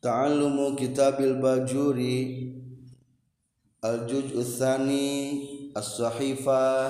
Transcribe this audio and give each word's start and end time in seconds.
ta'allumu 0.00 0.80
kitabil 0.80 1.36
bajuri 1.44 2.48
al-juj 3.84 4.32
utsani 4.32 5.08
as-sahifa 5.76 6.88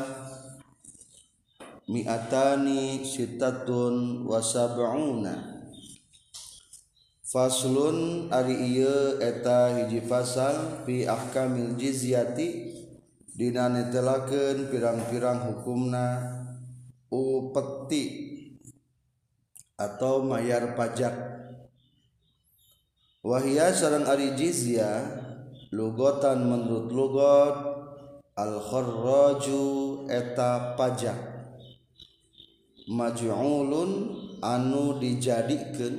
mi'atani 1.91 3.03
sitatun 3.03 4.23
wa 4.23 4.38
sab'una. 4.38 5.59
Faslun 7.27 8.31
ari 8.31 8.78
ieu 8.78 9.19
eta 9.19 9.74
hiji 9.74 10.06
pasal 10.06 10.83
fi 10.87 11.06
ahkamil 11.06 11.79
jizyati 11.79 12.74
dina 13.35 13.71
netelakeun 13.71 14.67
pirang-pirang 14.71 15.51
hukumna 15.51 16.19
upeti 17.11 18.06
atau 19.79 20.27
mayar 20.27 20.74
pajak. 20.79 21.30
wahia 23.20 23.68
sarang 23.73 24.09
ari 24.09 24.33
jizya 24.33 25.20
lugotan 25.70 26.48
menurut 26.48 26.88
lugot 26.88 27.56
al 28.34 28.56
kharraju 28.59 29.62
eta 30.09 30.74
pajak. 30.74 31.19
Maj'ulun 32.91 33.91
anu 34.42 34.98
dijadikeun 34.98 35.95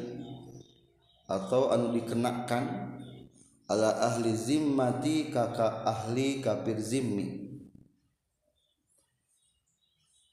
atau 1.29 1.71
anu 1.71 1.95
dikenakan 1.95 2.99
ala 3.71 3.95
ahli 4.11 4.35
zimmati 4.35 5.31
kaka 5.31 5.87
ahli 5.87 6.43
kafir 6.43 6.75
zimmi. 6.75 7.47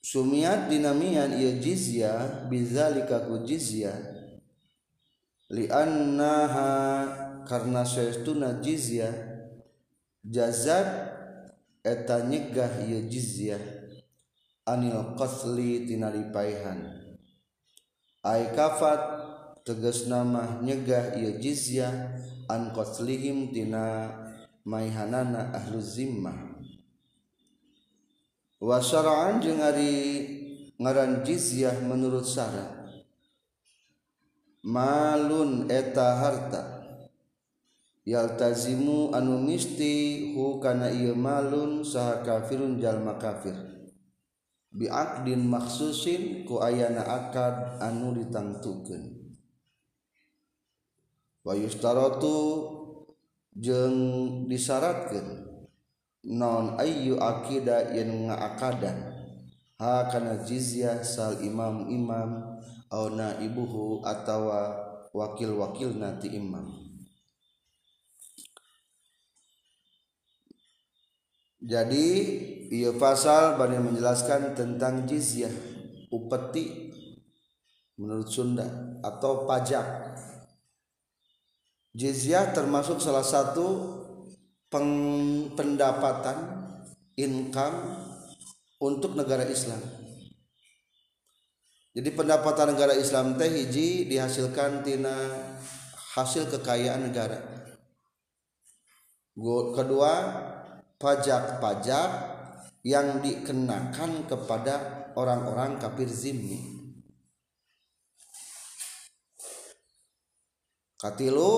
Sumiat 0.02 0.73
dinamian 0.73 1.37
ieu 1.37 1.62
jizya 1.62 2.48
bizalika 2.51 3.29
ku 3.29 3.45
jizya. 3.46 4.18
liannaha 5.48 6.73
karena 7.48 7.80
sayaestuna 7.80 8.61
jizyah 8.61 9.12
jazat 10.21 11.16
eta 11.80 12.29
nyegah 12.29 12.85
ieu 12.85 13.09
jizyah 13.09 13.60
anil 14.69 15.16
qasli 15.16 15.88
tina 15.88 16.13
lipaihan. 16.13 17.01
Ai 18.21 18.52
kafat 18.52 19.01
tegas 19.65 20.04
nama 20.04 20.60
nyegah 20.60 21.16
ieu 21.16 21.41
jizyah 21.41 22.21
an 22.52 22.76
qaslihim 22.76 23.49
tina 23.49 24.13
maihanana 24.69 25.57
ahlu 25.57 25.80
zimmah. 25.80 26.37
Wa 28.60 28.85
syara'an 28.85 29.41
jeung 29.41 29.65
ari 29.65 29.96
ngaran 30.76 31.24
jizyah 31.24 31.79
menurut 31.88 32.29
syarat 32.29 32.77
malun 34.64 35.66
eta 35.70 36.18
harta. 36.18 36.62
Yaltazimu 38.09 39.12
anu 39.12 39.37
misti 39.45 40.32
hu 40.32 40.56
kana 40.62 40.88
ieu 40.88 41.12
malun 41.12 41.84
saha 41.84 42.24
kafirun 42.24 42.80
jalma 42.80 43.20
kafir. 43.20 43.54
Biaqdin 44.73 45.45
maksusin 45.45 46.48
ku 46.48 46.60
ayana 46.64 47.04
akad 47.04 47.82
anu 47.84 48.16
ditangtukeun. 48.16 49.32
Wa 51.45 51.52
yustaratu 51.52 52.36
jeung 53.59 53.98
disyaratkeun 54.46 55.48
non 56.29 56.76
ayyu 56.76 57.16
akida 57.16 57.90
yen 57.96 58.29
ngaakadan 58.29 58.98
ha 59.80 60.06
kana 60.12 60.45
jizyah 60.45 61.01
sal 61.02 61.40
imam 61.40 61.88
imam 61.88 62.60
au 62.89 63.13
naibuhu 63.13 64.00
atawa 64.05 64.89
wakil-wakil 65.12 65.97
nanti 65.97 66.33
imam. 66.33 66.89
Jadi 71.59 72.06
ia 72.71 72.94
pasal 72.94 73.59
banyak 73.59 73.83
menjelaskan 73.83 74.54
tentang 74.54 75.04
jizyah 75.10 75.50
upeti 76.09 76.94
menurut 77.98 78.31
Sunda 78.31 78.97
atau 79.03 79.43
pajak. 79.43 80.15
Jizyah 81.98 82.54
termasuk 82.54 83.03
salah 83.03 83.27
satu 83.27 83.98
pendapatan 85.59 86.71
income 87.19 88.06
untuk 88.78 89.19
negara 89.19 89.43
Islam 89.50 89.97
jadi 91.98 92.14
pendapatan 92.14 92.78
negara 92.78 92.94
Islam 92.94 93.34
teh 93.34 93.50
hiji 93.50 94.06
dihasilkan 94.06 94.86
tina 94.86 95.19
hasil 96.14 96.47
kekayaan 96.47 97.10
negara. 97.10 97.42
Kedua 99.75 100.12
pajak-pajak 100.94 102.10
yang 102.86 103.19
dikenakan 103.19 104.31
kepada 104.31 104.75
orang-orang 105.19 105.82
kafir 105.82 106.06
zimmi. 106.06 106.78
Katilu 111.03 111.54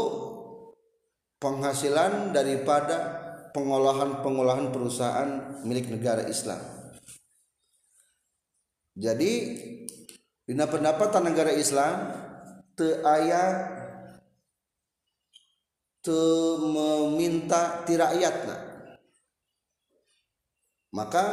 penghasilan 1.37 2.33
daripada 2.33 2.97
pengolahan-pengolahan 3.53 4.73
perusahaan 4.73 5.61
milik 5.69 5.93
negara 5.93 6.25
Islam. 6.25 6.65
Jadi 8.97 9.33
Dina 10.51 10.67
pendapatan 10.67 11.31
negara 11.31 11.55
Islam 11.55 12.11
te 12.75 12.99
aya 13.07 13.71
te 16.03 16.19
meminta 16.59 17.87
ti 17.87 17.95
rakyatna. 17.95 18.59
Maka 20.91 21.25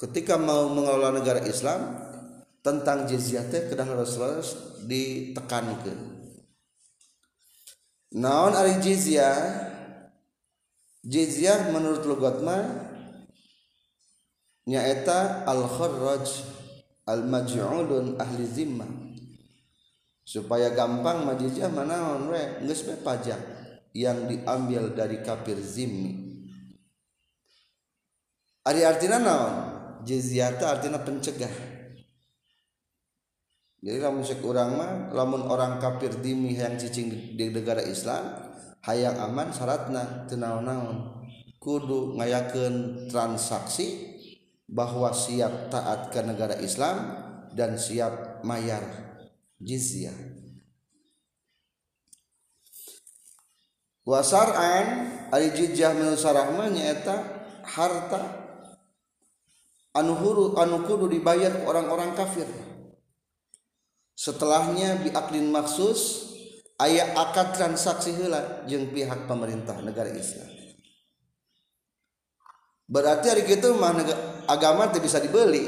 ketika 0.00 0.40
mau 0.40 0.72
mengelola 0.72 1.20
negara 1.20 1.44
Islam 1.44 1.84
tentang 2.64 3.04
jizyah 3.04 3.44
teh 3.52 3.68
kedah 3.68 3.84
harus 3.84 4.16
ditekankan. 4.88 6.00
Naon 8.16 8.56
ari 8.56 8.80
jizyah? 8.80 9.68
Jizyah 11.04 11.68
menurut 11.68 12.08
logatma 12.08 12.56
nyaeta 14.64 15.44
al-kharraj 15.44 16.51
almajuudun 17.06 18.18
ahli 18.18 18.44
zimmah. 18.46 18.90
Supaya 20.22 20.70
gampang 20.70 21.26
majizah 21.26 21.66
manaon 21.68 22.30
we 22.30 22.42
geus 22.62 22.86
pajak 23.02 23.38
yang 23.92 24.24
diambil 24.30 24.94
dari 24.94 25.20
kafir 25.20 25.58
zimmi. 25.60 26.32
Ari 28.62 28.86
artinya 28.86 29.18
naon? 29.18 29.54
Jizyata 30.06 30.78
artinya 30.78 31.02
pencegah. 31.02 31.50
Jadi 33.82 33.98
lamun 33.98 34.22
sek 34.22 34.38
urang 34.46 34.78
mah 34.78 35.10
lamun 35.10 35.42
orang 35.50 35.82
kafir 35.82 36.14
zimmi 36.14 36.54
yang 36.54 36.78
cicing 36.78 37.34
di 37.34 37.50
negara 37.50 37.82
Islam 37.82 38.22
hayang 38.86 39.18
aman 39.18 39.50
syaratna 39.50 40.30
teu 40.30 40.38
naon-naon. 40.38 41.26
Kudu 41.58 42.18
ngayakeun 42.18 43.06
transaksi 43.10 44.11
bahwa 44.72 45.12
siap 45.12 45.68
taat 45.68 46.08
ke 46.08 46.24
negara 46.24 46.56
Islam 46.64 46.96
dan 47.52 47.76
siap 47.76 48.40
mayar 48.40 48.80
jizyah. 49.60 50.16
Wasar'an 54.08 55.12
ari 55.28 55.52
jizyah 55.52 55.92
minu 55.92 56.16
sarahma 56.16 56.72
nyaeta 56.72 57.20
harta 57.68 58.22
anu 59.92 60.16
huru 60.16 60.56
anu 60.56 60.88
kudu 60.88 61.06
dibayar 61.12 61.68
orang-orang 61.68 62.16
kafir. 62.16 62.48
Setelahnya 64.16 65.04
biaklin 65.04 65.52
maksus 65.52 66.32
ayat 66.80 67.12
akad 67.12 67.54
transaksi 67.54 68.16
heula 68.16 68.64
jeung 68.64 68.88
pihak 68.88 69.28
pemerintah 69.28 69.78
negara 69.84 70.08
Islam. 70.10 70.61
Berarti 72.92 73.32
hari 73.32 73.48
itu 73.48 73.72
mah 73.72 73.96
agama 74.44 74.92
tidak 74.92 75.08
bisa 75.08 75.16
dibeli. 75.16 75.64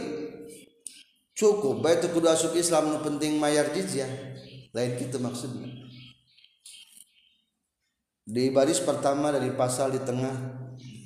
Cukup 1.33 1.81
baik 1.81 2.05
itu 2.05 2.09
kudu 2.13 2.29
asup 2.29 2.53
Islam 2.53 2.93
nu 2.93 3.01
penting 3.01 3.41
mayar 3.41 3.73
jizyah. 3.73 4.13
Lain 4.77 5.01
gitu 5.01 5.17
maksudnya. 5.17 5.73
Di 8.29 8.53
baris 8.53 8.77
pertama 8.85 9.33
dari 9.33 9.57
pasal 9.57 9.97
di 9.97 10.05
tengah 10.05 10.37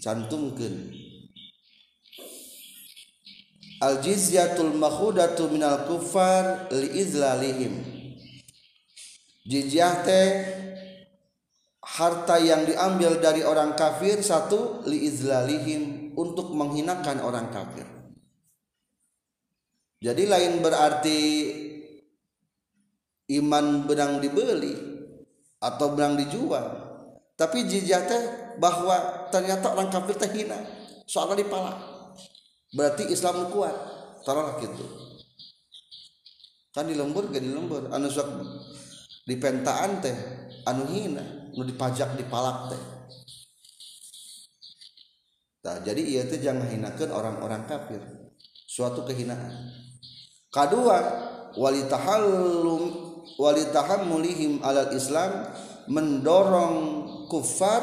cantumkan 0.03 0.75
al 3.83 4.03
jizyatul 4.03 4.75
makhudatu 4.75 5.51
minal 5.51 5.87
kufar 5.87 6.71
li 6.71 6.99
izlalihim 6.99 7.83
jizyah 9.47 10.03
teh 10.03 10.31
harta 11.83 12.39
yang 12.39 12.63
diambil 12.63 13.19
dari 13.19 13.43
orang 13.43 13.75
kafir 13.75 14.23
satu 14.23 14.87
li 14.87 15.07
izlalihim 15.07 15.98
untuk 16.19 16.51
menghinakan 16.51 17.23
orang 17.23 17.47
kafir. 17.55 17.87
Jadi 20.03 20.27
lain 20.27 20.59
berarti 20.59 21.21
iman 23.39 23.87
benang 23.87 24.19
dibeli 24.19 24.75
atau 25.63 25.95
bilang 25.95 26.19
dijual. 26.19 26.91
Tapi 27.39 27.71
teh 27.71 28.23
bahwa 28.59 29.31
ternyata 29.31 29.71
orang 29.71 29.95
kafir 29.95 30.19
teh 30.19 30.31
hina 30.35 30.59
soalnya 31.07 31.47
dipalak. 31.47 31.79
Berarti 32.75 33.15
Islam 33.15 33.55
kuat. 33.55 33.75
Taruhlah 34.27 34.59
gitu. 34.59 34.85
Kan 36.75 36.91
di 36.91 36.99
lembur 36.99 37.31
gak 37.31 37.43
di 37.43 37.55
lembur. 37.55 37.95
Anu 37.95 38.11
sok 38.11 38.27
di 39.23 39.39
pentaan 39.39 40.03
teh 40.03 40.17
anu 40.67 40.91
hina 40.91 41.23
nu 41.55 41.63
dipajak 41.63 42.19
dipalak 42.19 42.75
teh 42.75 42.83
nah, 45.65 45.77
jadi 45.83 46.03
ia 46.03 46.23
teh 46.27 46.41
jangan 46.43 46.67
hinakan 46.69 47.11
orang-orang 47.11 47.67
kafir. 47.67 48.01
Suatu 48.69 49.03
kehinaan. 49.09 49.73
Kedua 50.53 50.99
walitahallum 51.57 53.09
mulihim 54.09 54.61
alal 54.65 54.93
Islam 54.93 55.49
mendorong 55.89 56.77
kufar 57.29 57.83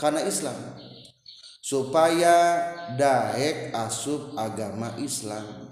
karena 0.00 0.24
Islam. 0.24 0.56
Supaya 1.62 2.58
daek 2.98 3.70
asub 3.72 4.34
agama 4.34 4.98
Islam. 4.98 5.70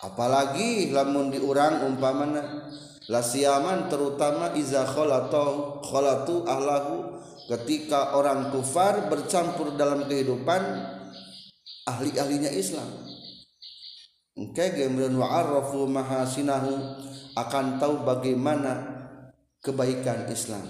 Apalagi 0.00 0.88
lamun 0.96 1.28
diurang 1.28 1.84
umpamana 1.84 2.72
lasiaman 3.10 3.92
terutama 3.92 4.56
iza 4.56 4.88
khalatu 4.88 5.84
khalatu 5.84 6.48
ahlahu 6.48 7.20
ketika 7.50 8.14
orang 8.14 8.54
kufar 8.54 9.10
bercampur 9.10 9.74
dalam 9.74 10.06
kehidupan 10.06 10.62
ahli-ahlinya 11.90 12.54
Islam. 12.54 12.86
Wa'arafu 14.38 15.90
mahasinahu 15.90 16.72
akan 17.34 17.82
tahu 17.82 18.06
bagaimana 18.06 18.72
kebaikan 19.58 20.30
Islam. 20.30 20.62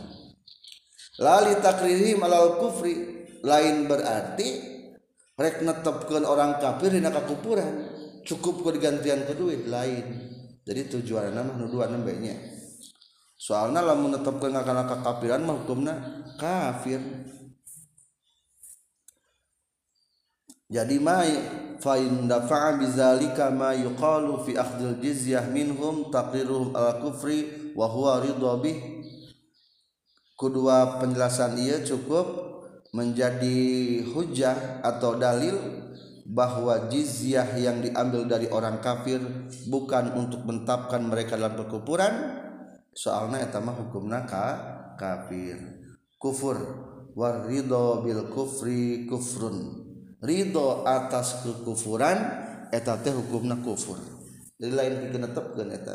Lali 1.21 1.61
takririm 1.61 2.25
alal 2.25 2.57
kufri 2.57 3.29
lain 3.45 3.85
berarti 3.85 4.49
rek 5.37 5.61
netepkeun 5.61 6.25
orang 6.25 6.57
kafir 6.57 6.97
dina 6.97 7.13
kakupuran 7.13 7.93
cukup 8.25 8.65
ku 8.65 8.69
digantian 8.73 9.29
ke 9.29 9.37
duit 9.37 9.69
lain. 9.69 10.33
Jadi 10.65 10.97
tujuan 10.97 11.37
nama 11.37 11.53
nu 11.55 11.69
dua 11.69 11.93
nembenya 11.93 12.50
soalnya 13.41 13.81
lamun 13.81 14.13
netepkeun 14.13 14.53
kana 14.53 14.85
kakafiran 14.85 15.41
mah 15.49 15.57
hukumna 15.65 15.95
kafir. 16.37 17.01
Jadi 20.69 21.01
mai 21.01 21.33
fa 21.81 21.97
in 21.97 22.29
dafa'a 22.29 22.77
bizalika 22.77 23.49
ma 23.49 23.73
yuqalu 23.73 24.45
fi 24.45 24.61
akhdil 24.61 25.01
jizyah 25.01 25.49
minhum 25.49 26.13
taqriruhum 26.13 26.77
al 26.77 27.01
kufri 27.01 27.73
wa 27.73 27.89
huwa 27.89 28.21
ridha 28.21 28.53
bih. 28.61 28.79
Kedua 30.37 31.01
penjelasan 31.01 31.57
ia 31.59 31.81
cukup 31.81 32.29
menjadi 32.93 33.59
hujah 34.15 34.85
atau 34.85 35.17
dalil 35.17 35.57
bahwa 36.29 36.87
jizyah 36.87 37.57
yang 37.59 37.83
diambil 37.83 38.29
dari 38.29 38.47
orang 38.53 38.79
kafir 38.79 39.19
bukan 39.67 40.15
untuk 40.15 40.47
mentapkan 40.47 41.03
mereka 41.03 41.35
dalam 41.35 41.59
perkupuran 41.59 42.13
soalnya 42.95 43.47
etama 43.47 43.75
hukumna 43.75 44.27
ka 44.27 44.45
kafir. 44.99 45.59
Kufur. 46.21 46.59
Waridho 47.17 48.07
bil 48.07 48.31
kufri 48.31 49.09
kufrun. 49.11 49.89
Ridho 50.21 50.85
atas 50.85 51.43
kekufuran 51.43 52.19
eta 52.71 53.01
teh 53.01 53.11
hukumna 53.11 53.59
kufur. 53.65 53.99
Jadi 54.61 54.73
lain 54.77 54.95
pikeun 55.09 55.23
netepkeun 55.25 55.71
eta. 55.73 55.95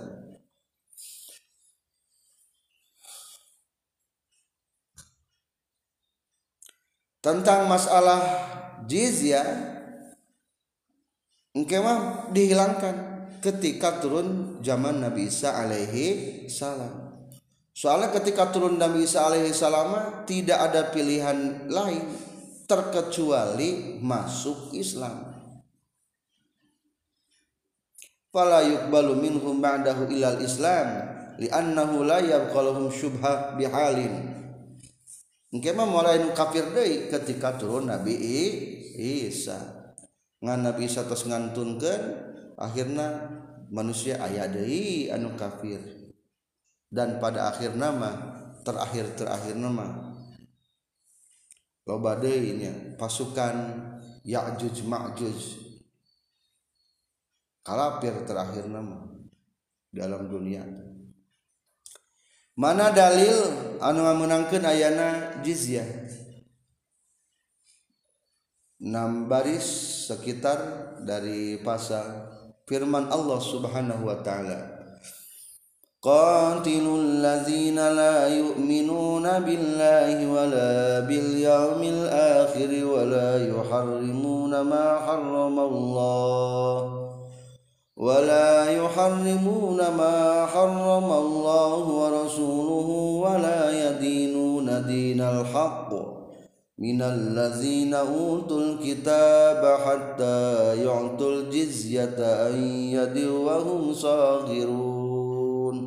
Tentang 7.21 7.65
masalah 7.65 8.21
jizya 8.85 9.41
engke 11.57 11.79
mah 11.81 12.29
dihilangkan 12.29 13.14
ketika 13.45 14.01
turun 14.01 14.57
zaman 14.65 15.05
Nabi 15.05 15.29
Isa 15.29 15.53
alaihi 15.53 16.49
salam. 16.49 17.13
Soalnya 17.69 18.09
ketika 18.09 18.49
turun 18.49 18.81
Nabi 18.81 19.05
Isa 19.05 19.21
alaihi 19.21 19.53
salam 19.53 20.25
tidak 20.25 20.57
ada 20.57 20.89
pilihan 20.89 21.69
lain 21.69 22.01
terkecuali 22.65 24.01
masuk 24.01 24.73
Islam. 24.73 25.37
Fala 28.33 28.65
yuqbalu 28.65 29.13
minhum 29.21 29.61
ba'dahu 29.61 30.09
ilal 30.09 30.41
Islam 30.41 30.87
li'annahu 31.37 32.01
la 32.03 32.19
yabqaluhum 32.25 32.89
syubha 32.89 33.53
bihalin. 33.53 34.33
Engke 35.53 35.71
mah 35.71 35.87
mulai 35.87 36.19
nu 36.19 36.35
kafir 36.35 36.73
deui 36.73 37.07
ketika 37.07 37.55
turun 37.55 37.87
Nabi 37.87 38.11
Isa. 38.97 39.55
Ngan 40.43 40.67
Nabi 40.67 40.89
Isa 40.89 41.07
tos 41.07 41.23
ngantunkeun 41.23 42.01
akhirna 42.59 43.34
manusia 43.75 44.15
aya 44.23 44.47
deui 44.47 45.11
anu 45.11 45.35
kafir. 45.35 45.83
Dan 46.87 47.19
pada 47.19 47.51
akhir 47.51 47.75
nama 47.75 48.15
terakhir 48.63 49.19
terakhir 49.19 49.59
nama. 49.59 50.15
Loba 51.83 52.15
deui 52.15 52.55
pasukan 52.95 53.83
Ya'juj 54.23 54.87
Ma'juj. 54.87 55.39
Kalapir 57.61 58.23
terakhir 58.23 58.71
nama 58.71 59.11
dalam 59.91 60.31
dunia. 60.31 60.63
Mana 62.55 62.95
dalil 62.95 63.35
anu 63.83 64.07
ngamunangkeun 64.07 64.63
ayana 64.63 65.41
jizyah? 65.43 65.85
Enam 68.79 69.27
baris 69.27 69.65
sekitar 70.07 70.59
dari 71.03 71.59
pasal 71.59 72.34
firman 72.65 73.07
Allah 73.13 73.39
Subhanahu 73.41 74.09
wa 74.09 74.19
taala. 74.25 74.75
قاتلوا 76.05 76.97
الذين 76.97 77.75
لا 77.75 78.27
يؤمنون 78.27 79.25
بالله 79.39 80.31
ولا 80.31 80.99
باليوم 80.99 81.81
الآخر 81.81 82.85
ولا 82.85 83.47
يحرمون 83.49 84.61
ما 84.61 84.99
حرم 84.99 85.59
الله 85.59 86.77
ولا 87.97 88.71
يحرمون 88.71 89.77
ما 89.97 90.45
حرم 90.45 91.11
الله 91.11 91.77
ورسوله 91.89 92.89
ولا 93.25 93.61
يدينون 93.89 94.85
دين 94.85 95.21
الحق 95.21 96.14
minallazina 96.75 98.03
الذين 98.03 98.43
kitaba 98.51 98.51
الكتاب 98.51 99.61
حتى 99.63 100.39
jizyata 100.83 101.23
الجزية 101.23 102.19
أن 102.19 103.23
wa 103.47 103.55
hum 103.63 103.95
saghirun. 103.95 105.77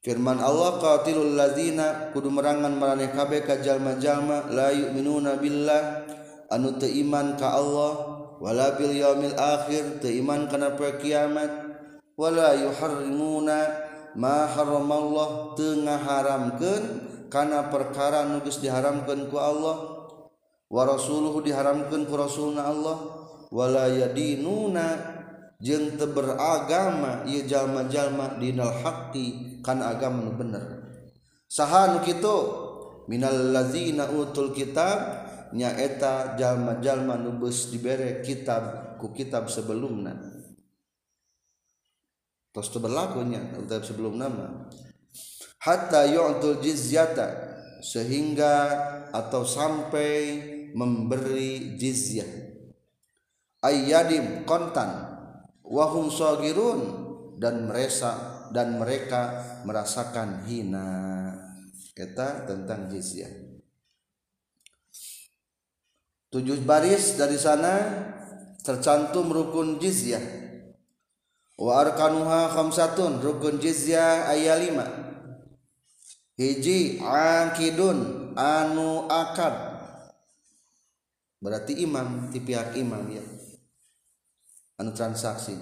Firman 0.00 0.40
Allah 0.40 0.80
qatilul 0.80 1.36
ladzina 1.36 2.08
kudu 2.16 2.32
merangan 2.32 2.72
maraneh 2.72 3.12
kabeh 3.12 3.44
ka 3.44 3.60
jalma-jalma 3.60 4.48
la 4.48 4.72
yu'minuna 4.72 5.36
billah 5.36 6.08
anu 6.48 6.80
teu 6.80 6.88
iman 6.88 7.36
ka 7.36 7.52
Allah 7.60 7.92
wala 8.40 8.78
bil 8.80 8.94
yaumil 8.94 9.36
akhir 9.36 10.00
teu 10.00 10.24
iman 10.24 10.48
kana 10.48 10.72
poe 10.78 10.96
kiamat 10.96 11.50
wala 12.16 12.56
yuharrimuna 12.56 13.68
ma 14.16 14.48
haramallah 14.48 15.52
teu 15.58 15.84
ngaharamkeun 15.84 16.84
kana 17.28 17.68
perkara 17.68 18.24
nugus 18.24 18.60
diharamkan 18.60 19.28
ku 19.28 19.36
Allah 19.36 19.76
wa 20.68 20.82
rasuluhu 20.84 21.44
diharamkan 21.44 22.08
ku 22.08 22.14
rasulna 22.16 22.68
Allah 22.68 22.96
wala 23.48 23.88
yadinuna 23.88 25.16
jeung 25.58 25.96
teu 25.98 26.12
beragama 26.12 27.24
ieu 27.28 27.44
jalma-jalma 27.44 28.36
dinal 28.38 28.72
haqqi 28.84 29.58
kana 29.64 29.96
agama 29.96 30.24
nu 30.24 30.32
bener. 30.36 30.64
Saha 31.48 31.96
nu 31.96 32.04
kitu? 32.04 32.36
Minal 33.08 33.56
ladzina 33.56 34.04
utul 34.12 34.52
kitab 34.52 35.24
nyaeta 35.56 36.36
jalma-jalma 36.36 37.16
nu 37.16 37.40
beus 37.40 37.72
dibere 37.72 38.20
kitab 38.20 38.96
ku 39.00 39.10
kitab 39.16 39.48
sebelumna. 39.48 40.12
Tos 42.52 42.68
teu 42.68 42.80
berlakunya 42.84 43.56
kitab 43.56 43.82
sebelum 43.82 44.20
nama 44.20 44.68
hatta 45.58 46.06
yu'tul 46.06 46.62
jizyata 46.62 47.48
sehingga 47.82 48.54
atau 49.10 49.46
sampai 49.46 50.42
memberi 50.74 51.78
jizyah. 51.78 52.28
Ayyadim 53.58 54.46
kontan 54.46 54.90
wahum 55.66 56.10
sagirun 56.14 56.80
dan 57.42 57.66
mereka 57.66 58.12
dan 58.54 58.78
mereka 58.78 59.22
merasakan 59.66 60.46
hina. 60.46 60.88
Kita 61.98 62.46
tentang 62.46 62.86
jizyah. 62.86 63.30
Tujuh 66.30 66.62
baris 66.62 67.18
dari 67.18 67.34
sana 67.34 67.74
tercantum 68.62 69.26
rukun 69.34 69.82
jizyah. 69.82 70.22
Warkanuha 71.58 72.54
khamsatun 72.54 73.18
rukun 73.18 73.58
jizyah 73.58 74.30
ayat 74.30 74.62
lima 74.62 75.07
hiji 76.38 77.02
akidun 77.02 78.30
anu 78.38 79.10
akad. 79.10 79.76
Berarti 81.38 81.82
imam 81.82 82.30
di 82.30 82.38
pihak 82.38 82.78
imam 82.78 83.02
ya. 83.10 83.22
Anu 84.78 84.94
transaksi. 84.94 85.58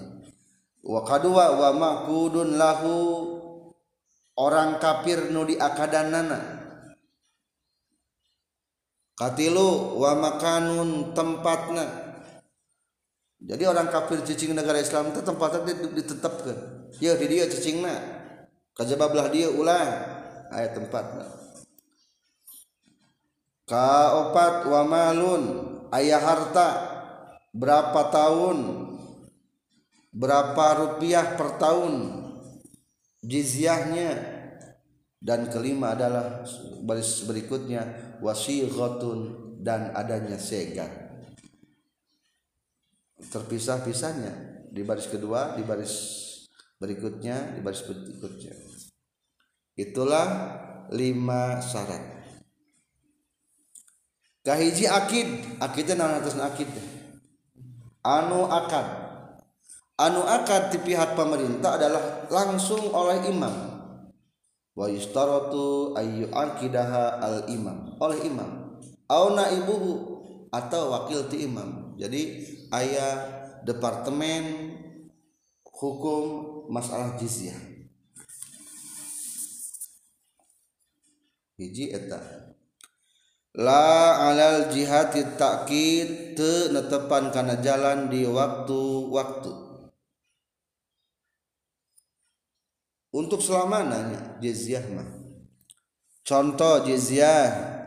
Wa 0.85 1.01
kadua 1.01 1.57
wa 1.57 1.69
makudun 1.73 2.55
lahu 2.55 2.93
orang 4.37 4.77
kafir 4.77 5.33
nu 5.33 5.43
diakadanana. 5.43 6.61
Katilu 9.17 9.97
wa 9.97 10.13
makanun 10.13 11.17
tempatna. 11.17 12.05
Jadi 13.37 13.69
orang 13.69 13.89
kafir 13.89 14.21
cicing 14.25 14.53
negara 14.53 14.81
Islam 14.81 15.13
itu 15.13 15.21
tempatnya 15.21 15.61
ditetapkan. 15.93 16.89
Ya 17.01 17.17
di 17.17 17.25
dia 17.25 17.49
cicingna. 17.49 17.93
Kajabablah 18.77 19.29
dia 19.33 19.49
ulang 19.49 20.16
ayat 20.51 20.77
tempatna 20.77 21.47
kaopat 23.67 24.63
wa 24.65 24.81
malun 24.87 25.43
ayah 25.91 26.23
harta 26.23 26.69
berapa 27.51 28.01
tahun 28.09 28.87
berapa 30.15 30.65
rupiah 30.81 31.37
per 31.37 31.61
tahun 31.61 31.93
jizyahnya. 33.21 34.35
Dan 35.17 35.49
kelima 35.49 35.97
adalah 35.97 36.45
baris 36.85 37.25
berikutnya 37.25 38.15
wasighatun 38.21 39.19
dan 39.65 39.89
adanya 39.97 40.37
segan. 40.37 40.93
Terpisah-pisahnya 43.17 44.63
di 44.69 44.85
baris 44.85 45.09
kedua 45.09 45.57
di 45.57 45.65
baris 45.65 45.93
berikutnya 46.77 47.57
di 47.57 47.65
baris 47.65 47.81
berikutnya 47.81 48.66
itulah 49.77 50.27
lima 50.89 51.61
syarat. 51.61 52.01
Kahiji 54.41 54.89
akid 54.89 55.59
akidnya 55.61 56.01
nama 56.01 56.17
atas 56.19 56.35
akid. 56.39 56.67
Anu 58.01 58.49
akad. 58.49 58.87
Anu 59.99 60.23
akad 60.25 60.73
di 60.73 60.79
pihak 60.81 61.13
pemerintah 61.13 61.77
adalah 61.77 62.25
langsung 62.31 62.89
oleh 62.89 63.27
imam. 63.29 63.53
Wa 64.73 64.87
yustaratu 64.87 65.93
ayu 65.99 66.31
akidaha 66.31 67.19
al 67.21 67.37
imam. 67.51 67.99
Oleh 67.99 68.23
imam. 68.23 68.79
Au 69.11 69.35
naibuhu 69.35 69.91
atau 70.47 70.95
wakil 70.95 71.27
ti 71.27 71.43
imam. 71.43 71.99
Jadi 71.99 72.47
ayah 72.71 73.27
departemen 73.67 74.73
hukum 75.67 76.23
masalah 76.71 77.19
jizyah 77.19 77.66
hiji 81.57 81.91
eta. 81.91 82.21
La 83.57 84.29
alal 84.29 84.69
jihad 84.69 85.17
takkid 85.41 86.37
te 86.37 86.69
netepan 86.69 87.33
karena 87.33 87.57
jalan 87.57 88.05
di 88.05 88.21
waktu-waktu 88.29 89.53
untuk 93.17 93.41
selamananya 93.41 94.37
jizyah 94.37 94.85
mah. 94.93 95.09
Contoh 96.21 96.85
jizyah 96.85 97.77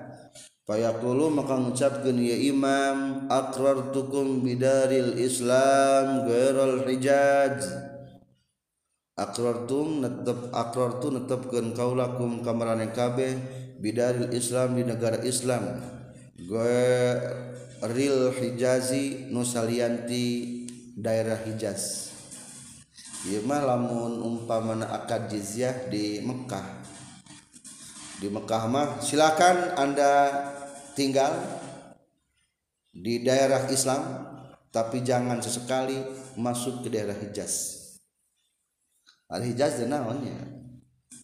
Fayaqulu 0.70 1.34
maka 1.34 1.58
mengucapkan 1.58 2.14
ya 2.14 2.38
imam 2.46 3.26
akrartukum 3.26 4.38
bidaril 4.38 5.18
islam 5.18 6.30
ghairul 6.30 6.86
hijaz 6.86 7.66
akrartum 9.18 9.98
netep 9.98 10.46
akrartu 10.54 11.10
netepkeun 11.10 11.74
kaulakum 11.74 12.46
kamarane 12.46 12.94
kabeh 12.94 13.34
bidaril 13.80 14.30
islam 14.36 14.76
di 14.76 14.84
negara 14.84 15.18
islam. 15.24 15.80
Ghairil 16.36 18.32
hijazi 18.36 19.32
nusalianti 19.32 20.24
daerah 20.94 21.40
hijaz. 21.48 22.12
Ieu 23.28 23.44
mah 23.44 23.60
lamun 23.60 24.20
umpamana 24.24 24.88
akad 24.92 25.28
jizyah 25.28 25.88
di 25.92 26.24
Mekah. 26.24 26.64
Di 28.20 28.28
Mekah 28.28 28.64
mah 28.68 28.88
silakan 29.00 29.76
Anda 29.76 30.12
tinggal 30.92 31.32
di 32.92 33.24
daerah 33.24 33.68
Islam 33.72 34.02
tapi 34.70 35.02
jangan 35.02 35.40
sesekali 35.40 35.98
masuk 36.36 36.84
ke 36.84 36.88
daerah 36.92 37.16
Hijaz. 37.16 37.80
Al 39.30 39.42
Hijaz 39.46 39.80
namanya 39.86 40.59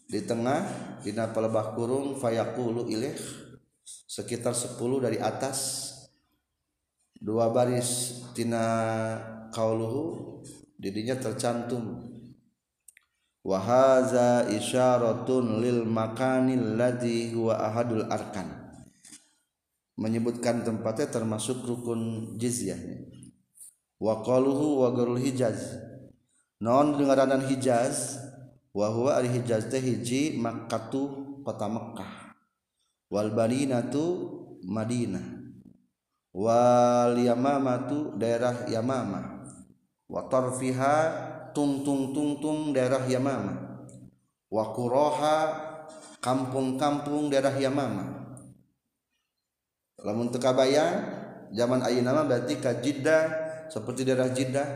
di 0.06 0.22
tengah 0.22 0.62
di 1.02 1.10
lebah 1.10 1.74
kurung 1.74 2.14
fayaqulu 2.18 2.86
ilaih. 2.86 3.18
Sekitar 3.86 4.54
10 4.54 4.78
dari 5.02 5.18
atas. 5.18 5.92
Dua 7.16 7.50
baris 7.50 8.22
tina 8.36 8.64
kauluhu 9.50 10.42
didinya 10.78 11.18
tercantum. 11.18 12.06
Wahaza 13.46 14.50
isyaratun 14.50 15.62
lil 15.62 15.86
makanil 15.86 16.74
ladzi 16.74 17.30
huwa 17.30 17.62
ahadul 17.62 18.10
arkan. 18.10 18.74
Menyebutkan 19.96 20.66
tempatnya 20.66 21.08
termasuk 21.08 21.62
rukun 21.62 22.34
jizyahnya. 22.36 23.06
Wa 23.96 24.20
qaluhu 24.20 24.84
wa 24.84 24.92
hijaz. 25.16 25.78
Non 26.60 26.98
dengaranan 27.00 27.48
hijaz 27.48 28.18
wa 28.76 28.92
huwa 28.92 29.16
al 29.16 29.24
hijaz 29.32 29.72
teh 29.72 29.80
hiji 29.80 30.36
makkatu 30.36 31.40
kota 31.40 31.64
Mekkah. 31.64 32.36
Wal 33.08 33.32
barinatu 33.32 34.04
Madinah. 34.68 35.24
Wal 36.36 37.16
yamamatu 37.16 38.12
daerah 38.20 38.68
Yamama 38.68 39.48
wa 40.04 40.20
tarfiha 40.28 40.96
tung 41.56 41.80
tung 41.80 42.12
tung 42.12 42.36
tung 42.44 42.76
daerah 42.76 43.00
Yamama 43.08 43.80
wa 44.52 44.64
quraha 44.76 45.38
kampung-kampung 46.20 47.32
daerah 47.32 47.56
Yamama 47.56 48.36
lamun 50.04 50.28
teu 50.28 50.36
kabayang 50.36 51.08
zaman 51.56 51.80
ayeuna 51.80 52.12
mah 52.12 52.28
berarti 52.28 52.60
ka 52.60 52.84
Jeddah 52.84 53.32
seperti 53.72 54.04
daerah 54.04 54.28
Jeddah 54.28 54.68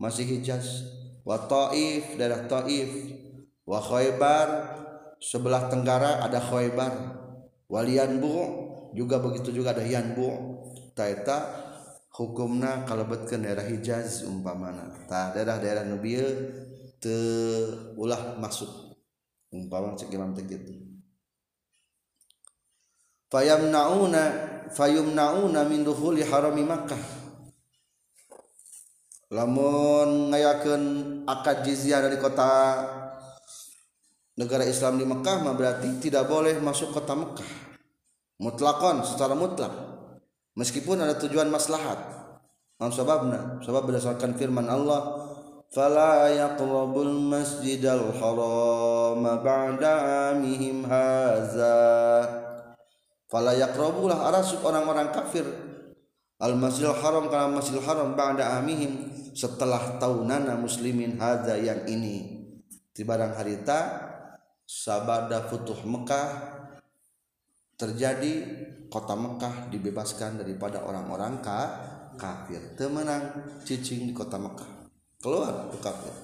masih 0.00 0.24
Hijaz. 0.24 0.96
Wa 1.28 1.44
Taif 1.44 2.16
daerah 2.16 2.48
Taif 2.48 2.90
wa 3.66 3.82
Khaybar 3.82 4.48
sebelah 5.20 5.66
tenggara 5.66 6.22
ada 6.22 6.38
Khaybar. 6.38 6.92
Walianbu 7.66 8.34
juga 8.94 9.18
begitu 9.18 9.50
juga 9.50 9.74
ada 9.74 9.82
Yanbu. 9.82 10.54
Taeta 10.96 11.44
hukumna 12.14 12.88
kalebetkeun 12.88 13.44
daerah 13.44 13.66
Hijaz 13.66 14.24
umpamana. 14.24 14.88
Tah 15.04 15.34
daerah-daerah 15.36 15.84
nu 15.84 16.00
bieu 16.00 16.24
teu 16.96 17.92
ulah 18.00 18.40
masuk 18.40 18.96
umpama 19.52 19.92
cek 19.98 20.08
imam 20.14 20.32
teh 20.32 20.46
kitu. 20.48 20.72
Fayamnauna 23.28 24.22
fayumnauna 24.72 25.66
min 25.68 25.84
dukhuli 25.84 26.24
harami 26.24 26.62
Makkah. 26.64 27.02
Lamun 29.34 30.30
ngayakeun 30.30 30.82
akad 31.26 31.66
jizyah 31.66 31.98
dari 31.98 32.16
kota 32.22 32.78
negara 34.36 34.68
Islam 34.68 35.00
di 35.00 35.04
Mekah 35.08 35.42
mah 35.42 35.56
berarti 35.56 35.96
tidak 35.98 36.28
boleh 36.28 36.60
masuk 36.60 36.92
kota 36.92 37.16
Mekah. 37.16 37.50
Mutlakon 38.36 39.00
secara 39.00 39.32
mutlak. 39.32 39.72
Meskipun 40.56 41.00
ada 41.00 41.16
tujuan 41.16 41.48
maslahat. 41.48 41.96
Mam 42.76 42.92
sababna 42.92 43.56
sebab 43.64 43.88
berdasarkan 43.88 44.36
firman 44.36 44.68
Allah 44.68 45.32
fala 45.72 46.28
yaqrabul 46.28 47.16
masjidal 47.24 48.12
haram 48.20 49.24
ba'da 49.24 49.92
amihim 50.36 50.84
hadza 50.84 51.80
fala 53.32 53.56
yaqrabulah 53.56 54.28
arasuk 54.28 54.60
orang-orang 54.60 55.08
kafir. 55.16 55.48
Al 56.36 56.52
masjidil 56.60 56.92
haram 57.00 57.32
kana 57.32 57.48
masjidil 57.48 57.80
haram 57.88 58.12
ba'da 58.12 58.60
amihim 58.60 59.08
setelah 59.32 59.96
tahunana 59.96 60.60
muslimin 60.60 61.16
hadza 61.16 61.56
yang 61.56 61.88
ini. 61.88 62.44
Di 62.92 63.04
barang 63.04 63.40
harita 63.40 64.05
sabada 64.66 65.46
futuh 65.46 65.78
Mekah 65.86 66.28
terjadi 67.78 68.32
kota 68.90 69.14
Mekah 69.14 69.70
dibebaskan 69.70 70.42
daripada 70.42 70.82
orang-orang 70.82 71.38
ka, 71.38 71.60
kafir. 72.18 72.74
Temenang 72.74 73.30
cicing 73.62 74.10
di 74.10 74.12
kota 74.12 74.36
Mekah. 74.36 74.90
Keluar 75.22 75.70
ke 75.70 75.78
kafir. 75.78 76.14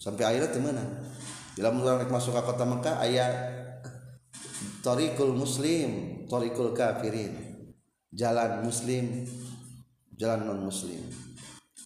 Sampai 0.00 0.24
akhirnya 0.24 0.50
temenang. 0.50 0.90
Dalam 1.54 1.78
orang 1.84 2.08
masuk 2.08 2.32
ke 2.32 2.42
kota 2.42 2.64
Mekah 2.64 2.96
ayat 3.02 3.34
Torikul 4.82 5.34
muslim 5.34 6.22
Torikul 6.30 6.70
kafirin. 6.72 7.34
Jalan 8.14 8.64
muslim 8.64 9.26
Jalan 10.16 10.48
non 10.48 10.64
muslim 10.64 11.02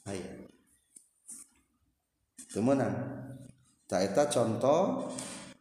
Ayo 0.07 0.43
kemenang 2.53 2.95
taeta 3.89 4.29
contoh 4.29 5.09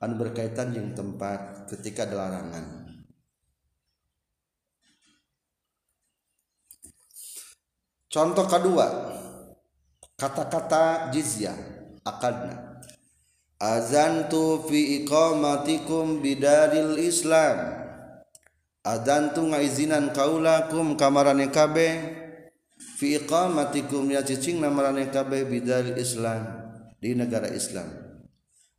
anu 0.01 0.17
berkaitan 0.17 0.73
yang 0.73 0.97
tempat 0.97 1.69
ketika 1.69 2.09
larangan 2.09 2.89
contoh 8.09 8.45
kedua 8.49 8.87
kata-kata 10.21 11.09
jizyah 11.09 11.57
akadna. 12.05 12.81
Azantu 13.61 14.65
fi 14.65 15.01
iqamatikum 15.01 16.21
bidaril 16.21 16.97
islam. 16.97 17.77
Azantu 18.81 19.53
ngaizinan 19.53 20.13
kaulakum 20.17 20.97
kamarane 20.97 21.53
kabeh. 21.53 21.93
Fi 22.97 23.21
iqamatikum 23.21 24.09
ya 24.09 24.25
cicing 24.25 24.57
namarane 24.57 25.13
kabeh 25.13 25.45
bidaril 25.45 25.97
islam 25.97 26.41
di 26.97 27.13
negara 27.17 27.49
Islam 27.49 28.00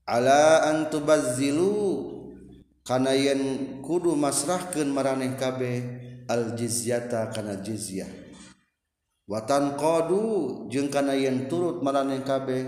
ala 0.06 0.66
an 0.66 0.90
tubazzilu 0.90 2.10
kana 2.82 3.14
yen 3.14 3.78
kudu 3.82 4.18
masrahkeun 4.18 4.90
maraneh 4.90 5.38
kabeh 5.38 5.78
al 6.26 6.58
jizyata 6.58 7.30
kana 7.30 7.62
jizyah. 7.62 8.10
Watan 9.30 9.78
qadu 9.78 10.66
jeung 10.66 10.90
kana 10.90 11.14
yen 11.14 11.46
turut 11.46 11.78
marane 11.80 12.26
kabeh 12.26 12.66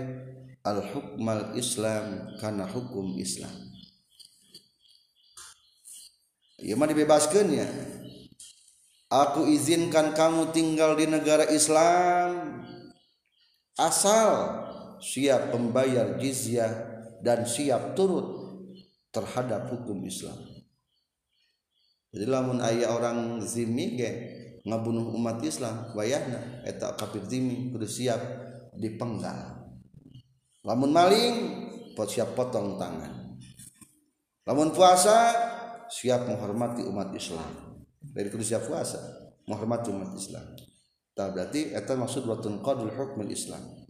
al 0.63 0.79
hukmal 0.81 1.51
islam 1.59 2.31
kana 2.39 2.63
hukum 2.63 3.19
islam. 3.19 3.53
Ieu 6.63 6.79
mah 6.79 6.87
dibebaskeun 6.87 7.51
ya. 7.51 7.67
Aku 9.11 9.45
izinkan 9.45 10.15
kamu 10.17 10.49
tinggal 10.55 10.97
di 10.97 11.05
negara 11.05 11.45
Islam. 11.51 12.63
Asal 13.75 14.63
siap 15.03 15.51
membayar 15.51 16.15
jizyah 16.15 16.94
dan 17.25 17.41
siap 17.49 17.97
turut 17.97 18.45
terhadap 19.09 19.73
hukum 19.73 20.05
Islam. 20.05 20.37
Jadi 22.13 22.25
lamun 22.29 22.61
ayah 22.61 22.93
orang 22.93 23.41
zimmi 23.41 23.97
ge 23.97 24.11
ngabunuh 24.61 25.09
umat 25.17 25.41
Islam 25.41 25.89
wayahna 25.97 26.61
eta 26.63 26.93
kafir 26.93 27.25
zimi 27.25 27.73
kudu 27.73 27.89
siap 27.89 28.21
dipenggal. 28.77 29.65
Lamun 30.61 30.93
maling 30.93 31.35
pot 31.97 32.07
siap 32.07 32.37
potong 32.37 32.77
tangan. 32.77 33.35
Lamun 34.45 34.69
puasa 34.69 35.33
siap 35.89 36.29
menghormati 36.29 36.85
umat 36.85 37.09
Islam. 37.17 37.81
Dari 38.05 38.29
kudu 38.29 38.45
siap 38.45 38.69
puasa 38.69 39.01
menghormati 39.49 39.89
umat 39.89 40.13
Islam. 40.13 40.45
Tak 41.17 41.33
berarti 41.33 41.73
eta 41.73 41.97
maksud 41.97 42.29
watun 42.29 42.61
qadul 42.61 42.93
hukmul 42.93 43.31
Islam 43.33 43.84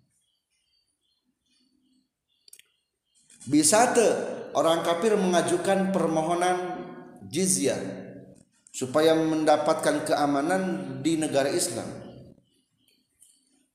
bisa 3.46 3.94
te 3.94 4.08
orang 4.58 4.82
kafir 4.82 5.14
mengajukan 5.18 5.94
permohonan 5.94 6.58
jizyah 7.30 7.80
supaya 8.74 9.16
mendapatkan 9.16 10.04
keamanan 10.04 10.64
di 11.00 11.16
negara 11.16 11.48
Islam. 11.48 11.88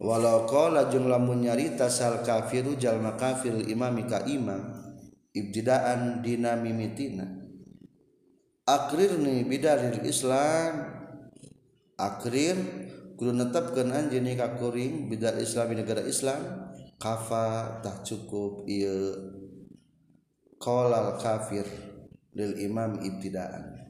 Walau 0.00 0.48
qala 0.48 0.88
jeung 0.88 1.12
lamun 1.12 1.44
nyarita 1.44 1.92
sal 1.92 2.24
kafiru 2.24 2.72
jalma 2.80 3.20
kafir 3.20 3.52
imami 3.68 4.08
ka 4.08 4.24
imam 4.24 4.72
ibtidaan 5.36 6.24
dina 6.24 6.56
mimitina. 6.56 7.28
Akrirni 8.64 9.44
bidaril 9.44 10.00
islam. 10.08 10.96
Akrir 12.00 12.56
kudu 13.20 13.36
netepkeun 13.36 13.92
anjeun 13.92 14.24
ka 14.40 14.56
kuring 14.56 15.12
bidal 15.12 15.36
islam 15.36 15.68
di 15.68 15.84
negara 15.84 16.00
islam. 16.08 16.72
Kafa 16.96 17.80
tak 17.84 18.00
cukup 18.08 18.64
ieu 18.68 19.39
qala 20.60 21.16
kafir 21.16 21.64
lil 22.36 22.52
imam 22.60 23.00
ibtidaan. 23.00 23.80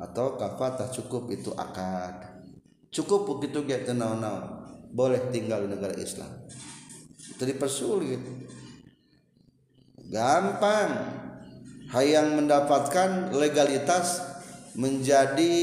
Atau 0.00 0.40
kafatah 0.40 0.88
cukup 0.88 1.28
itu 1.28 1.52
akad. 1.52 2.40
Cukup 2.88 3.28
begitu 3.36 3.66
get 3.68 3.84
tenau 3.84 4.16
nau 4.16 4.64
boleh 4.90 5.28
tinggal 5.28 5.66
di 5.66 5.76
negara 5.76 5.92
Islam. 5.98 6.30
Itu 7.36 7.42
dipersulit 7.44 8.22
gampang. 10.08 11.18
Hayang 11.90 12.38
mendapatkan 12.38 13.34
legalitas 13.34 14.22
menjadi 14.78 15.58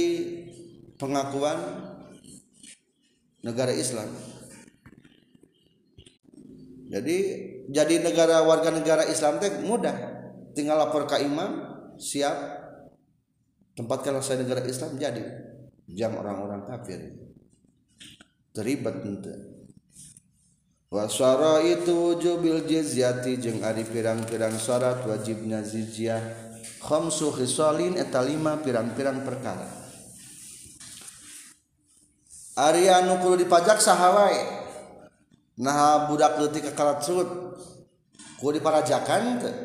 pengakuan 0.99 1.55
negara 3.39 3.71
Islam. 3.71 4.11
Jadi 6.91 7.17
jadi 7.67 7.99
negara 7.99 8.43
warga 8.47 8.71
negara 8.71 9.03
Islam 9.07 9.39
teh 9.43 9.51
mudah. 9.63 9.95
Tinggal 10.55 10.79
lapor 10.79 11.05
ke 11.05 11.21
imam 11.21 11.63
siap. 11.99 12.35
Tempatkanlah 13.77 14.25
saya 14.25 14.41
negara 14.41 14.65
Islam 14.65 14.97
jadi. 14.97 15.21
Jam 15.91 16.17
orang-orang 16.17 16.65
kafir. 16.65 17.13
Terlibat 18.55 19.05
wasara 20.87 21.61
itu 21.61 22.15
jubil 22.17 22.63
jizyati 22.63 23.37
jeung 23.37 23.61
ari 23.61 23.85
pirang-pirang 23.85 24.57
syarat 24.57 25.05
wajibnya 25.05 25.61
jizyah. 25.61 26.19
Khamsu 26.81 27.35
khisalin 27.35 27.99
eta 27.99 28.23
lima 28.25 28.57
pirang-pirang 28.57 29.21
perkara. 29.21 29.67
Ari 32.57 32.89
anu 32.89 33.21
kudu 33.21 33.45
dipajak 33.45 33.77
sahawai 33.77 34.65
nah 35.57 36.09
budak 36.09 36.37
leutik 36.41 36.69
ka 36.69 36.73
kalat 36.73 37.05
surut 37.05 37.46
kudu 38.37 38.61
diparajakan 38.61 39.41
teh 39.41 39.55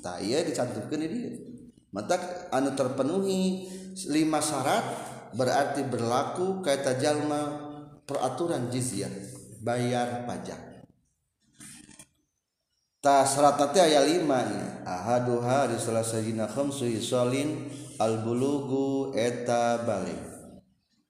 tah 0.00 0.20
ieu 0.20 0.40
dicantumkeun 0.44 1.00
di 1.04 1.08
dieu 1.08 1.32
mata 1.90 2.16
anu 2.54 2.72
terpenuhi 2.78 3.66
lima 4.08 4.38
syarat 4.38 4.84
berarti 5.34 5.86
berlaku 5.86 6.62
kata 6.62 6.98
jalma 6.98 7.70
peraturan 8.06 8.70
jizyah 8.70 9.10
bayar 9.62 10.26
pajak. 10.26 10.86
Ta 13.00 13.24
syarat 13.26 13.58
teh 13.74 13.82
aya 13.82 14.04
lima 14.06 14.44
nya 14.44 14.84
ahaduha 14.86 15.70
di 15.72 15.76
salasajina 15.80 16.46
khamsu 16.46 16.86
isolin 16.86 17.70
al 17.98 18.22
bulugu 18.22 19.16
eta 19.16 19.82
balik. 19.82 20.20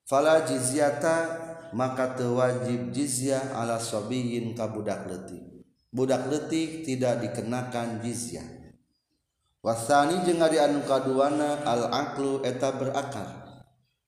Fala 0.07 0.43
jizyata 0.43 1.49
maka 1.71 2.19
teu 2.19 2.39
wajib 2.39 2.91
jizyah 2.91 3.55
ala 3.55 3.79
sabiyin 3.79 4.59
ka 4.59 4.67
budak 4.67 5.07
leutik 5.07 5.50
budak 5.91 6.31
letik 6.31 6.87
tidak 6.87 7.23
dikenakan 7.23 7.99
jizyah. 8.03 8.47
Wasani 9.61 10.25
jeung 10.25 10.41
ari 10.41 10.57
anu 10.57 10.81
kaduana 10.89 11.61
al 11.69 11.93
aqlu 11.93 12.41
eta 12.47 12.73
berakal. 12.81 13.29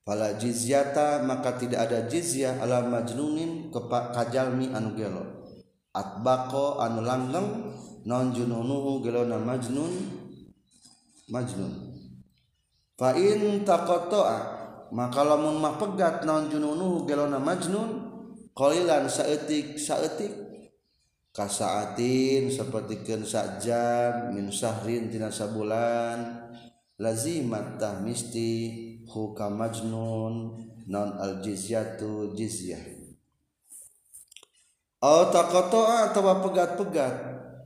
Fala 0.03 0.35
jizyata 0.35 1.23
maka 1.23 1.55
tidak 1.55 1.87
ada 1.87 2.09
jizyah 2.09 2.59
ala 2.59 2.83
majnunin 2.83 3.71
kepak 3.71 4.11
kajalmi 4.11 4.73
anu 4.73 4.97
gelo. 4.97 5.23
Atbaqo 5.93 6.81
anu 6.81 7.05
langgeng 7.05 7.47
non 8.03 8.33
jununuhu 8.33 8.99
gelona 9.05 9.37
majnun 9.39 9.93
majnun. 11.29 11.73
Fa 12.97 13.15
in 13.15 13.63
taqatta'a 13.63 14.37
maka 14.91 15.21
lamun 15.23 15.61
mah 15.61 15.77
pegat 15.79 16.25
non 16.27 16.49
jununuhu 16.51 17.05
gelona 17.07 17.37
majnun 17.37 18.11
qalilan 18.57 19.07
saeutik 19.07 19.79
saeutik 19.79 20.42
kasaatin 21.33 22.53
sapertikeun 22.53 23.25
sajam 23.25 24.37
min 24.37 24.53
syahrin 24.53 25.09
tina 25.09 25.33
sabulan. 25.33 26.45
Lazimat 27.01 27.81
tah 27.81 27.99
misti 28.05 28.69
hukam 29.09 29.57
majnun 29.57 30.61
non 30.85 31.09
al 31.17 31.41
jizyatu 31.41 32.37
jizyah. 32.37 32.79
Au 35.01 35.27
taqata'a 35.33 36.13
atawa 36.13 36.39
pegat-pegat 36.45 37.15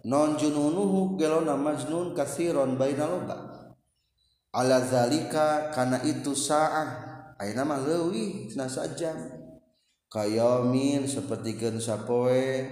non 0.07 0.39
jununuhu 0.39 1.19
gelona 1.19 1.59
majnun 1.59 2.15
kasiron 2.15 2.79
baina 2.79 3.03
loba. 3.03 3.37
Ala 4.55 4.79
zalika 4.79 5.69
kana 5.75 6.01
itu 6.07 6.31
saah 6.31 6.87
ayeuna 7.35 7.67
mah 7.67 7.83
leuwih 7.83 8.47
tina 8.47 8.71
sajam 8.71 9.27
kayamin 10.07 11.03
sapertikeun 11.03 11.83
sapoe 11.83 12.63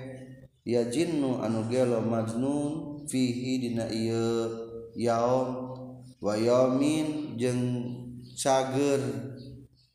ya 0.66 0.90
jinnu 0.90 1.40
anu 1.46 1.70
gelo 1.70 2.02
majnun 2.02 3.06
fihi 3.06 3.62
dina 3.62 3.86
ieu 3.86 4.50
yaum 4.98 5.48
wa 6.18 6.34
yaumin 6.34 7.38
jeung 7.38 7.62
cager. 8.34 9.00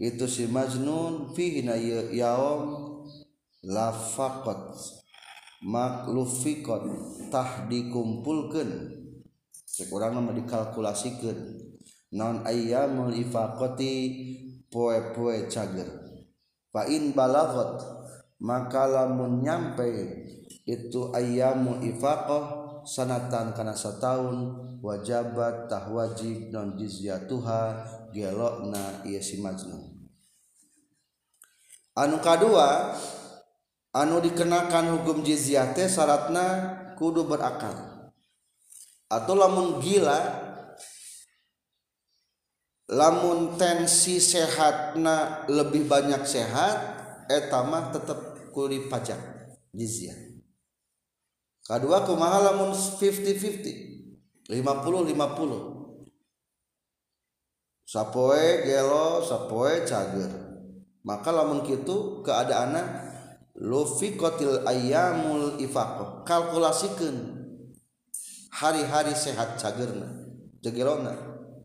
Itu 0.00 0.24
si 0.24 0.48
majnun 0.48 1.36
fihi 1.36 1.66
na 1.66 1.76
ieu 1.76 2.08
yaum 2.14 2.62
lafaqat 3.66 4.72
maklufikot 5.60 6.88
tah 7.28 7.68
dikumpulkeun 7.68 8.96
sekurang 9.68 10.16
nama 10.16 10.32
dikalkulasikeun 10.32 11.36
non 12.16 12.46
ayyamul 12.48 13.12
ifaqati? 13.12 13.94
Poe-poe 14.70 15.50
cager. 15.50 15.90
Fa 16.70 16.86
in 16.86 17.10
balagot 17.10 17.82
maka 18.38 18.86
lamun 18.86 19.42
nyampe 19.42 19.90
itu 20.70 21.10
ayamu 21.10 21.82
ifaqah 21.82 22.60
sanatan 22.86 23.50
kana 23.52 23.74
sataun 23.74 24.54
wajabat 24.78 25.66
tah 25.66 25.90
wajib 25.90 26.54
non 26.54 26.78
jizyatuha 26.78 27.60
gelokna 28.14 29.02
ieu 29.02 29.18
si 29.18 29.42
majnun. 29.42 29.98
Anu 31.98 32.22
kadua 32.22 32.94
anu 33.90 34.22
dikenakan 34.22 34.94
hukum 34.94 35.26
jizyah 35.26 35.74
teh 35.74 35.90
syaratna 35.90 36.78
kudu 36.94 37.26
berakal. 37.26 38.06
Atau 39.10 39.34
lamun 39.34 39.82
gila 39.82 40.46
lamun 42.86 43.58
tensi 43.58 44.22
sehatna 44.22 45.46
lebih 45.50 45.90
banyak 45.90 46.22
sehat 46.22 46.78
etama 47.26 47.90
tetap 47.90 48.38
kudu 48.54 48.86
pajak 48.86 49.18
jizyah. 49.74 50.29
Kedua 51.70 52.02
kumaha 52.02 52.50
lamun 52.50 52.74
50-50 52.74 54.50
50-50 54.50 55.70
sapoe 57.90 58.66
gelo 58.66 59.22
sapoe 59.22 59.86
cager. 59.86 60.30
Maka 61.06 61.30
lamun 61.34 61.62
kitu 61.62 62.22
keadaanna 62.26 62.82
lufiqatil 63.58 64.62
ayyamul 64.66 65.58
ifaqah 65.58 66.22
kalkulasikeun 66.26 67.16
hari-hari 68.54 69.14
sehat 69.14 69.58
cagerna. 69.58 70.06
Jegelona. 70.60 71.14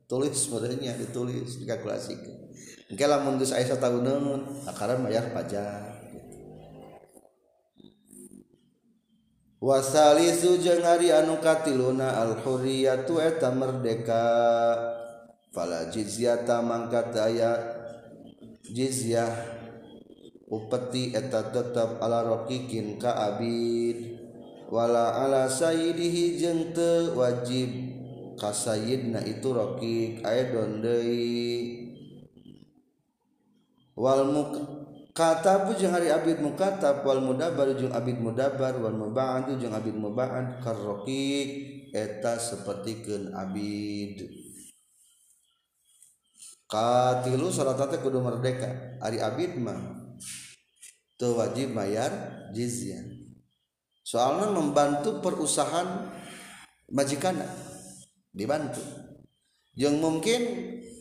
Tulis 0.05 0.37
sebenarnya 0.37 0.93
ditulis 1.01 1.57
dikalkulasikan. 1.57 2.53
Engke 2.93 3.05
lamun 3.09 3.41
geus 3.41 3.51
aya 3.57 3.65
satahuneun 3.65 4.45
akaran 4.69 5.01
bayar 5.01 5.33
pajak 5.33 5.94
wasalisu 9.65 10.61
jeung 10.61 10.85
ari 10.85 11.09
anu 11.09 11.41
katiluna 11.41 12.21
al-hurriyatu 12.21 13.17
eta 13.17 13.49
merdeka. 13.49 14.25
Fala 15.49 15.89
jizyata 15.89 16.61
mangka 16.61 17.09
daya 17.09 17.57
jizyah 18.61 19.31
upeti 20.51 21.17
eta 21.17 21.49
tetap 21.49 21.97
ala 21.97 22.21
rokikin 22.21 23.01
ka 23.01 23.33
abid. 23.33 24.21
Wala 24.69 25.25
ala 25.25 25.49
sayyidihi 25.49 26.37
jeung 26.37 26.69
teu 26.75 27.17
wajib 27.17 27.69
ka 28.37 28.53
sayyidna 28.53 29.25
itu 29.25 29.49
rokik 29.49 30.21
aya 30.21 30.53
deui. 30.53 31.89
Wal 33.95 34.27
muk 34.27 34.51
kata 35.15 35.71
jeung 35.79 35.95
hari 35.95 36.11
abid 36.11 36.43
mukatab 36.43 37.07
wal 37.07 37.23
mudabar 37.23 37.71
jeung 37.71 37.95
abid 37.95 38.19
mudabar 38.19 38.75
wal 38.75 38.91
mubaan 38.91 39.47
jeung 39.55 39.71
abid 39.71 39.95
mubaan 39.95 40.59
karroqiq 40.59 41.49
eta 41.95 42.35
sapertikeun 42.35 43.31
abid. 43.31 44.27
Katilu 46.67 47.47
salat 47.47 47.79
teh 47.87 48.03
kudu 48.03 48.19
merdeka. 48.19 48.99
Ari 48.99 49.23
abid 49.23 49.55
mah 49.55 49.79
teu 51.15 51.39
wajib 51.39 51.71
bayar 51.71 52.11
jizyah 52.51 53.07
soalnya 54.03 54.51
membantu 54.51 55.23
perusahaan 55.23 56.11
majikan 56.91 57.39
dibantu. 58.35 58.83
Yang 59.79 59.95
mungkin 60.03 60.41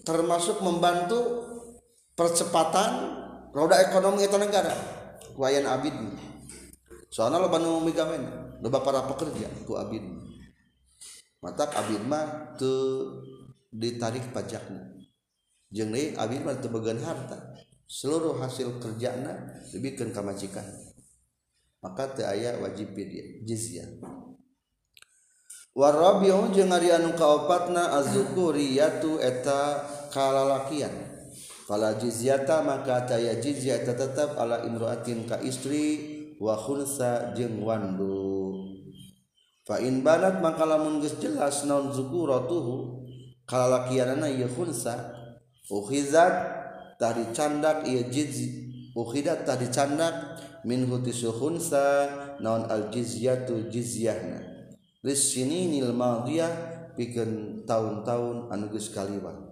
termasuk 0.07 0.63
membantu 0.63 1.51
percepatan 2.15 3.24
roda 3.55 3.79
ekonomi 3.79 4.27
itu 4.27 4.37
negara. 4.37 4.75
Kuayan 5.39 5.71
abid. 5.71 5.95
Soalnya 7.09 7.39
lo 7.39 7.49
banu 7.49 7.79
migamen 7.87 8.27
lo 8.59 8.69
para 8.69 9.07
pekerja 9.07 9.47
ku 9.63 9.79
abid. 9.79 10.03
Mata 11.39 11.71
abid 11.71 12.03
mah 12.03 12.59
tuh 12.59 13.23
ditarik 13.71 14.35
pajaknya 14.35 14.95
jeng 15.71 15.95
deh 15.95 16.19
abid 16.19 16.43
mah 16.43 16.59
teu 16.59 16.75
harta. 16.75 17.55
Seluruh 17.87 18.43
hasil 18.43 18.83
kerjana 18.83 19.63
dibikeun 19.71 20.11
ka 20.11 20.19
majikan. 20.25 20.67
Maka 21.79 22.11
teu 22.19 22.27
aya 22.27 22.59
wajib 22.59 22.91
dia 22.99 23.45
jizyah. 23.47 23.87
Warabiu 25.75 26.55
jeung 26.55 26.71
ari 26.71 26.95
anu 26.95 27.19
kaopatna 27.19 27.99
azzukuriyatu 27.99 29.19
eta 29.19 29.83
kalalakian. 30.15 31.14
Fala 31.65 31.97
jizyata 31.97 32.61
maka 32.61 33.09
taya 33.09 33.41
jizyah 33.41 33.81
tetap 33.89 34.37
ala 34.37 34.69
imroatin 34.69 35.25
ka 35.25 35.41
istri 35.41 36.37
wa 36.37 36.53
khunsa 36.61 37.33
jeung 37.33 37.65
wandu. 37.65 38.61
Fa 39.65 39.81
in 39.81 40.05
banat 40.05 40.45
maka 40.45 40.69
lamun 40.69 41.01
geus 41.01 41.17
jelas 41.17 41.65
naon 41.65 41.89
zukuratuhu 41.89 43.01
kalalakianana 43.49 44.29
ieu 44.29 44.45
khunsa 44.45 45.17
ukhizat 45.73 46.35
tadi 47.01 47.33
candak 47.33 47.89
ieu 47.89 48.05
jizy 48.13 48.69
ukhidat 48.93 49.49
tadi 49.49 49.73
candak 49.73 50.37
min 50.69 50.85
hutisu 50.85 51.33
khunsa 51.33 52.09
naon 52.45 52.69
al 52.69 52.93
jizyatu 52.93 53.73
jizyahna. 53.73 54.41
Lis 55.05 55.33
sininil 55.33 55.93
madiyah 55.97 56.53
pikeun 56.97 57.65
tahun-tahun 57.69 58.53
anu 58.53 58.73
geus 58.73 58.89
kaliwat 58.89 59.44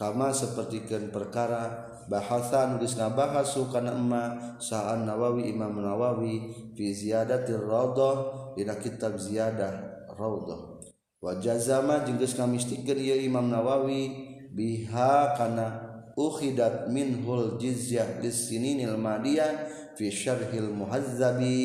sama 0.00 0.32
sepertikan 0.32 1.12
perkara 1.12 1.92
bahasan 2.08 2.80
nulis 2.80 2.96
ngabahas 2.96 3.52
sukana 3.52 3.92
emma 3.92 4.56
sa'an 4.56 5.04
nawawi 5.04 5.52
imam 5.52 5.76
nawawi 5.76 6.72
fi 6.72 6.96
ziyadatir 6.96 7.60
rawdah 7.60 8.32
dina 8.56 8.80
kitab 8.80 9.20
ziyadah 9.20 10.08
rawdah 10.16 10.80
wa 11.20 11.36
jazama 11.36 12.00
jeung 12.08 12.16
geus 12.16 12.32
ngamistikeun 12.32 12.96
ieu 12.96 13.28
imam 13.28 13.52
nawawi 13.52 14.32
biha 14.56 15.36
kana 15.36 15.84
ukhidat 16.16 16.88
minhul 16.88 17.60
jizyah 17.60 18.24
lissininil 18.24 18.96
madiyah 18.96 19.68
fi 20.00 20.08
syarhil 20.08 20.72
muhazzabi 20.72 21.60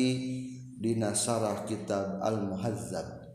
dina 0.76 1.16
sarah 1.16 1.64
kitab 1.64 2.20
al 2.20 2.44
muhazzab. 2.44 3.32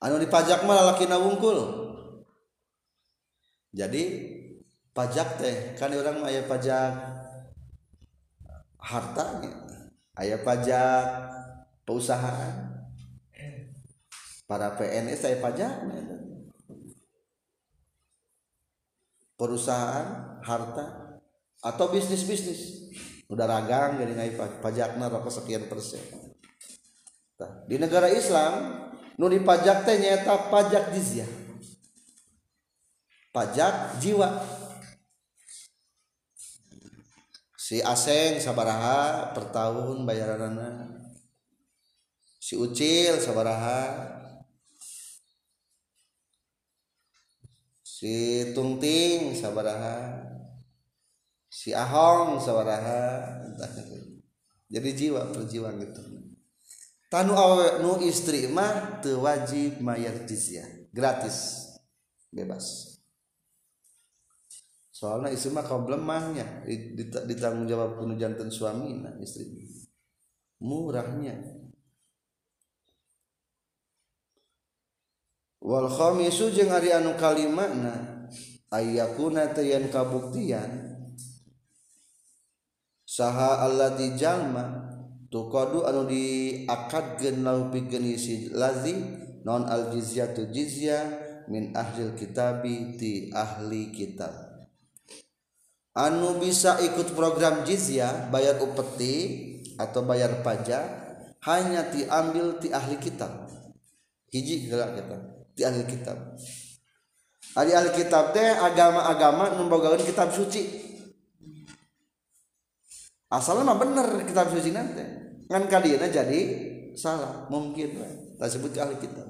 Anu 0.00 0.16
dipajak 0.20 0.64
mah 0.64 0.80
lalakina 0.80 1.20
wungkul 1.20 1.85
jadi 3.76 4.02
pajak 4.96 5.36
teh 5.36 5.56
kan 5.76 5.92
orang 5.92 6.24
ayah 6.32 6.48
pajak 6.48 6.92
hartanya 8.80 9.52
ayah 10.16 10.40
pajak 10.40 11.04
perusahaan. 11.84 12.72
Para 14.46 14.78
PNS 14.78 15.26
saya 15.26 15.36
pajak 15.42 15.74
perusahaan 19.36 20.38
harta 20.40 21.20
atau 21.60 21.90
bisnis 21.90 22.22
bisnis 22.24 22.88
udah 23.26 23.44
ragang 23.44 23.98
jadi 24.00 24.12
ngai 24.14 24.32
pajaknya 24.62 25.10
rokok 25.12 25.34
sekian 25.34 25.68
persen. 25.68 26.00
Di 27.68 27.76
negara 27.76 28.08
Islam 28.08 28.86
nu 29.18 29.26
dipajak 29.28 29.84
teh 29.84 29.98
nyata 29.98 30.48
pajak 30.48 30.94
jizyah 30.94 31.45
pajak 33.36 34.00
jiwa. 34.00 34.40
Si 37.60 37.84
aseng 37.84 38.40
sabaraha 38.40 39.36
per 39.36 39.52
tahun 39.52 40.08
bayaranana 40.08 40.88
si 42.40 42.56
ucil 42.56 43.20
sabaraha. 43.20 44.16
Si 47.84 48.54
tungting 48.56 49.36
sabaraha. 49.36 50.24
Si 51.52 51.76
ahong 51.76 52.40
sabaraha. 52.40 53.36
Jadi 54.72 54.90
jiwa 54.96 55.28
per 55.28 55.44
jiwa 55.44 55.76
gitu. 55.76 56.00
Tanu 57.12 57.36
awe 57.36 57.84
nu 57.84 58.00
istri 58.00 58.48
mah 58.48 59.04
wajib 59.04 59.84
mayar 59.84 60.24
gratis. 60.94 61.68
Bebas 62.30 62.95
soalnya 64.96 65.28
istri 65.28 65.52
mah 65.52 65.68
problemahnya 65.68 66.64
ditanggung 67.28 67.68
jawab 67.68 68.00
punu 68.00 68.16
jantan 68.16 68.48
suami 68.48 68.96
nah 68.96 69.12
istri 69.20 69.44
murahnya. 70.56 71.36
Wal 75.60 75.92
khamisu 75.92 76.48
jeung 76.48 76.72
ari 76.72 76.96
anu 76.96 77.12
kalimana 77.20 78.24
ayakuna 78.72 79.52
tayan 79.52 79.92
kabuktian 79.92 80.96
saha 83.04 83.68
alladzi 83.68 84.16
jalma 84.16 84.88
tuqadu 85.28 85.84
anu 85.84 86.08
diakadkeun 86.08 87.44
lahu 87.44 87.68
pikeun 87.68 88.16
si 88.16 88.48
lazi 88.48 88.96
non 89.44 89.68
al 89.68 89.92
jizyatu 89.92 90.48
jizya 90.48 91.04
min 91.52 91.76
ahli 91.76 92.16
kitabi 92.16 92.96
ti 92.96 93.28
ahli 93.34 93.92
kitab. 93.92 94.45
Anu 95.96 96.36
bisa 96.36 96.76
ikut 96.84 97.16
program 97.16 97.64
jizyah 97.64 98.28
bayar 98.28 98.60
upeti 98.60 99.14
atau 99.80 100.04
bayar 100.04 100.44
pajak 100.44 100.84
hanya 101.48 101.88
diambil 101.88 102.60
di 102.60 102.68
ahli 102.68 103.00
kitab. 103.00 103.48
Hiji 104.28 104.68
gerak 104.68 105.00
kita 105.00 105.16
di 105.56 105.62
ahli 105.64 105.88
kitab. 105.88 106.36
Ahli 107.56 107.72
ahli 107.72 107.90
kitab 107.96 108.36
teh 108.36 108.52
agama-agama 108.52 109.56
membogakan 109.56 110.04
kitab 110.04 110.28
suci. 110.36 110.84
Asalnya 113.32 113.72
mah 113.72 113.78
bener 113.80 114.06
kitab 114.28 114.52
suci 114.52 114.70
nanti 114.76 115.02
kan 115.48 115.64
kalian 115.64 116.12
jadi 116.12 116.40
salah 116.92 117.48
mungkin 117.48 117.96
lah. 117.96 118.12
Tak 118.36 118.48
sebut 118.52 118.70
ke 118.76 118.80
ahli 118.84 119.00
kitab. 119.00 119.24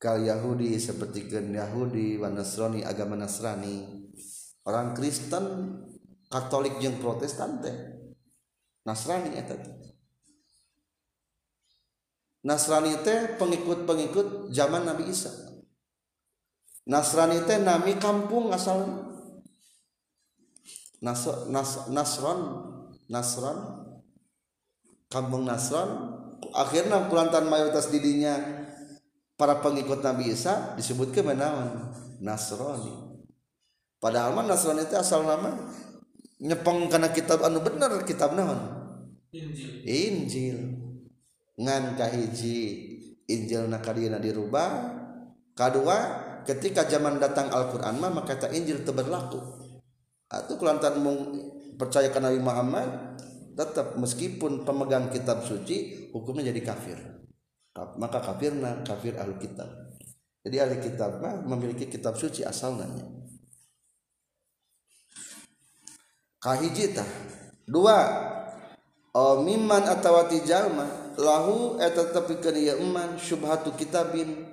Kal 0.00 0.24
Yahudi 0.24 0.80
seperti 0.80 1.28
Yahudi 1.28 2.16
Nasrani 2.16 2.80
agama 2.80 3.20
Nasrani 3.20 3.99
orang 4.64 4.92
Kristen 4.92 5.44
Katolik 6.30 6.78
yang 6.78 7.02
Protestan 7.02 7.58
teh 7.58 7.74
Nasrani 8.86 9.34
eta 9.34 9.58
Nasrani 12.46 12.96
teh 13.04 13.36
pengikut-pengikut 13.36 14.48
zaman 14.54 14.88
Nabi 14.88 15.12
Isa. 15.12 15.28
Nasrani 16.88 17.44
teh 17.44 17.60
nami 17.60 18.00
kampung 18.00 18.48
asal 18.54 19.10
Nas, 21.00 21.24
Nas, 21.48 21.90
Nasron 21.90 22.40
Nasron 23.10 23.58
kampung 25.10 25.44
Nasron. 25.44 26.16
Akhirnya 26.54 27.10
kulantan 27.10 27.50
mayoritas 27.50 27.90
didinya 27.90 28.38
para 29.34 29.58
pengikut 29.60 30.00
Nabi 30.00 30.30
Isa 30.30 30.78
disebut 30.78 31.10
ke 31.10 31.26
menawan 31.26 31.90
Nasrani 32.22 33.09
padahal 34.00 34.32
mah 34.32 34.48
Nasrani 34.48 34.88
itu 34.88 34.96
asal 34.96 35.22
nama 35.22 35.54
nyepeng 36.40 36.88
karena 36.88 37.12
kitab 37.12 37.44
anu 37.44 37.60
bener 37.60 38.00
kitab 38.08 38.32
naon? 38.32 38.58
Injil. 39.30 39.70
Injil. 39.86 40.58
Ngan 41.60 41.94
kahiji 41.94 42.58
Injil 43.28 43.68
nakadina 43.68 44.18
dirubah. 44.18 44.98
Kedua 45.54 45.96
ketika 46.48 46.88
zaman 46.88 47.20
datang 47.20 47.52
Al-Quran 47.52 48.00
mah 48.00 48.10
maka 48.10 48.34
kata 48.34 48.50
Injil 48.56 48.82
berlaku. 48.82 49.38
Atau 50.30 50.56
kelantan 50.56 51.02
mung 51.04 51.18
percaya 51.76 52.08
ke 52.08 52.18
Nabi 52.18 52.40
Muhammad 52.40 53.18
tetap 53.54 53.98
meskipun 53.98 54.64
pemegang 54.64 55.12
kitab 55.12 55.44
suci 55.44 56.08
hukumnya 56.16 56.48
jadi 56.50 56.60
kafir. 56.64 56.98
Maka 57.76 58.18
kafirna 58.24 58.82
kafir 58.82 59.14
ahli 59.20 59.36
kitab. 59.38 59.68
Jadi 60.40 60.56
ahli 60.56 60.76
kitab 60.80 61.20
mah 61.20 61.44
memiliki 61.44 61.86
kitab 61.86 62.16
suci 62.16 62.42
asalnya 62.42 62.88
kahiji 66.40 66.96
tah. 66.96 67.06
Dua 67.68 67.98
oh 69.14 69.44
miman 69.46 69.86
atawati 69.86 70.42
jalma 70.42 71.14
lahu 71.14 71.78
eta 71.78 72.10
tepikeun 72.10 72.56
ieu 72.56 72.80
eman 72.82 73.14
syubhatu 73.20 73.76
kitabin 73.76 74.48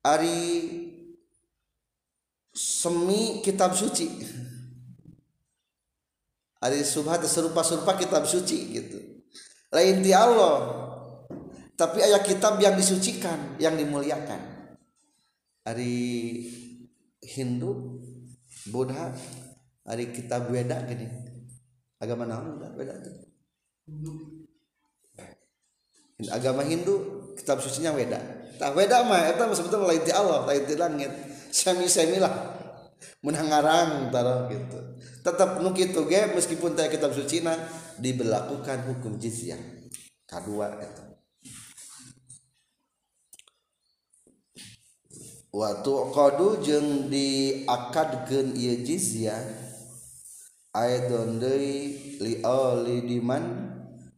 ari 0.00 0.38
semi 2.54 3.42
kitab 3.44 3.74
suci. 3.74 4.08
Ari 6.64 6.80
subhat 6.80 7.20
serupa-serupa 7.28 7.92
kitab 8.00 8.24
suci 8.24 8.72
gitu. 8.72 8.96
Lain 9.68 10.00
di 10.00 10.16
Allah 10.16 10.80
tapi 11.74 11.98
ayat 12.00 12.22
kitab 12.22 12.56
yang 12.62 12.78
disucikan 12.78 13.58
yang 13.58 13.74
dimuliakan. 13.74 14.40
Hari 15.66 15.96
Hindu 17.24 18.00
Buddha 18.68 19.12
hari 19.84 20.10
kitab 20.10 20.48
Weda 20.50 20.82
gini. 20.88 21.06
Agama 22.00 22.26
naon 22.26 22.60
Weda 22.76 22.96
itu 23.00 23.12
agama 26.32 26.64
Hindu 26.64 26.94
kitab 27.36 27.60
sucinya 27.60 27.92
Weda 27.92 28.16
tah 28.56 28.72
Weda 28.72 29.04
mah 29.04 29.28
itu 29.28 29.44
sebetulnya 29.52 29.92
lain 29.92 30.02
di 30.02 30.12
Allah 30.12 30.40
lain 30.48 30.64
di 30.64 30.76
langit. 30.76 31.12
Semi 31.54 31.86
semi 31.86 32.18
lah 32.18 32.34
menangarang 33.22 34.10
taruh 34.10 34.50
gitu. 34.50 34.98
Tetap 35.22 35.62
nu 35.62 35.70
kitu 35.70 36.02
ge 36.10 36.34
meskipun 36.34 36.74
teh 36.74 36.90
kitab 36.90 37.14
suci 37.14 37.46
na 37.46 37.54
diberlakukan 37.98 38.90
hukum 38.90 39.16
jizyah 39.22 39.58
kedua 40.26 40.74
itu 40.82 41.04
waktu 45.54 45.94
kodu 46.10 46.48
jeng 46.58 47.06
diakadkeun 47.06 48.58
ieu 48.58 48.82
jizyah 48.82 49.38
I 50.74 51.06
don't 51.06 51.38
liman 53.06 53.44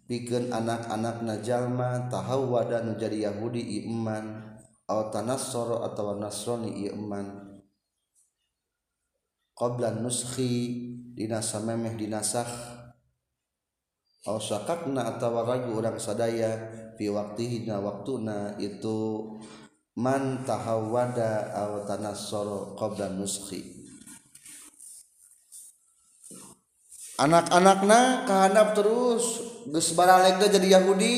bikin 0.09 0.49
anak-anak 0.49 1.21
najallma 1.21 2.09
tahu 2.09 2.57
wadah 2.57 2.81
nu 2.81 2.97
jadi 2.97 3.29
Yahudi 3.29 3.85
iman 3.85 4.57
atau 4.89 5.13
tanas 5.13 5.53
soro 5.53 5.85
atau 5.85 6.17
nasroni 6.17 6.89
iman 6.89 7.61
qoblan 9.53 10.01
nuskhi 10.01 10.89
dinasa 11.13 11.61
memeh 11.61 11.93
dinasah 11.93 12.49
atau 14.25 14.41
sakakna 14.41 15.13
atau 15.13 15.37
ragu 15.45 15.77
orang 15.77 16.01
sadaya 16.01 16.57
fi 16.97 17.13
waktihina 17.13 17.85
waktuna 17.85 18.57
itu 18.57 19.29
man 20.01 20.41
tahawada 20.49 21.53
atau 21.53 21.85
tanas 21.85 22.33
soro 22.33 22.73
qoblan 22.81 23.21
nuskhi. 23.21 23.86
anak-anakna 27.17 28.29
kehanap 28.29 28.77
terus 28.77 29.25
geus 29.69 29.93
baralekna 29.97 30.47
jadi 30.49 30.81
Yahudi. 30.81 31.15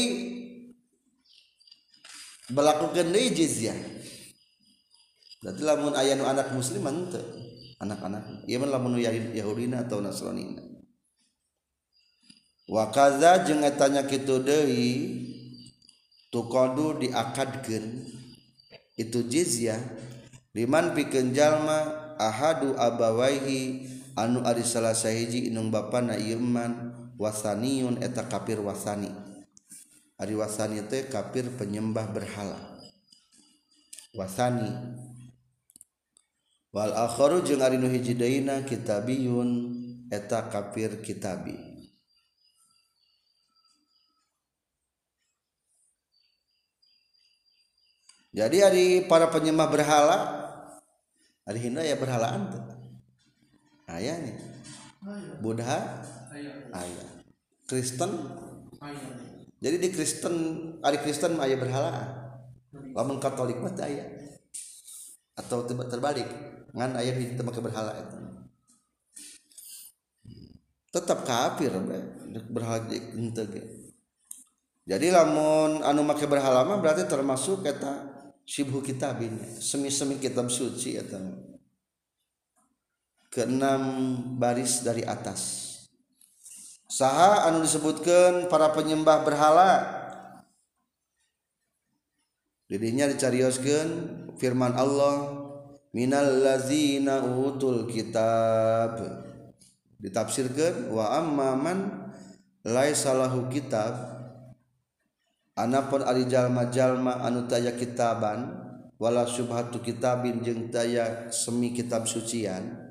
Melakukan 2.49 3.13
deui 3.13 3.29
jizyah. 3.29 3.77
Berarti 5.45 5.63
lamun 5.63 5.93
aya 5.93 6.17
nu 6.17 6.25
anak 6.25 6.57
muslim 6.57 6.83
teu 7.13 7.23
anak-anak. 7.77 8.49
Ieu 8.49 8.57
mah 8.57 8.73
lamun 8.73 8.97
Yahudina 8.99 9.85
atau 9.85 10.01
Nasranina 10.01 10.65
wa 12.69 12.93
kadza 12.93 13.49
jeung 13.49 13.65
eta 13.65 13.89
nya 13.89 14.05
kitu 14.05 14.45
deui 14.45 14.93
tuqadu 16.29 17.01
diakadkeun. 17.01 18.17
Itu 18.99 19.23
jizyah 19.29 19.79
liman 20.57 20.91
pikeun 20.97 21.31
jalma 21.31 22.17
ahadu 22.19 22.75
abawaihi 22.75 23.87
anu 24.19 24.43
ari 24.43 24.67
salah 24.67 24.99
sahiji 24.99 25.47
inung 25.47 25.71
bapana 25.71 26.19
ieu 26.19 26.43
man 26.43 26.91
wasaniyun 27.15 28.03
eta 28.03 28.27
kafir 28.27 28.59
wasani. 28.59 29.11
Ari 30.19 30.35
wasani 30.35 30.83
teh 30.91 31.07
kafir 31.07 31.47
penyembah 31.55 32.11
berhala. 32.11 32.59
Wasani. 34.19 34.71
Wal 36.75 36.91
akharu 36.91 37.47
jeung 37.47 37.63
ari 37.63 37.79
nu 37.79 37.87
hiji 37.87 38.19
deuna 38.19 38.67
kitabiyun 38.67 39.51
eta 40.11 40.51
kafir 40.51 40.99
kitabi. 40.99 41.55
Jadi 48.29 48.57
hari 48.63 48.87
para 49.09 49.27
penyembah 49.33 49.67
berhala 49.67 50.19
hari 51.43 51.59
Hindu 51.65 51.81
ya 51.81 51.97
berhalaan 51.97 52.53
tuh 52.53 52.78
ayah 53.89 54.17
nih 54.21 54.37
Buddha? 55.41 56.05
Ayah. 56.75 57.09
Kristen? 57.69 58.11
Jadi 59.59 59.77
di 59.81 59.89
Kristen 59.91 60.35
hari 60.83 60.99
Kristen 61.01 61.39
ayah 61.41 61.59
berhalaan 61.59 62.09
lamun 62.93 63.23
Katolik 63.23 63.59
mah 63.63 63.73
ayah. 63.87 64.07
Atau 65.39 65.65
terbalik. 65.67 66.27
Ngan 66.75 66.99
ayah 66.99 67.15
di 67.15 67.39
tempat 67.39 67.63
berhala 67.63 67.95
itu. 67.95 68.17
Tetap 70.91 71.23
kafir 71.23 71.71
berhala 72.51 72.91
jadi 74.89 75.13
lamun 75.13 75.85
anu 75.85 76.01
make 76.01 76.25
berhala 76.25 76.65
mah 76.65 76.81
berarti 76.81 77.05
termasuk 77.05 77.61
kata 77.61 78.09
sibhu 78.49 78.81
kitabin 78.81 79.37
semi-semi 79.61 80.17
kitab 80.17 80.49
suci 80.49 80.97
atau 80.97 81.21
keenam 83.29 84.17
baris 84.41 84.81
dari 84.81 85.05
atas. 85.05 85.65
Saha 86.89 87.45
anu 87.45 87.61
disebutkan 87.61 88.49
para 88.49 88.73
penyembah 88.73 89.21
berhala. 89.21 89.73
Didinya 92.69 93.09
dicarioskan 93.09 93.89
firman 94.41 94.73
Allah 94.73 95.37
minal 95.93 96.41
lazina 96.41 97.21
utul 97.21 97.85
kitab. 97.93 99.05
Ditafsirkan 100.01 100.89
wa 100.89 101.13
amman 101.13 102.09
laisa 102.65 103.13
lahu 103.13 103.53
kitab. 103.53 104.17
Anapun 105.59 106.07
ari 106.07 106.25
jalma-jalma 106.25 107.21
anu 107.21 107.45
taya 107.51 107.77
kitaban 107.77 108.49
wala 108.97 109.29
subhatu 109.29 109.83
kitabin 109.85 110.41
jeung 110.41 110.73
taya 110.73 111.29
semi 111.29 111.77
kitab 111.77 112.09
sucian. 112.09 112.88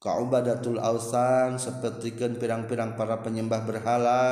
Kaubadatul 0.00 0.80
ausan 0.80 1.60
sapertikeun 1.60 2.40
pirang-pirang 2.40 2.96
para 2.96 3.20
penyembah 3.20 3.68
berhala 3.68 4.24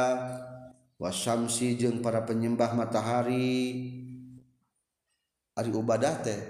wasamsi 0.96 1.76
jeung 1.76 2.00
para 2.00 2.24
penyembah 2.24 2.72
matahari. 2.72 3.94
Ari 5.54 5.70
ubadah 5.74 6.24
teh 6.24 6.40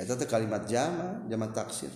eta 0.00 0.16
teh 0.16 0.24
kalimat 0.24 0.64
jama 0.64 1.22
jama 1.28 1.52
taksir. 1.52 1.92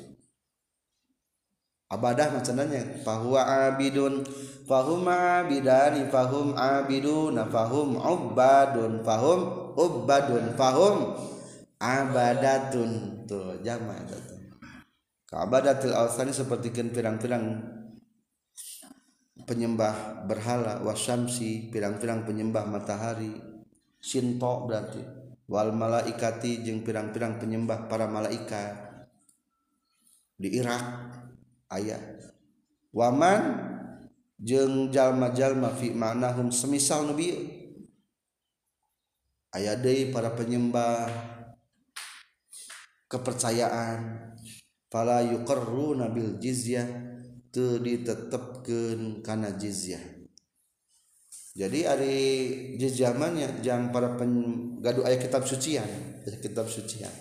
Abadah 1.92 2.32
macananya 2.32 3.04
fahuwa 3.04 3.68
abidun 3.68 4.24
fahum 4.64 5.04
abidani 5.04 6.08
fahum 6.08 6.56
abiduna 6.56 7.44
fahum 7.52 8.00
ubadun 8.00 9.04
fahum 9.04 9.40
ubadun 9.76 10.56
fahum 10.56 11.20
abadatun 11.76 13.22
tuh 13.28 13.60
jama 13.60 13.92
eta 14.08 14.31
tuh 15.32 15.40
Kabadatul 15.40 15.96
awsani 15.96 16.36
seperti 16.36 16.68
pirang-pirang 16.92 17.44
penyembah 19.48 20.28
berhala 20.28 20.84
wasamsi 20.84 21.72
pirang-pirang 21.72 22.28
penyembah 22.28 22.68
matahari 22.68 23.32
sinto 23.96 24.68
berarti. 24.68 25.00
Wal 25.48 25.72
malaikati 25.72 26.60
jeung 26.60 26.84
pirang-pirang 26.84 27.40
penyembah 27.40 27.88
para 27.88 28.04
malaikat 28.04 28.76
di 30.36 30.58
Irak 30.58 30.84
ayat 31.68 32.32
waman 32.90 33.40
jeung 34.42 34.90
jalma-jalma 34.90 35.70
fi 35.76 35.94
ma'nahum 35.94 36.50
semisal 36.50 37.06
nabi 37.06 37.30
ayat 39.54 39.78
deui 39.84 40.10
para 40.10 40.32
penyembah 40.34 41.06
kepercayaan 43.06 44.31
fala 44.92 45.24
yuqarruna 45.24 46.12
bil 46.12 46.36
jizyah 46.36 46.84
teu 47.48 47.80
ditetepkeun 47.80 49.24
kana 49.24 49.56
jizyah. 49.56 50.04
Jadi 51.56 51.84
hari 51.84 52.16
jizyahnya 52.76 53.64
jangan 53.64 53.88
para 53.88 54.20
gaduh 54.84 55.04
ayat 55.08 55.24
kitab 55.24 55.48
sucian 55.48 55.84
kitab 56.40 56.68
sucian 56.68 57.12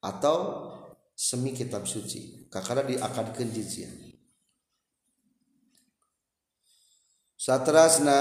atau 0.00 0.70
semi 1.14 1.52
kitab 1.52 1.84
suci 1.84 2.48
kakara 2.48 2.86
diakadkeun 2.86 3.50
jizyah. 3.52 3.92
Satrasna 7.36 8.20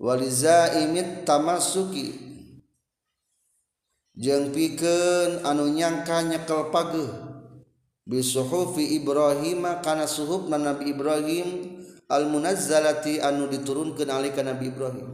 waliza 0.00 0.76
imit 0.84 1.24
jeng 4.16 4.48
piken 4.50 5.44
anu 5.44 5.68
nyangka 5.76 6.24
nyekel 6.24 6.72
page 6.72 7.04
bisuhufi 8.08 8.96
Ibrahim 8.96 9.68
kana 9.84 10.08
suhub 10.08 10.48
na 10.48 10.56
Nabi 10.56 10.96
Ibrahim 10.96 11.76
almunazzalati 12.08 13.20
anu 13.20 13.50
diturunkeun 13.52 14.08
alika 14.08 14.40
Nabi 14.40 14.72
Ibrahim. 14.72 15.08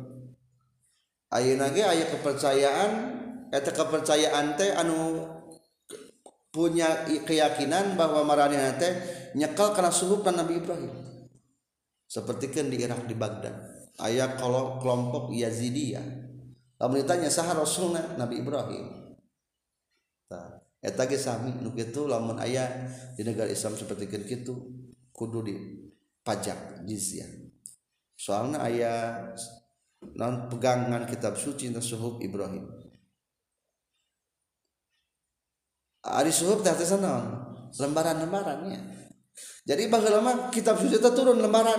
Ayeuna 1.32 1.72
ge 1.72 1.82
aya 1.82 2.06
kepercayaan 2.12 2.90
eta 3.50 3.72
kepercayaan 3.72 4.54
teh 4.60 4.70
anu 4.76 5.24
punya 6.52 7.08
keyakinan 7.08 7.96
bahwa 7.96 8.22
maranehna 8.28 8.76
teh 8.76 8.92
nyekal 9.32 9.72
kana 9.72 9.88
suhub 9.88 10.22
na 10.28 10.44
Nabi 10.44 10.60
Ibrahim. 10.60 10.92
Seperti 12.04 12.52
kan 12.52 12.68
di 12.68 12.76
Irak 12.76 13.08
di 13.08 13.16
Baghdad. 13.16 13.56
Aya 13.96 14.36
kalau 14.36 14.76
kelompok 14.76 15.32
Yazidiyah. 15.32 16.31
Lamun 16.82 16.98
ditanya 16.98 17.30
saha 17.30 17.54
rasulna 17.54 18.18
Nabi 18.18 18.42
Ibrahim. 18.42 19.14
Tah 20.26 20.58
eta 20.82 21.06
ge 21.06 21.14
sami 21.14 21.54
nu 21.62 21.70
kitu 21.70 22.10
lamun 22.10 22.42
aya 22.42 22.66
di 23.14 23.22
negara 23.22 23.46
Islam 23.46 23.78
seperti 23.78 24.10
kitu 24.10 24.50
kudu 25.14 25.46
di 25.46 25.54
pajak 26.26 26.82
jizyah. 26.82 27.30
Soalnya 28.18 28.58
aya 28.66 28.92
non 30.18 30.50
pegangan 30.50 31.06
kitab 31.06 31.38
suci 31.38 31.70
tentang 31.70 31.86
suhub 31.86 32.18
Ibrahim. 32.18 32.66
Ari 36.02 36.34
suhub 36.34 36.66
teh 36.66 36.74
sana 36.82 37.46
lembaran-lembarannya 37.78 39.02
jadi 39.62 39.86
baheula 39.86 40.50
kitab 40.50 40.76
suci 40.76 40.98
itu 40.98 41.10
turun 41.14 41.38
lembaran 41.38 41.78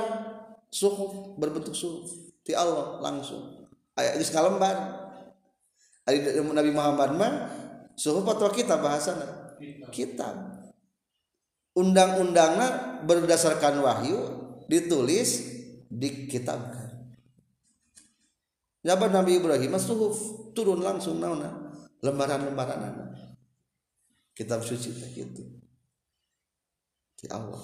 suhub 0.72 1.36
berbentuk 1.36 1.76
suhub 1.76 2.08
di 2.42 2.56
Allah 2.56 3.04
langsung 3.04 3.53
ayat 3.98 4.20
geus 4.20 4.34
ngalembar. 4.34 5.02
Ari 6.04 6.20
Nabi 6.44 6.72
Muhammad 6.76 7.16
mah 7.16 7.34
suhu 7.96 8.22
fatwa 8.28 8.50
kita 8.52 8.76
bahasana. 8.80 9.56
Kitab. 9.94 10.36
Undang-undangnya 11.74 13.02
berdasarkan 13.08 13.82
wahyu 13.82 14.20
ditulis 14.70 15.42
dikitabkan 15.90 16.94
Jabat 18.84 19.16
Nabi 19.16 19.40
Ibrahim 19.40 19.80
suhuf 19.80 20.52
turun 20.52 20.84
langsung 20.84 21.24
nauna 21.24 21.72
lembaran-lembaran 22.04 23.16
kitab 24.36 24.60
suci 24.60 24.92
itu 25.16 25.44
di 27.16 27.26
Allah. 27.32 27.64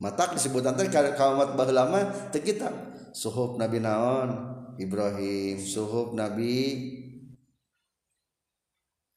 Mata 0.00 0.32
disebutan 0.32 0.72
tadi 0.72 0.88
kaum 0.88 1.36
baheula 1.54 2.08
teh 2.32 2.40
kitab 2.40 2.72
suhub 3.14 3.56
Nabi 3.56 3.78
naon? 3.78 4.28
Ibrahim. 4.74 5.62
Suhub 5.62 6.18
Nabi 6.18 6.90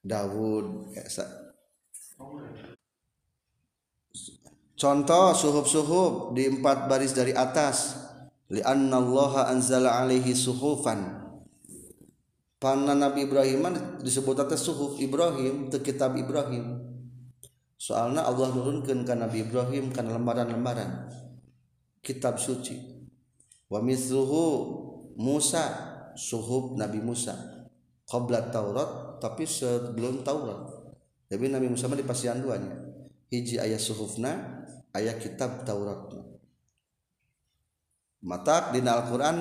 Dawud. 0.06 0.94
Contoh 4.78 5.34
suhub-suhub 5.34 6.38
di 6.38 6.46
empat 6.48 6.86
baris 6.86 7.12
dari 7.18 7.34
atas. 7.34 8.08
Li'annallaha 8.48 9.52
anzala 9.52 10.00
alaihi 10.00 10.32
suhufan. 10.32 11.28
Panna 12.58 12.96
Nabi 12.96 13.28
Ibrahim 13.28 13.70
disebut 14.02 14.38
atas 14.40 14.64
suhuf 14.64 14.98
Ibrahim 14.98 15.68
ke 15.68 15.84
kitab 15.84 16.16
Ibrahim. 16.16 16.80
Soalnya 17.78 18.26
Allah 18.26 18.50
nurunkan 18.50 19.06
ke 19.06 19.14
Nabi 19.14 19.46
Ibrahim 19.46 19.94
karena 19.94 20.18
lembaran-lembaran. 20.18 21.12
Kitab 22.02 22.42
suci. 22.42 22.97
Wa 23.68 23.80
misluhu 23.84 24.44
Musa 25.18 25.64
suhub 26.14 26.78
Nabi 26.78 27.02
Musa. 27.02 27.36
Qabla 28.08 28.54
Taurat 28.54 29.20
tapi 29.20 29.44
sebelum 29.44 30.24
Taurat. 30.24 30.72
Jadi 31.28 31.52
Nabi 31.52 31.68
Musa 31.68 31.92
mah 31.92 32.00
di 32.00 32.08
pasian 32.08 32.40
duanya. 32.40 32.72
Hiji 33.28 33.60
ayat 33.60 33.84
suhufna 33.84 34.64
ayat 34.96 35.20
kitab 35.20 35.68
Taurat 35.68 36.08
mata 38.24 38.74
di 38.74 38.82
Al-Quran 38.82 39.38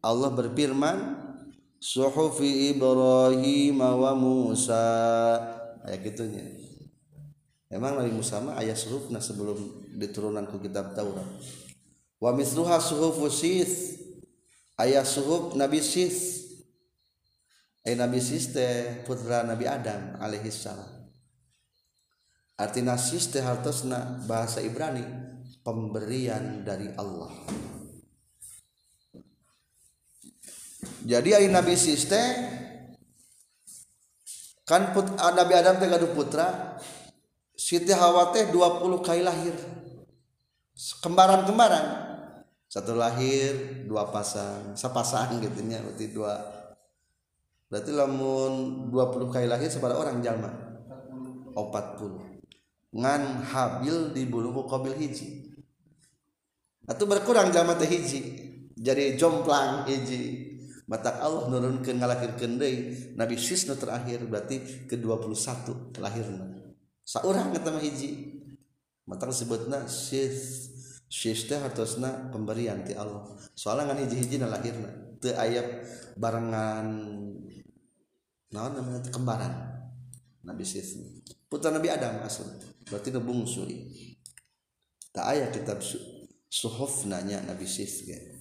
Allah 0.00 0.30
berfirman 0.32 0.98
suhufi 1.80 2.72
Ibrahim 2.72 3.80
wa 3.80 4.12
Musa. 4.16 4.86
Ayat 5.84 6.00
gitunya. 6.04 6.44
Emang 7.70 7.96
Nabi 7.96 8.12
Musa 8.12 8.42
mah 8.42 8.58
ayat 8.58 8.74
suhufna 8.74 9.22
sebelum 9.22 9.56
diturunkan 9.96 10.50
ke 10.50 10.56
kitab 10.66 10.92
Taurat 10.96 11.26
wa 12.20 12.30
misluha 12.36 12.76
suhufu 12.78 13.32
sis. 13.32 13.96
Ayah 14.76 15.04
suhuf 15.04 15.56
Nabi 15.56 15.80
sis. 15.80 16.40
Ay 17.80 17.96
Nabi 17.96 18.20
sis 18.20 18.52
teh 18.52 19.04
putra 19.08 19.40
Nabi 19.40 19.64
Adam 19.64 20.20
alaihi 20.20 20.52
salam. 20.52 20.88
Artina 22.60 23.00
sis 23.00 23.32
teh 23.32 23.40
hartosna 23.40 24.20
bahasa 24.28 24.60
Ibrani 24.60 25.00
pemberian 25.64 26.60
dari 26.60 26.92
Allah. 26.96 27.32
Jadi 31.00 31.32
ayah 31.32 31.48
Nabi 31.48 31.72
sis 31.76 32.04
teh 32.04 32.28
kan 34.68 34.92
put, 34.92 35.08
Nabi 35.16 35.52
Adam 35.56 35.80
teh 35.80 35.88
gaduh 35.88 36.12
putra 36.12 36.76
Siti 37.56 37.92
Hawa 37.92 38.32
teh 38.32 38.48
20 38.48 39.04
kali 39.04 39.20
lahir. 39.20 39.52
Kembaran-kembaran 41.04 42.09
satu 42.70 42.94
lahir 42.94 43.82
dua 43.90 44.06
pasang. 44.14 44.78
Sepasang 44.78 45.42
gitu 45.42 45.66
nya 45.66 45.82
berarti 45.82 46.06
dua. 46.14 46.38
Berarti 47.70 47.90
lamun 47.94 48.86
20 48.90 49.30
kali 49.30 49.46
lahir 49.46 49.70
sepada 49.70 49.94
orang 49.94 50.22
jalma? 50.22 50.50
40 51.54 52.30
ngan 52.90 53.22
habil 53.46 54.10
di 54.10 54.26
bulu 54.26 54.66
qabil 54.66 54.94
hiji. 54.98 55.50
Atau 56.86 57.06
berkurang 57.06 57.54
jalma 57.54 57.78
teh 57.78 57.86
hiji. 57.86 58.22
Jadi 58.74 59.14
jomplang 59.14 59.86
hiji. 59.86 60.50
Mata 60.90 61.22
Allah 61.22 61.46
nurunkeun 61.46 62.02
ngalahirkeun 62.02 62.58
deui. 62.58 62.78
Nabi 63.14 63.38
Sisnu 63.38 63.78
terakhir 63.78 64.26
berarti 64.26 64.86
ke 64.90 64.98
21 64.98 65.94
lahirna 66.02 66.60
saurang 67.10 67.50
eta 67.50 67.74
mah 67.74 67.82
hiji. 67.82 68.38
Mata 69.10 69.26
sebutna 69.34 69.90
sis 69.90 70.69
Syis 71.10 71.50
teh 71.50 71.58
hartosna 71.58 72.30
pemberian 72.30 72.86
ti 72.86 72.94
Allah. 72.94 73.26
Soalnya 73.58 73.90
ngan 73.90 74.06
hiji-hiji 74.06 74.38
na 74.38 74.46
lahirna. 74.46 75.18
Teu 75.18 75.34
aya 75.34 75.82
barengan 76.14 76.86
naon 78.54 78.72
namanya 78.78 79.10
kembaran. 79.10 79.54
Nabi 80.46 80.62
Syis. 80.62 80.96
Putra 81.50 81.74
Nabi 81.74 81.90
Adam 81.90 82.22
asal. 82.22 82.46
Berarti 82.86 83.10
nu 83.10 83.20
bungsu. 83.26 83.66
Tak 85.10 85.26
aya 85.26 85.50
kitab 85.50 85.82
suhuf 86.50 87.06
nanya 87.06 87.42
Nabi 87.46 87.66
Sisge 87.66 88.40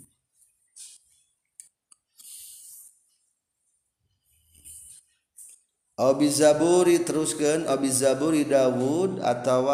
Abi 5.99 6.31
Zaburi 6.31 7.03
teruskan 7.03 7.67
Abi 7.67 7.91
Zaburi 7.91 8.47
Dawud 8.47 9.19
atau 9.19 9.67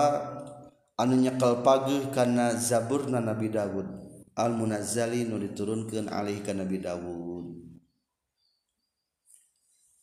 anu 0.96 1.20
nyekel 1.20 1.64
pagi 1.64 2.12
karena 2.12 2.56
zaburna 2.56 3.20
Nabi 3.20 3.52
Dawud. 3.52 3.88
Al 4.36 4.52
munazzali 4.52 5.24
nu 5.24 5.40
diturunkan 5.40 6.12
alih 6.12 6.44
ke 6.44 6.52
Nabi 6.52 6.84
Dawud. 6.84 7.56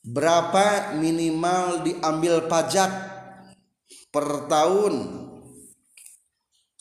Berapa 0.02 0.96
minimal 0.96 1.84
diambil 1.84 2.48
pajak 2.48 2.90
per 4.08 4.48
tahun? 4.48 5.20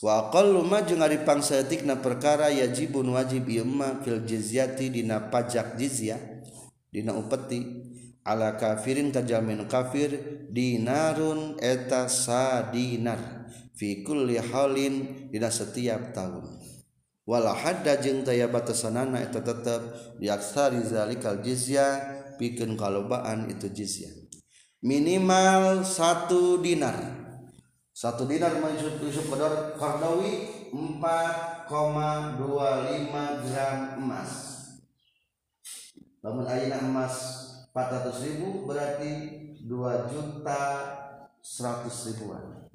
Wa 0.02 0.32
qallu 0.34 0.66
ma 0.66 0.82
jeung 0.82 1.04
ari 1.04 1.22
pangsaeutikna 1.22 2.02
perkara 2.02 2.50
yajibun 2.50 3.14
wajib 3.14 3.46
ieu 3.46 3.62
mah 3.62 4.02
fil 4.02 4.24
jizyati 4.26 4.90
dina 4.90 5.30
pajak 5.30 5.78
jizyah 5.78 6.18
dina 6.90 7.14
upeti. 7.14 7.62
Ala 8.22 8.54
kafirin 8.58 9.10
tajamin 9.10 9.66
kafir 9.66 10.46
dinarun 10.50 11.58
eta 11.58 12.06
sadinar. 12.06 13.50
Fi 13.76 14.06
kulli 14.06 14.38
halin 14.38 15.28
dina 15.30 15.50
setiap 15.50 16.14
tahun. 16.14 16.62
Wala 17.22 17.54
hadda 17.54 18.02
jeung 18.02 18.26
taya 18.26 18.50
batasanana 18.50 19.22
eta 19.22 19.42
tetep 19.42 19.82
di 20.18 20.26
aksari 20.26 20.82
zalikal 20.82 21.38
jizya 21.38 22.02
pikeun 22.38 22.74
kalobaan 22.74 23.46
itu 23.46 23.70
jizya 23.70 24.10
minimal 24.82 25.86
satu 25.86 26.58
dinar. 26.58 27.22
Satu 27.94 28.26
dinar 28.26 28.50
menurut 28.58 28.98
Yusuf 28.98 29.30
Qardawi 29.78 30.50
4,25 30.74 33.46
gram 33.46 33.78
emas. 34.02 34.32
Namun 36.22 36.46
ayeuna 36.46 36.78
emas 36.82 37.14
400 37.72 38.24
ribu 38.28 38.68
berarti 38.68 39.12
2 39.64 40.12
juta 40.12 40.62
100 41.40 42.08
ribuan. 42.12 42.68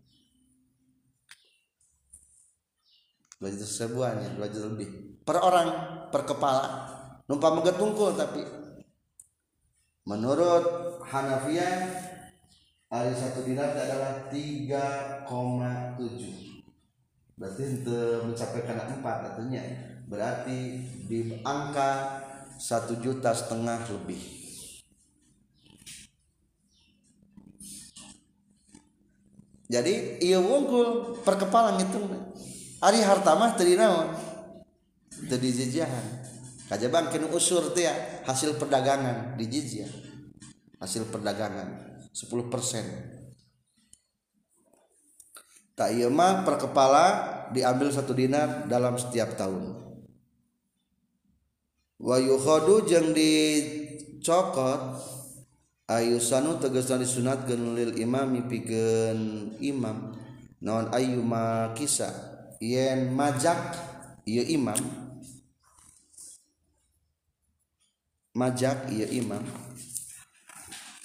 2 3.38 3.54
juta 3.54 3.68
seribuan 3.70 4.18
ya 4.18 4.30
2 4.34 4.42
juta 4.50 4.68
lebih. 4.74 5.22
Per 5.22 5.38
orang 5.38 5.70
per 6.10 6.26
kepala. 6.26 6.66
Numpang 7.30 7.62
menggetungkul 7.62 8.18
tapi. 8.18 8.42
Menurut 10.10 10.98
Hanafiyah 11.06 11.94
hari 12.90 13.14
satu 13.14 13.46
dinar 13.46 13.76
adalah 13.78 14.32
3,7 14.34 15.28
berarti 17.38 17.64
untuk 17.70 18.34
mencapai 18.34 18.62
kena 18.66 18.90
4 18.98 19.06
artinya. 19.06 19.62
Berarti 20.08 20.88
di 21.06 21.38
angka 21.46 22.24
satu 22.58 22.98
juta 23.04 23.36
setengah 23.36 23.86
lebih 23.92 24.37
jadi 29.68 30.24
iya 30.24 30.40
wungkul 30.40 31.20
perkepalan 31.28 31.84
itu. 31.84 32.00
Hari 32.78 33.02
hartamah 33.02 33.58
tadi 33.58 33.74
naon 33.74 34.14
tadi 35.26 35.50
jajahan 35.50 36.06
kajabang 36.70 37.10
kini 37.10 37.26
usur 37.34 37.74
teh 37.74 37.90
hasil 38.22 38.54
perdagangan 38.62 39.34
di 39.34 39.50
jizya 39.50 39.90
hasil 40.78 41.10
perdagangan 41.10 41.98
10 42.14 42.54
persen. 42.54 42.86
Tak 45.78 45.94
iya 45.94 46.10
mah 46.10 46.42
per 46.46 46.58
kepala 46.58 47.06
diambil 47.54 47.94
satu 47.94 48.14
dinar 48.14 48.66
dalam 48.66 48.98
setiap 48.98 49.38
tahun. 49.38 49.78
Wa 51.98 52.18
yukhadu 52.22 52.86
jeung 52.86 53.14
dicokot 53.14 54.82
Ayu 55.88 56.20
sanu 56.20 56.60
tegesan 56.60 57.00
disunat 57.00 57.48
genlil 57.48 57.96
imami 57.96 58.44
pigen 58.44 59.56
imam. 59.64 60.20
Naon 60.60 60.92
ayu 60.92 61.24
makisa 61.24 62.12
yen 62.60 63.16
majak 63.16 63.72
ieu 64.28 64.44
imam. 64.44 64.76
Majak 68.36 68.92
ieu 68.92 69.08
imam. 69.16 69.48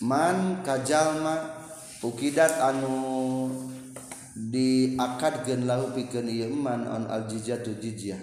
Man 0.03 0.66
kajalma 0.66 1.62
ukidat 2.03 2.59
anu 2.59 3.55
diakadkeun 4.35 5.62
lahu 5.62 5.95
pikeun 5.95 6.26
ieu 6.26 6.51
man 6.59 6.91
on 6.91 7.07
aljizatu 7.07 7.78
jizya. 7.78 8.18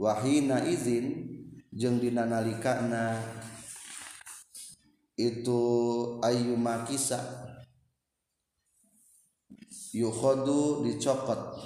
Wahina 0.00 0.64
izin 0.64 1.28
jeung 1.76 2.00
dina 2.00 2.24
nalikana 2.24 3.20
itu 5.18 5.62
ayu 6.22 6.54
makisa 6.54 7.18
yukhodu 9.90 10.86
dicokot 10.86 11.58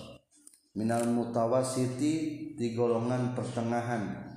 minal 0.72 1.05
mutawasiti 1.05 2.12
di 2.57 2.66
golongan 2.72 3.36
pertengahan. 3.36 4.32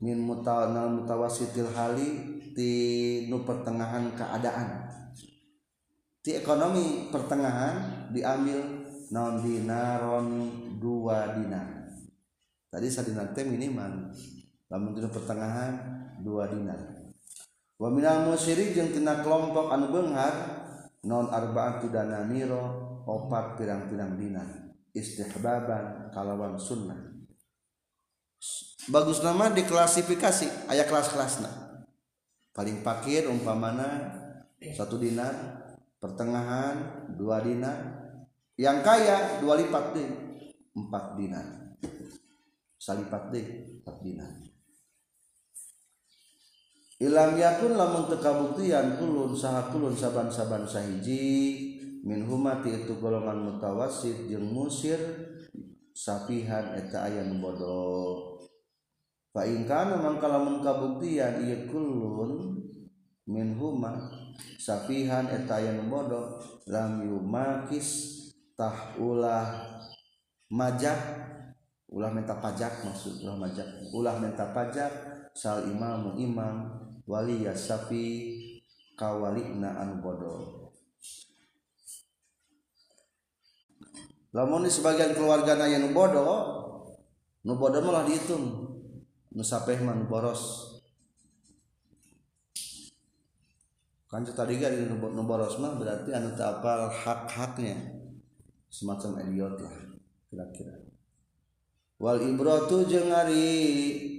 Min 0.00 0.16
mutanal 0.24 0.88
mutawasitil 0.96 1.76
hali 1.76 2.40
di 2.56 2.72
nu 3.28 3.44
pertengahan 3.44 4.16
keadaan. 4.16 4.88
Di 6.24 6.40
ekonomi 6.40 7.12
pertengahan 7.12 8.08
diambil 8.08 8.80
non 9.12 9.44
dinaron 9.44 10.26
dua 10.80 11.36
dinar. 11.36 11.84
Tadi 12.72 12.88
sadina 12.88 13.28
teh 13.36 13.44
minimal. 13.44 14.08
Lamun 14.72 14.96
pertengahan 14.96 15.76
dua 16.24 16.48
dinar 16.48 16.89
waminal 17.80 18.28
musyri 18.28 18.76
jeung 18.76 18.92
tina 18.92 19.24
kelompok 19.24 19.72
anu 19.72 19.88
beunghar 19.88 20.34
non 21.08 21.32
arba'atu 21.32 21.88
dananiro 21.88 22.92
opat 23.08 23.56
pirang-pirang 23.56 24.20
dina 24.20 24.44
istihbaban 24.92 26.12
kalawan 26.12 26.60
sunnah. 26.60 27.08
Bagus 28.92 29.24
nama 29.24 29.48
diklasifikasi 29.48 30.68
ayat 30.68 30.86
kelas-kelasna. 30.92 31.80
Paling 32.52 32.84
pakir 32.84 33.24
umpamana 33.32 34.12
satu 34.76 35.00
dinar 35.00 35.32
pertengahan 35.96 37.08
dua 37.16 37.40
dinar 37.40 37.78
yang 38.60 38.84
kaya 38.84 39.40
dua 39.40 39.56
lipat 39.56 39.84
deh 39.96 40.08
empat 40.76 41.04
dinar 41.16 41.46
salipat 42.76 43.32
deh 43.32 43.46
empat 43.80 43.96
dinar 44.04 44.49
Ilam 47.00 47.32
yakun 47.40 47.80
lamun 47.80 48.12
tekabuktian 48.12 49.00
kulun 49.00 49.32
saha 49.32 49.72
kulun 49.72 49.96
saban-saban 49.96 50.68
sahiji 50.68 51.24
min 52.04 52.28
humati 52.28 52.84
itu 52.84 53.00
golongan 53.00 53.40
mutawasid 53.40 54.28
jeung 54.28 54.52
musir 54.52 55.00
sapihan 55.96 56.76
eta 56.76 57.08
aya 57.08 57.24
nu 57.24 57.40
bodoh 57.40 58.44
fa 59.32 59.48
in 59.48 59.64
kana 59.64 59.96
mangka 59.96 60.28
lamun 60.28 60.60
kabuktian 60.60 61.40
ieu 61.40 61.72
kulun 61.72 62.60
min 63.24 63.56
huma 63.56 63.96
sapihan 64.60 65.24
eta 65.24 65.56
aya 65.56 65.80
nu 65.80 65.88
bodoh 65.88 66.36
lam 66.68 67.00
yumakis 67.00 67.88
tah 68.60 68.92
ulah 69.00 69.72
majak 70.52 71.00
ulah 71.88 72.12
minta 72.12 72.36
pajak 72.36 72.84
maksud 72.84 73.24
ulah 73.24 73.40
majak 73.40 73.68
ulah 73.96 74.20
minta 74.20 74.52
pajak 74.52 74.92
sal 75.32 75.64
imamu 75.64 76.20
imam 76.20 76.79
wali 77.10 77.42
yasafi 77.42 78.06
kawalina 78.94 79.82
anu 79.82 79.98
bodoh. 79.98 80.70
Lamun 84.30 84.70
sebagian 84.70 85.18
keluarga 85.18 85.58
naya 85.58 85.82
nu 85.82 85.90
bodoh 85.90 86.38
nu 87.42 87.58
bodoh 87.58 87.82
malah 87.82 88.06
dihitung. 88.06 88.70
Nu 89.34 89.42
sapeh 89.42 89.82
mah 89.82 89.98
nu 89.98 90.06
boros. 90.06 90.70
Kan 94.06 94.22
tadi 94.22 94.62
kan 94.62 94.74
nu 94.90 95.22
boros 95.26 95.58
mah 95.58 95.74
berarti 95.74 96.14
anu 96.14 96.38
tak 96.38 96.62
apal 96.62 96.86
hak-haknya. 96.94 97.74
Semacam 98.70 99.18
idiot 99.26 99.58
lah 99.58 99.98
kira-kira. 100.30 100.78
Wal 101.98 102.22
ibratu 102.22 102.86
jeung 102.86 103.10
ari 103.10 103.42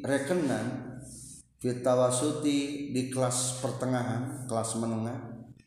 rekenan 0.03 0.80
fitawasuti 1.61 2.89
di 2.89 3.13
kelas 3.13 3.61
pertengahan 3.61 4.49
kelas 4.49 4.81
menengah. 4.81 5.19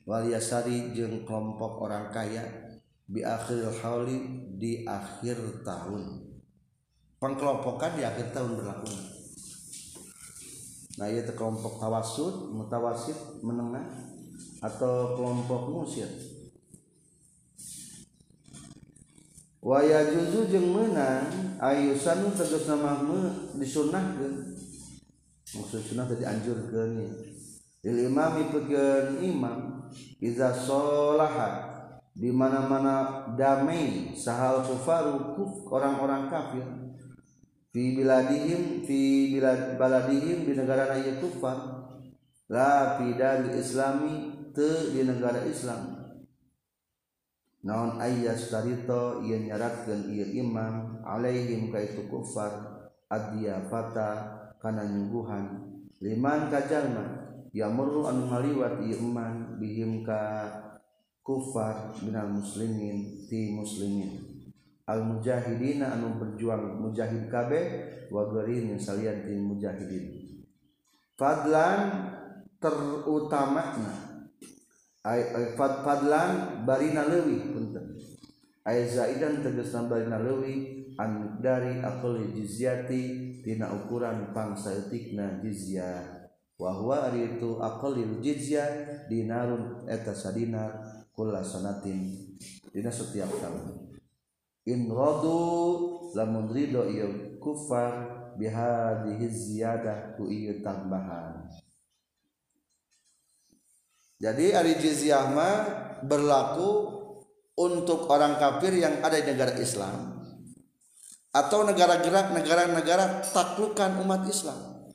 Waliasari 0.04 0.92
jeung 0.92 1.24
kelompok 1.24 1.80
orang 1.86 2.12
kaya. 2.12 2.44
Di 3.08 3.24
akhir 3.24 3.80
hauli 3.80 4.50
di 4.58 4.84
akhir 4.84 5.64
tahun. 5.64 6.28
Pengkelompokan 7.22 7.96
di 7.96 8.02
akhir 8.04 8.36
tahun 8.36 8.58
berlaku. 8.58 8.92
Nah 11.00 11.08
itu 11.08 11.32
kelompok 11.32 11.80
tawasud 11.80 12.52
mutawasid 12.52 13.16
menengah 13.40 13.86
atau 14.64 15.12
kelompok 15.18 15.68
musir 15.68 16.08
waya 19.64 20.12
juzu 20.12 20.48
jeung 20.52 20.76
menang 20.76 21.24
ayusan 21.56 22.28
tegas 22.36 22.68
nama 22.68 23.00
disunah 23.56 24.16
maksud 25.54 25.82
sunah 25.82 26.06
tadi 26.10 26.26
anjurkeun 26.26 26.98
lil 27.84 27.98
imami 28.10 28.50
pikeun 28.50 29.22
imam 29.22 29.90
iza 30.18 30.50
sholaha 30.50 31.74
di 32.14 32.30
mana-mana 32.30 33.26
damai 33.34 34.14
sahal 34.14 34.62
kufaru 34.62 35.34
kuf 35.34 35.66
orang-orang 35.66 36.30
kafir. 36.30 36.66
Fi 37.74 37.98
biladihim 37.98 38.86
fi 38.86 39.34
bilad 39.34 39.74
baladihim 39.74 40.46
di 40.46 40.54
negara 40.54 40.94
ieu 40.94 41.18
kufar. 41.18 41.90
La 42.46 42.94
fi 42.94 43.18
dari 43.18 43.58
islami 43.58 44.14
te 44.54 44.94
di 44.94 45.02
negara 45.02 45.42
Islam. 45.42 46.06
Naon 47.66 47.98
ayas 47.98 48.46
tarito 48.46 49.26
ieu 49.26 49.42
nyaratkeun 49.42 50.14
ieu 50.14 50.38
imam 50.38 51.02
alaihim 51.02 51.74
ka 51.74 51.82
itu 51.82 52.06
kufar 52.06 52.86
adiyafata 53.10 54.33
kana 54.64 54.88
nyuguhan. 54.88 55.60
Liman 56.00 56.48
kajalma 56.48 57.04
ya 57.52 57.68
murru 57.68 58.08
anu 58.08 58.32
ngaliwat 58.32 58.80
iman 58.80 59.60
bihim 59.60 60.00
ka 60.00 60.48
kufar 61.20 61.92
minal 62.00 62.32
muslimin 62.32 63.28
ti 63.28 63.52
muslimin. 63.52 64.24
Al 64.88 65.04
mujahidina 65.04 65.92
anu 65.92 66.16
berjuang 66.16 66.80
mujahid 66.80 67.28
kabe 67.28 67.60
wa 68.08 68.24
gharin 68.32 68.80
salian 68.80 69.20
ti 69.28 69.36
mujahidin. 69.36 70.04
Fadlan 71.20 71.80
terutamana 72.56 74.24
ay 75.04 75.52
fad 75.56 75.84
fadlan 75.84 76.64
barina 76.64 77.04
leuwih 77.04 77.52
punten. 77.52 78.00
Ay 78.64 78.88
zaidan 78.88 79.44
tegasna 79.44 79.88
barina 79.88 80.20
leuwih 80.20 80.88
an 81.00 81.40
dari 81.40 81.80
akul 81.80 82.20
jizyati 82.32 83.23
tina 83.44 83.70
ukuran 83.70 84.32
pangsa 84.32 84.72
etikna 84.72 85.38
jizyah. 85.44 86.32
Wa 86.56 86.72
huwa 86.72 87.12
ari 87.12 87.36
itu 87.36 87.60
aqallil 87.60 88.24
jizyah 88.24 89.04
dinarun 89.06 89.84
eta 89.84 90.16
sadinar 90.16 91.04
kula 91.12 91.44
sanatin. 91.44 92.34
Dina 92.72 92.90
setiap 92.90 93.28
tahun. 93.38 93.94
In 94.64 94.88
radu 94.88 95.38
lamun 96.16 96.48
ridho 96.48 96.88
ieu 96.88 97.36
kufar 97.36 98.08
bihadhihi 98.40 99.26
ziyadah 99.28 100.16
ku 100.16 100.26
ieu 100.32 100.64
tambahan. 100.64 101.52
Jadi 104.16 104.56
ari 104.56 104.80
jizyah 104.80 105.28
mah 105.36 105.56
berlaku 106.00 106.96
untuk 107.54 108.08
orang 108.08 108.40
kafir 108.40 108.72
yang 108.74 109.04
ada 109.04 109.20
di 109.20 109.26
negara 109.30 109.54
Islam 109.60 110.23
atau 111.34 111.66
negara 111.66 111.98
gerak 111.98 112.30
negara-negara 112.30 113.26
taklukan 113.34 113.98
umat 114.06 114.22
Islam. 114.30 114.86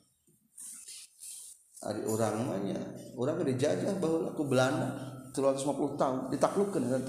Ari 1.84 2.04
orang 2.08 2.44
mahnya, 2.48 2.80
orang 3.16 3.44
dijajah 3.44 4.00
bahwa 4.00 4.32
aku 4.32 4.48
Belanda 4.48 4.88
350 5.36 6.00
tahun 6.00 6.18
ditaklukkan 6.32 6.82
kan 6.88 7.02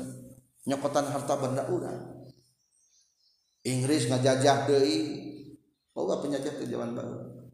nyokotan 0.67 1.07
harta 1.07 1.33
benda 1.39 1.63
orang. 1.71 2.27
Inggris 3.63 4.11
ngajajah 4.11 4.67
deui. 4.67 4.99
Oh 5.91 6.07
penjajah 6.07 6.55
ke 6.55 6.63
zaman 6.71 6.95
baru. 6.95 7.51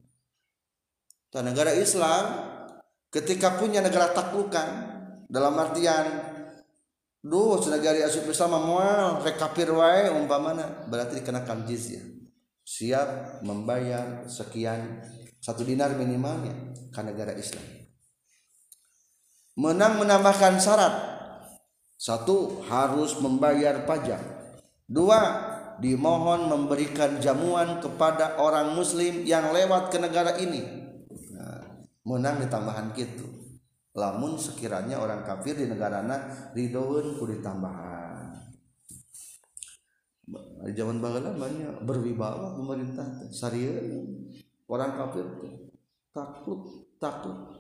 Ta 1.33 1.41
negara 1.41 1.73
Islam 1.73 2.25
ketika 3.09 3.57
punya 3.57 3.81
negara 3.81 4.13
taklukan 4.13 4.93
dalam 5.25 5.57
artian 5.57 6.36
duh 7.27 7.59
negara 7.67 8.07
asup 8.07 8.31
Islam 8.31 8.55
moal 8.63 9.19
rekapir 9.21 9.67
wae 9.75 10.07
umpamana. 10.15 10.87
Berarti 10.87 11.19
dikenakan 11.19 11.67
jizyah 11.67 12.03
siap 12.67 13.39
membayar 13.47 14.27
sekian 14.27 14.99
satu 15.39 15.63
dinar 15.63 15.95
minimalnya 15.95 16.75
ke 16.91 16.99
negara 17.03 17.31
Islam. 17.35 17.63
Menang 19.57 19.99
menambahkan 20.03 20.59
syarat. 20.59 20.95
Satu 21.97 22.61
harus 22.69 23.17
membayar 23.17 23.81
pajak. 23.87 24.21
Dua 24.85 25.19
dimohon 25.81 26.45
memberikan 26.45 27.17
jamuan 27.17 27.81
kepada 27.81 28.37
orang 28.37 28.77
muslim 28.77 29.25
yang 29.25 29.49
lewat 29.49 29.89
ke 29.89 29.97
negara 29.97 30.37
ini. 30.37 30.61
Nah, 31.33 31.81
menang 32.05 32.37
ditambahan 32.37 32.93
gitu 32.93 33.36
lamun 33.97 34.37
sekiranya 34.37 35.01
orang 35.01 35.25
kafir 35.25 35.57
di 35.57 35.65
negara 35.65 36.05
na 36.05 36.17
ridhoun 36.53 37.17
ku 37.17 37.25
ditambahan 37.25 38.37
di 40.69 40.73
zaman 40.75 41.01
baheula 41.01 41.33
banyak 41.33 41.81
berwibawa 41.81 42.53
pemerintah 42.53 43.25
syariah 43.33 43.81
orang 44.69 44.93
kafir 44.93 45.25
takut 46.13 46.85
takut 47.01 47.57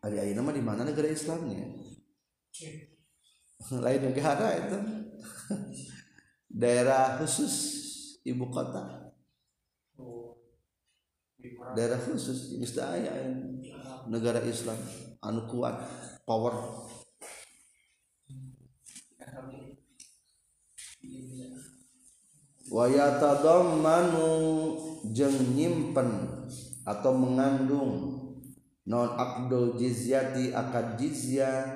Hari 0.00 0.16
ayeuna 0.16 0.40
mah 0.40 0.56
di 0.56 0.64
mana 0.64 0.80
negara 0.80 1.12
Islamnya? 1.12 1.60
Lain 3.84 4.00
negara 4.00 4.56
itu. 4.56 4.78
Daerah 6.60 7.20
khusus 7.20 7.54
ibu 8.24 8.48
kota. 8.48 8.99
Daerah 11.72 11.96
khusus 11.96 12.52
aya 12.76 13.12
negara 14.04 14.44
Islam 14.44 14.76
anu 15.24 15.48
kuat 15.48 15.76
power. 16.28 16.52
Wayatadammanu 22.70 24.28
jeung 25.10 25.58
nyimpen 25.58 26.10
atau 26.86 27.12
mengandung 27.18 28.20
non 28.86 29.10
Abdul 29.18 29.74
jizyati 29.74 30.54
akad 30.54 30.94
jizyah 30.94 31.66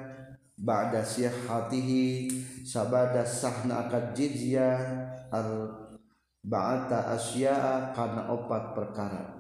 ba'da 0.55 1.03
sihhatihi 1.03 2.31
sabada 2.63 3.27
sahna 3.27 3.91
akad 3.91 4.15
jizyah 4.15 4.79
al 5.35 5.83
ba'ata 6.47 7.17
asya'a 7.17 7.91
karena 7.97 8.31
opat 8.31 8.77
perkara 8.77 9.34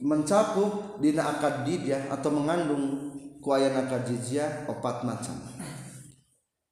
mencakup 0.00 0.98
dina 1.00 1.36
akad 1.36 1.64
jizyah 1.68 2.08
atau 2.12 2.32
mengandung 2.32 3.12
kuayan 3.40 3.76
akad 3.76 4.08
jizyah 4.08 4.68
opat 4.68 5.04
macam. 5.04 5.36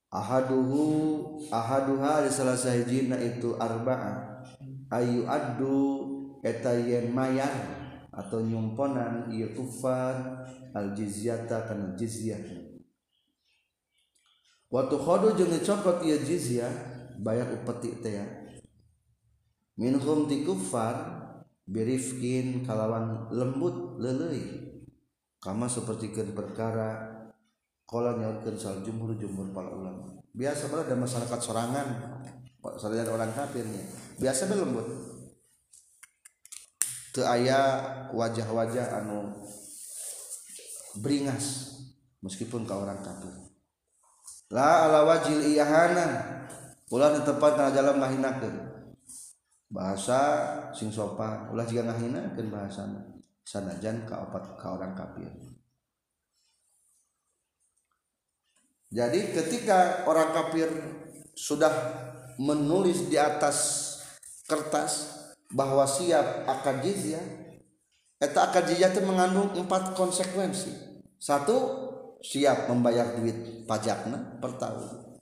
Ahaduhu 0.08 0.84
ahaduha 1.52 2.24
di 2.24 2.32
salah 2.32 2.56
sahijina 2.56 3.20
itu 3.20 3.56
arba'a. 3.60 4.40
Ayu 4.88 5.28
adu 5.28 5.76
eta 6.40 6.72
yen 6.72 7.12
mayar 7.12 7.52
atau 8.08 8.40
nyumponan 8.40 9.28
ieu 9.28 9.52
kufar 9.52 10.48
al 10.72 10.96
jizyata 10.96 11.68
kana 11.68 11.92
jizyah. 11.92 12.40
Waktu 14.72 14.96
khodu 14.96 15.36
jeung 15.36 15.52
dicokot 15.52 16.00
ieu 16.08 16.16
jizyah 16.24 16.72
bayar 17.20 17.52
upeti 17.52 18.00
teh 18.00 18.16
ya. 18.16 18.26
Minhum 19.76 20.24
ti 20.24 20.42
kufar 20.48 21.27
birifkin 21.68 22.64
kalawan 22.64 23.28
lembut 23.28 24.00
leuleuy 24.00 24.72
kama 25.38 25.68
sapertikeun 25.68 26.32
perkara 26.32 27.20
kala 27.84 28.16
nyaurkeun 28.16 28.56
sal 28.56 28.80
jumhur 28.80 29.12
jumhur 29.20 29.52
para 29.52 29.68
ulama 29.68 30.18
biasa 30.38 30.70
ada 30.70 30.94
masyarakat 30.94 31.40
sorangan. 31.42 31.88
Sorangan 32.78 33.10
orang 33.10 33.32
kafirnya 33.34 33.82
biasa 34.22 34.46
lembut. 34.54 34.86
Aya 37.18 37.58
wajah-wajah 38.14 39.02
anu 39.02 39.34
beringas 41.02 41.74
meskipun 42.22 42.62
kau 42.62 42.86
orang 42.86 43.02
kafir. 43.02 43.34
La 44.54 44.86
ala 44.86 45.02
wajil 45.02 45.42
iyahana. 45.42 46.38
Ulah 46.88 47.18
di 47.18 47.20
tempat 47.26 47.58
kana 47.58 47.74
jalan 47.74 48.00
ngahinakeun 48.00 48.67
bahasa 49.68 50.20
sing 50.72 50.88
sopan 50.88 51.52
ulah 51.52 51.68
juga 51.68 51.92
ngahinakeun 51.92 52.48
bahasana 52.48 53.00
sanajan 53.44 54.08
ka 54.08 54.24
opat 54.28 54.56
ka 54.56 54.66
orang 54.76 54.96
kafir 54.96 55.28
jadi 58.88 59.20
ketika 59.36 60.08
orang 60.08 60.32
kafir 60.32 60.72
sudah 61.36 61.70
menulis 62.40 63.12
di 63.12 63.20
atas 63.20 63.86
kertas 64.48 65.12
bahwa 65.52 65.84
siap 65.84 66.48
akan 66.48 66.80
jizyah 66.80 67.24
eta 68.16 68.48
akan 68.48 68.64
jizyah 68.64 68.90
itu 68.90 69.04
mengandung 69.04 69.52
empat 69.52 69.92
konsekuensi. 69.92 70.72
Satu 71.20 71.56
siap 72.24 72.72
membayar 72.72 73.20
duit 73.20 73.68
pajakna 73.68 74.40
per 74.40 74.56
tahun. 74.56 75.20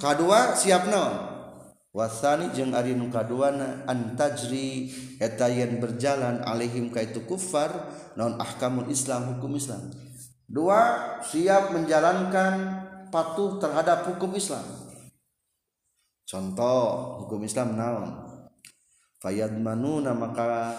Kedua 0.00 0.56
siap 0.56 0.88
non 0.88 1.29
wasani 1.90 2.54
jeng 2.54 2.74
ari 2.74 2.94
nu 2.94 3.10
kaduana 3.10 3.82
antajri 3.90 4.90
eta 5.18 5.50
yen 5.50 5.82
berjalan 5.82 6.42
alaihim 6.46 6.94
ka 6.94 7.02
itu 7.02 7.26
kufar 7.26 7.70
non 8.14 8.38
ahkamul 8.38 8.86
islam 8.90 9.36
hukum 9.36 9.58
islam. 9.58 9.90
Dua 10.50 10.98
siap 11.22 11.70
menjalankan 11.70 12.54
patuh 13.14 13.62
terhadap 13.62 14.02
hukum 14.02 14.34
Islam. 14.34 14.66
Contoh 16.26 16.82
hukum 17.22 17.46
Islam 17.46 17.78
naon? 17.78 18.10
Fayadmanuna 19.22 20.10
maka 20.10 20.74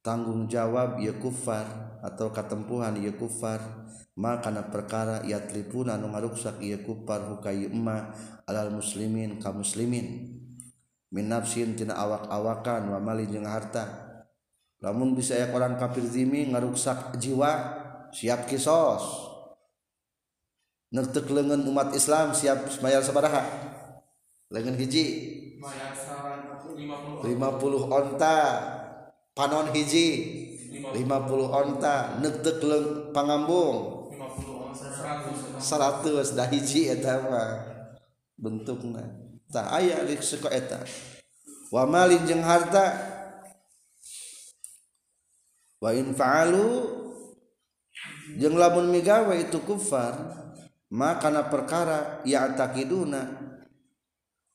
tanggung 0.00 0.48
jawab 0.48 0.96
ya 0.96 1.12
kufar 1.20 1.64
atau 2.00 2.32
ketempuhan 2.32 3.00
ya 3.04 3.12
kufar. 3.12 3.60
Maka 4.16 4.48
perkara 4.68 5.24
ia 5.28 5.44
tripuna 5.44 5.96
anu 5.96 6.12
ngaruksak 6.12 6.60
ia 6.60 6.80
kufar 6.80 7.32
hukai 7.32 7.68
emma 7.68 8.12
alal 8.44 8.72
muslimin 8.72 9.40
kaum 9.40 9.64
muslimin 9.64 10.40
minafsin 11.12 11.76
tina 11.76 11.94
awak-awakan 11.94 12.88
wa 12.88 12.98
mali 12.98 13.28
jeung 13.28 13.44
harta. 13.44 14.10
Lamun 14.82 15.14
bisa 15.14 15.38
ya 15.38 15.52
orang 15.54 15.78
kafir 15.78 16.02
zimi 16.02 16.50
ngaruksak 16.50 17.14
jiwa 17.20 17.52
siap 18.10 18.50
kisos. 18.50 19.30
Nertek 20.92 21.30
lengan 21.30 21.62
umat 21.68 21.94
Islam 21.94 22.34
siap 22.34 22.66
mayar 22.82 23.04
sabaraha? 23.04 23.46
Lengan 24.50 24.74
hiji? 24.76 25.06
50 25.62 27.22
onta. 27.88 28.38
panon 29.32 29.70
hiji? 29.72 30.08
50 30.92 30.98
onta. 31.48 32.18
Nertek 32.18 32.58
leng 32.60 33.14
pangambung? 33.14 34.10
100 35.62 36.36
dah 36.36 36.48
hiji 36.50 36.90
eta 36.90 37.22
mah. 37.24 37.50
Bentukna. 38.36 39.31
tak 39.52 39.68
aya 39.68 40.00
di 40.08 40.16
eta. 40.16 40.80
Wa 41.68 41.84
malin 41.84 42.24
jeung 42.24 42.40
harta 42.40 42.96
wa 45.80 45.90
in 45.92 46.12
fa'alu 46.16 46.68
jeung 48.36 48.56
lamun 48.56 48.88
migawe 48.92 49.32
itu 49.36 49.60
kufar 49.64 50.14
maka 50.92 51.32
na 51.32 51.48
perkara 51.48 52.20
ya 52.28 52.48
takiduna 52.52 53.40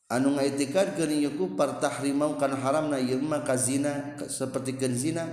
anu 0.07 0.37
ngaitikadkeun 0.37 1.17
ieu 1.17 1.33
kufar 1.35 1.81
tahrimau 1.81 2.37
kana 2.37 2.57
haramna 2.57 3.01
ieu 3.01 3.17
mah 3.17 3.41
ka 3.41 3.57
zina 3.57 4.13
seperti 4.29 4.77
keun 4.77 4.93
zina 4.93 5.25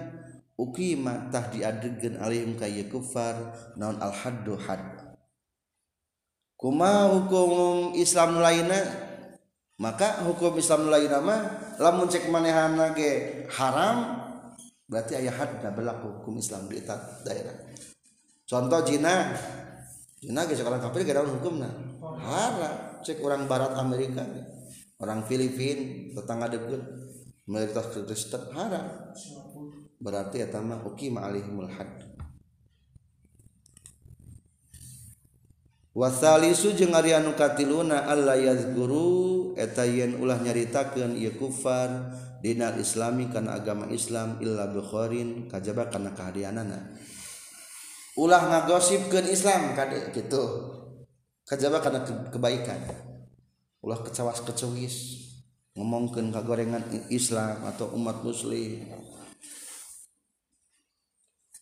ukima 0.57 1.29
tah 1.29 1.53
diadegkeun 1.53 2.17
alaihim 2.17 2.57
ka 2.57 2.65
ieu 2.65 2.89
kufar 2.89 3.53
naon 3.77 4.01
al 4.01 4.13
haddu 4.13 4.57
had. 4.57 5.05
Kumaha 6.57 7.13
hukum 7.13 7.93
Islam 7.93 8.41
lainna 8.41 9.13
maka 9.81 10.23
hukum 10.23 10.55
Islam 10.55 10.87
lain 10.87 11.11
nama 11.11 11.51
lamun 11.83 12.07
cek 12.07 12.31
manehana 12.31 12.95
ge 12.95 13.43
haram 13.51 14.23
berarti 14.87 15.19
ayah 15.19 15.35
hadna 15.35 15.75
berlaku 15.75 16.23
hukum 16.23 16.39
Islam 16.39 16.71
di 16.71 16.79
daerah. 17.27 17.57
Contoh 18.47 18.81
jina 18.87 19.35
jina 20.23 20.47
ge 20.47 20.55
sekarang 20.55 20.79
kafir 20.79 21.03
ge 21.03 21.13
daun 21.17 21.35
hukumna 21.35 21.67
haram 22.23 23.03
cek 23.03 23.19
orang 23.19 23.51
barat 23.51 23.75
Amerika 23.75 24.23
orang 25.03 25.27
Filipin 25.27 26.11
tetangga 26.15 26.55
deukeut 26.55 26.83
mayoritas 27.51 27.91
Kristen 27.91 28.55
haram. 28.55 29.11
Berarti 29.99 30.45
ya 30.45 30.53
tamah 30.53 30.85
hukum 30.87 31.19
alihimul 31.19 31.67
had. 31.67 32.14
wasalisu 35.95 36.75
jeung 36.75 36.93
Arya 36.93 37.23
nukatiluna 37.23 38.11
Allah 38.11 38.35
yazguru 38.35 39.55
eta 39.55 39.87
yen 39.87 40.19
ulah 40.19 40.43
nyaritakeun 40.43 41.15
ieu 41.15 41.39
kufar 41.39 42.19
dina 42.43 42.75
islami 42.75 43.31
kana 43.31 43.55
agama 43.55 43.87
Islam 43.95 44.43
illa 44.43 44.67
bukhorin 44.69 45.47
kajaba 45.47 45.89
kana 45.89 46.11
kahadianana. 46.13 46.99
Ulah 48.19 48.43
ngagosipkeun 48.47 49.31
Islam 49.31 49.79
kade 49.79 50.11
kitu. 50.11 50.43
Kajaba 51.47 51.79
kana 51.79 52.03
kebaikan. 52.31 52.79
Ulah 53.79 54.03
kecawas 54.03 54.43
kecewis 54.43 55.23
ngomongkeun 55.79 56.35
kagorengan 56.35 56.83
Islam 57.11 57.63
atau 57.67 57.95
umat 57.95 58.23
muslim. 58.27 58.83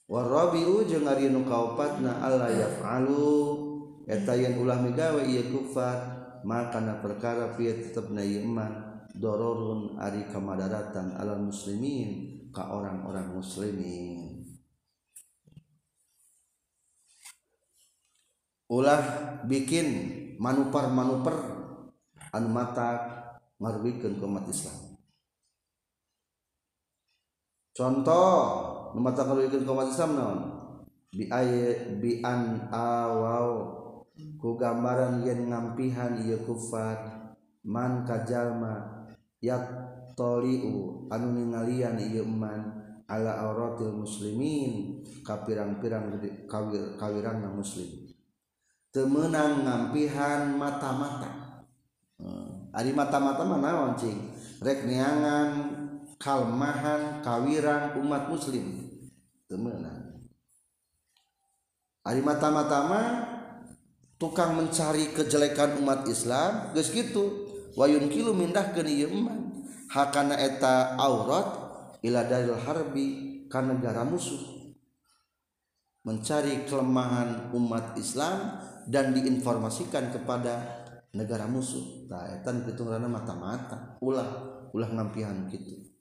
Warabiu 0.09 0.85
jeung 0.85 1.09
ari 1.09 1.33
nu 1.33 1.45
kaopatna 1.45 2.21
Allah 2.21 2.53
yaf'alu. 2.53 3.72
Eta 4.07 4.35
yen 4.35 4.59
ulah 4.59 4.83
migawe 4.83 5.23
ieu 5.23 5.53
kufar 5.55 6.23
maka 6.43 6.83
na 6.83 6.99
perkara 6.99 7.55
fi 7.55 7.71
tetepna 7.71 8.23
ieu 8.23 8.43
iman 8.47 8.93
dororun 9.15 10.01
ari 10.01 10.27
kamadaratan 10.33 11.15
alal 11.21 11.39
muslimin 11.45 12.43
ka 12.53 12.73
orang-orang 12.73 13.33
muslimin. 13.33 14.45
Ulah 18.73 19.05
bikin 19.45 19.89
manuper-manuper 20.41 21.37
anu 22.33 22.49
mata 22.49 22.89
ngarugikan 23.61 24.17
ke 24.17 24.25
umat 24.25 24.49
Islam. 24.49 24.97
Contoh 27.77 28.37
nu 28.97 29.01
mata 29.05 29.29
ngarugikan 29.29 29.65
ke 29.65 29.71
umat 29.71 29.93
Islam 29.93 30.13
naon? 30.17 30.41
Bi 31.13 31.29
bi 32.01 32.25
an 32.25 32.73
awaw 32.73 33.82
ku 34.43 34.59
gambaran 34.59 35.23
yen 35.23 35.47
ngampihan 35.47 36.19
ieu 36.19 36.43
kufar 36.43 37.31
man 37.63 38.03
kajalma 38.03 39.07
yak 39.39 39.71
toliu 40.19 41.07
anu 41.15 41.31
ningalian 41.31 41.95
ieu 42.03 42.27
man 42.27 42.83
ala 43.07 43.39
auratil 43.47 43.95
muslimin 43.95 44.99
ka 45.23 45.47
pirang-pirang 45.47 46.19
kawir 46.51 46.99
kawirangna 46.99 47.55
muslim. 47.55 48.11
Temenang 48.91 49.63
ngampihan 49.63 50.59
mata-mata. 50.59 51.63
Hmm. 52.23 52.71
ari 52.71 52.95
mata-mata 52.95 53.43
mana 53.43 53.83
wancing 53.83 54.31
rek 54.63 54.87
neangan 54.87 55.75
kalmahan 56.19 57.23
kawiran 57.23 57.95
umat 57.95 58.27
muslim. 58.27 58.91
Temenang 59.47 60.19
ari 62.03 62.21
mata-mata 62.27 62.79
mah 62.91 63.07
tukang 64.23 64.55
mencari 64.55 65.11
kejelekan 65.11 65.83
umat 65.83 66.07
Islam 66.07 66.71
geus 66.71 66.95
gitu. 66.95 67.51
Wayun 67.75 68.07
kilu 68.07 68.31
mindah 68.31 68.71
ieu 68.87 69.11
eman 69.11 69.67
hakana 69.91 70.39
eta 70.39 70.95
aurat 70.95 71.49
ila 72.07 72.23
dalil 72.31 72.55
harbi 72.55 73.07
ka 73.51 73.59
negara 73.59 74.07
musuh. 74.07 74.71
Mencari 76.07 76.63
kelemahan 76.71 77.51
umat 77.51 77.99
Islam 77.99 78.63
dan 78.87 79.11
diinformasikan 79.11 80.15
kepada 80.15 80.87
negara 81.11 81.51
musuh. 81.51 82.07
Taetan 82.07 82.63
rana 82.63 83.11
mata-mata. 83.11 83.99
Ulah 83.99 84.53
ulah 84.71 84.89
ngampihan 84.89 85.51
gitu 85.51 85.93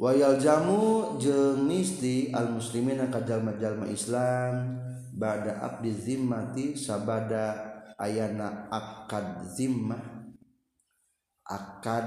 wayal 0.00 0.40
jamu 0.40 1.20
jeung 1.20 1.68
misti 1.68 2.32
al 2.32 2.56
muslimin 2.56 3.04
ka 3.12 3.20
jalma-jalma 3.20 3.84
Islam 3.92 4.80
bada 5.20 5.60
abdi 5.60 5.92
zimmati 5.92 6.72
sabada 6.72 7.60
ayana 8.00 8.72
akad 8.72 9.44
zimmah. 9.52 10.00
Akad 11.44 12.06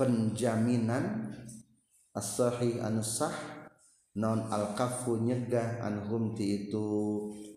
penjaminan. 0.00 1.36
As-sahih 2.14 2.78
sah 3.02 3.34
non 4.16 4.46
al 4.48 4.72
kafu 4.78 5.20
nyegah 5.20 5.84
anhum 5.84 6.32
ti 6.32 6.64
itu 6.64 6.86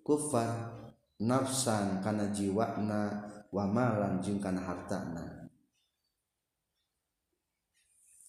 kufar. 0.04 0.76
Nafsan 1.18 2.06
karena 2.06 2.30
jiwana 2.30 3.26
wamalan 3.50 4.22
jeng 4.22 4.38
karena 4.38 4.62
hartana. 4.62 5.50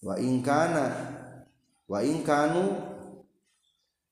Wa 0.01 0.17
ingkana 0.17 0.87
wa 1.85 2.01
ingkanu 2.01 2.65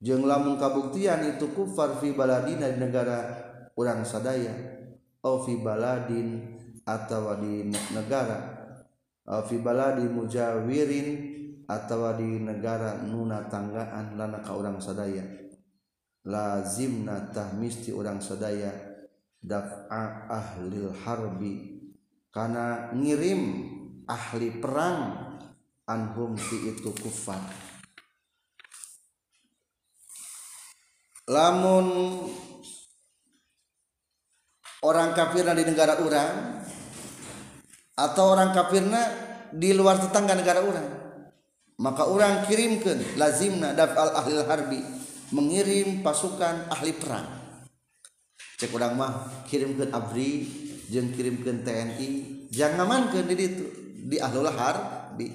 jeng 0.06 0.22
lamun 0.22 0.54
kabuktian 0.54 1.34
itu 1.34 1.50
kufar 1.50 1.98
fi 1.98 2.14
baladin 2.14 2.62
di 2.62 2.78
negara 2.78 3.26
orang 3.74 4.06
sadaya 4.06 4.54
au 5.26 5.42
fi 5.42 5.58
baladin 5.58 6.54
atau 6.86 7.34
di 7.42 7.66
negara 7.90 8.38
au 9.26 9.42
fi 9.42 9.58
baladin 9.58 10.14
mujawirin 10.14 11.08
atau 11.66 12.14
di 12.14 12.38
negara 12.38 13.02
nuna 13.02 13.50
tanggaan 13.50 14.14
lana 14.14 14.38
ka 14.38 14.54
orang 14.54 14.78
sadaya. 14.78 15.26
Lazimna 16.26 17.30
tah 17.30 17.54
misti 17.54 17.90
orang 17.94 18.22
sadaya 18.22 18.70
daf'a 19.42 20.26
ahli 20.26 20.90
harbi 21.06 21.54
karena 22.34 22.90
ngirim 22.94 23.42
ahli 24.10 24.58
perang 24.58 24.98
anhum 25.86 26.34
fi 26.34 26.74
itu 26.74 26.90
kufar 26.90 27.38
lamun 31.26 31.86
orang 34.86 35.10
kafirna 35.14 35.52
di 35.54 35.64
negara 35.66 35.98
orang 35.98 36.62
atau 37.96 38.24
orang 38.30 38.54
kafirna 38.54 39.02
di 39.50 39.74
luar 39.74 39.98
tetangga 39.98 40.38
negara 40.38 40.62
orang 40.62 40.86
maka 41.76 42.08
orang 42.08 42.48
kirimkan 42.48 43.20
lazimna 43.20 43.76
daf'al 43.76 44.16
ahli 44.16 44.32
harbi 44.48 44.80
mengirim 45.34 46.00
pasukan 46.00 46.70
ahli 46.70 46.96
perang. 46.96 47.26
Cek 48.56 48.72
orang 48.72 48.92
mah 48.96 49.12
kirimkan 49.44 49.92
abri 49.92 50.48
jeung 50.88 51.12
kirimkan 51.12 51.60
TNI 51.66 52.48
jangan 52.48 52.88
ngamankeun 52.88 53.26
di 53.28 53.34
ditu 53.36 53.64
di 54.08 54.16
ahlul 54.16 54.48
harbi. 54.48 55.28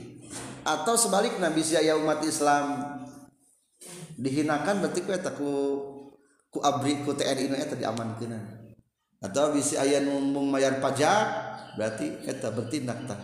Atau 0.62 0.94
sebaliknya 0.94 1.50
bisa 1.54 1.82
ya 1.82 1.98
umat 1.98 2.22
Islam 2.26 3.01
dihinakan 4.18 4.84
berarti 4.84 5.00
ku 5.04 5.12
eta 5.12 5.32
ku 5.36 5.50
ku 6.52 6.60
abri 6.60 7.04
ku 7.06 7.16
TNI 7.16 7.48
nu 7.48 7.56
eta 7.56 7.76
diamankeun 7.80 8.34
atau 9.22 9.54
bisi 9.54 9.78
aya 9.78 10.02
nu 10.02 10.18
mayar 10.50 10.82
pajak 10.82 11.24
berarti 11.78 12.26
eta 12.26 12.52
bertindak 12.52 13.08
tah. 13.08 13.22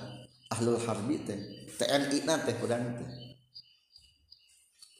Ahlul 0.48 0.80
harbi 0.80 1.20
teh 1.28 1.36
TNI 1.76 2.18
na 2.24 2.40
teh 2.40 2.56
urang 2.64 2.96
teh. 2.96 3.10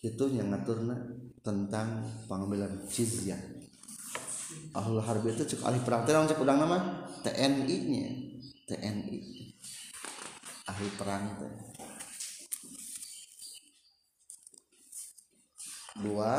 Itu 0.04 0.28
yang 0.28 0.52
ngaturna 0.52 0.96
tentang 1.40 2.04
pengambilan 2.28 2.84
jizyah. 2.92 3.40
Ahlul 4.76 5.00
harbi 5.00 5.32
itu 5.32 5.48
cek 5.48 5.64
ahli 5.64 5.80
perang. 5.82 6.04
Teh 6.04 6.12
cek 6.12 6.40
urang 6.44 6.60
nama? 6.60 7.08
TNI 7.24 7.78
nya 7.88 8.08
TNI 8.68 9.20
ahli 10.68 10.90
perang 11.00 11.24
teh. 11.40 11.67
Dua 16.02 16.34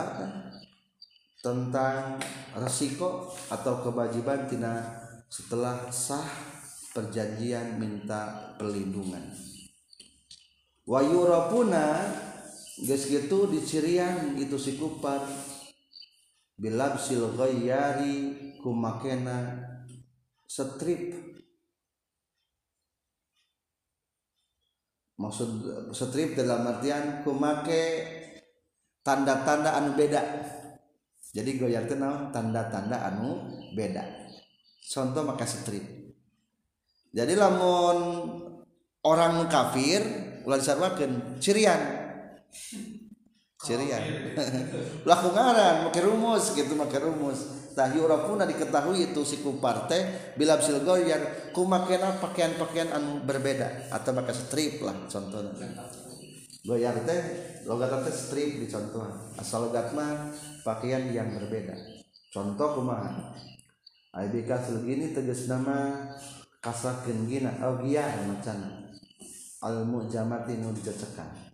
tentang 1.38 2.18
resiko 2.58 3.30
atau 3.50 3.86
kewajiban 3.86 4.50
tina 4.50 4.82
setelah 5.30 5.86
sah 5.94 6.26
perjanjian 6.90 7.78
minta 7.78 8.54
perlindungan 8.58 9.22
wayurapuna 10.88 12.10
geus 12.80 13.06
gitu 13.06 13.46
dicirian 13.52 14.34
itu 14.40 14.56
si 14.56 14.80
kupar 14.80 15.22
bilabsil 16.58 17.38
ghayyari 17.38 18.34
kumakena 18.58 19.62
strip 20.48 21.14
maksud 25.20 25.50
strip 25.94 26.34
dalam 26.34 26.66
artian 26.66 27.22
kumake 27.22 28.17
tanda-tanda 29.08 29.72
anu 29.72 29.96
beda. 29.96 30.20
Jadi 31.32 31.56
goyar 31.56 31.88
itu 31.88 31.96
tanda-tanda 32.28 33.08
anu 33.08 33.48
beda. 33.72 34.04
Contoh 34.84 35.24
maka 35.24 35.48
strip 35.48 35.98
jadi 37.12 37.34
lamun 37.40 37.98
orang 39.02 39.48
kafir 39.48 40.04
ulah 40.44 40.60
disarwakeun 40.60 41.40
cirian. 41.40 41.80
Cirian. 43.58 44.02
Laku 45.08 45.28
ngaran 45.34 45.88
make 45.88 46.00
rumus 46.04 46.52
gitu 46.52 46.76
make 46.76 46.94
rumus. 47.00 47.72
Tah 47.72 47.90
yurafuna 47.94 48.42
diketahui 48.42 49.14
itu 49.14 49.22
si 49.22 49.38
kuparte 49.38 50.34
bila 50.34 50.58
sil 50.62 50.82
goyar 50.82 51.50
kumakena 51.54 52.18
pakaian-pakaian 52.20 52.92
anu 52.92 53.24
berbeda. 53.24 53.90
Atau 53.90 54.12
maka 54.12 54.36
strip 54.36 54.84
lah 54.84 55.08
contohnya 55.08 55.98
goyar 56.68 57.00
teh 57.08 57.20
logat 57.64 58.04
teh 58.04 58.12
strip 58.12 58.60
di 58.60 58.68
contoh 58.68 59.32
asal 59.40 59.72
logat 59.72 59.96
mah 59.96 60.28
pakaian 60.60 61.08
yang 61.08 61.32
berbeda. 61.32 61.72
Contoh 62.28 62.76
kumaha? 62.76 63.32
Aibika 64.12 64.60
selgini 64.60 65.16
tegas 65.16 65.48
nama 65.48 66.12
kasakeun 66.60 67.24
gina 67.24 67.56
augiyah 67.64 68.28
macan 68.28 68.92
al 69.62 69.86
mujamati 69.86 70.58
nu 70.58 70.74
dicecekan 70.74 71.48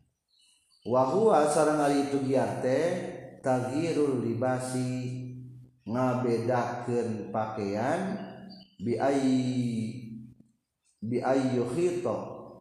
wa 0.84 1.02
huwa 1.12 1.48
sareng 1.48 1.80
ari 1.80 2.08
itu 2.08 2.24
giar 2.28 2.60
teh 2.60 2.84
tagirul 3.40 4.20
libasi 4.20 5.24
ngabedakeun 5.84 7.28
pakaian 7.28 8.00
bi 8.80 8.96
ay 8.96 9.20
bi 11.04 11.18
ayyuhito 11.20 12.16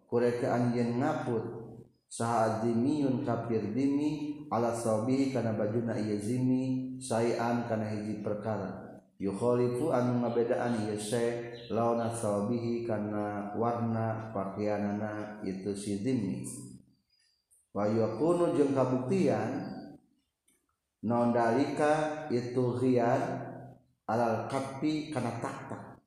kureka 0.08 0.52
anjeun 0.52 1.00
ngaput 1.00 1.63
saha 2.14 2.62
dimiyun 2.62 3.26
kafir 3.26 3.74
dimi 3.74 4.46
ala 4.54 4.70
sabi 4.70 5.34
kana 5.34 5.58
bajuna 5.58 5.98
ieu 5.98 6.22
zimi 6.22 6.94
sayan 7.02 7.66
kana 7.66 7.90
hiji 7.90 8.22
perkara. 8.22 9.02
Yukhalifu 9.18 9.90
anu 9.90 10.22
ngabedaan 10.22 10.86
ieu 10.86 11.00
se 11.02 11.58
launa 11.74 12.14
sabihi 12.14 12.86
kana 12.86 13.58
warna 13.58 14.30
pakaianana 14.30 15.42
itu 15.42 15.74
si 15.74 16.06
dimi. 16.06 16.46
Wa 17.74 17.90
yakunu 17.90 18.54
jeung 18.54 18.78
kabuktian 18.78 19.74
non 21.02 21.34
dalika 21.34 22.30
itu 22.30 22.78
ghiyar 22.78 23.22
alal 24.06 24.46
kapi 24.46 25.10
kana 25.10 25.42
taktak 25.42 25.98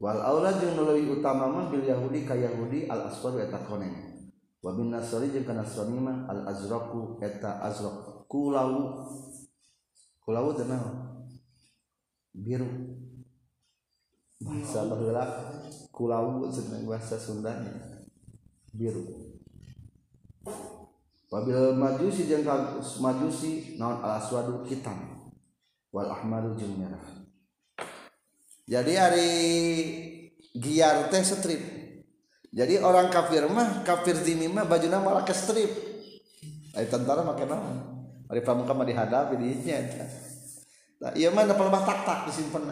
wal 0.00 0.18
aula 0.18 0.56
jeung 0.56 0.80
leuwih 0.80 1.20
utama 1.20 1.44
mah 1.44 1.68
bil 1.68 1.84
yahudi 1.84 2.24
ka 2.24 2.32
yahudi 2.32 2.88
al 2.88 3.12
aswad 3.12 3.36
eta 3.38 3.60
koneng 3.68 4.05
wabin 4.66 4.90
nasori 4.90 5.30
jeung 5.30 5.46
kana 5.46 5.62
suami 5.62 6.02
mah 6.02 6.26
al 6.26 6.42
azraku 6.50 7.22
eta 7.22 7.62
azraq. 7.62 8.26
Kulau. 8.26 9.06
Kulau 10.18 10.50
teh 10.58 10.66
biru. 12.34 12.66
Bahasa 14.42 14.90
baheula 14.90 15.24
kulau 15.94 16.50
cenah 16.50 16.82
bahasa 16.82 17.14
Sundanya 17.14 18.02
biru. 18.74 19.06
Wabil 21.30 21.78
majusi 21.78 22.26
jeung 22.26 22.42
majusi 22.98 23.78
naon 23.78 24.02
al 24.02 24.18
aswadu 24.18 24.66
hitam 24.66 25.16
wal 25.96 26.12
ahmaru 26.12 26.54
jeung 26.60 26.76
merah 26.76 27.02
jadi 28.68 28.92
hari 29.00 29.30
giar 30.52 31.08
teh 31.08 31.24
strip 31.24 31.75
jadi 32.56 32.80
orang 32.80 33.12
kafir 33.12 33.44
mah 33.52 33.84
kafir 33.84 34.16
dini 34.16 34.48
mah 34.48 34.64
baju 34.64 34.88
nama 34.88 35.04
malah 35.04 35.24
ke 35.28 35.36
strip. 35.36 35.68
Ayo 36.72 36.88
tentara 36.88 37.20
makan 37.20 37.48
nama 37.52 37.72
Ari 38.32 38.40
pramuka 38.40 38.72
mah 38.72 38.88
dihadapi 38.88 39.36
di 39.36 39.60
nya 39.68 39.80
nah, 40.96 41.12
iya 41.12 41.28
mah 41.28 41.44
dapat 41.44 41.68
lebah 41.68 41.84
tak 41.84 42.08
tak 42.08 42.18
disimpan 42.32 42.64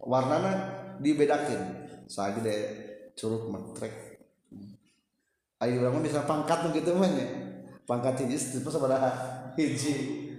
warnana 0.00 0.52
dibedakin. 0.96 1.60
Saya 2.08 2.40
gede 2.40 2.56
curug 3.20 3.52
matrek 3.52 3.92
ayo 5.60 5.84
orang 5.84 6.00
bisa 6.00 6.24
pangkat 6.24 6.72
gitu 6.72 6.96
mah 6.96 7.04
ya 7.04 7.28
pangkat 7.84 8.24
hiji 8.24 8.64
itu 8.64 8.68
sebenarnya 8.72 9.12
hiji. 9.60 9.94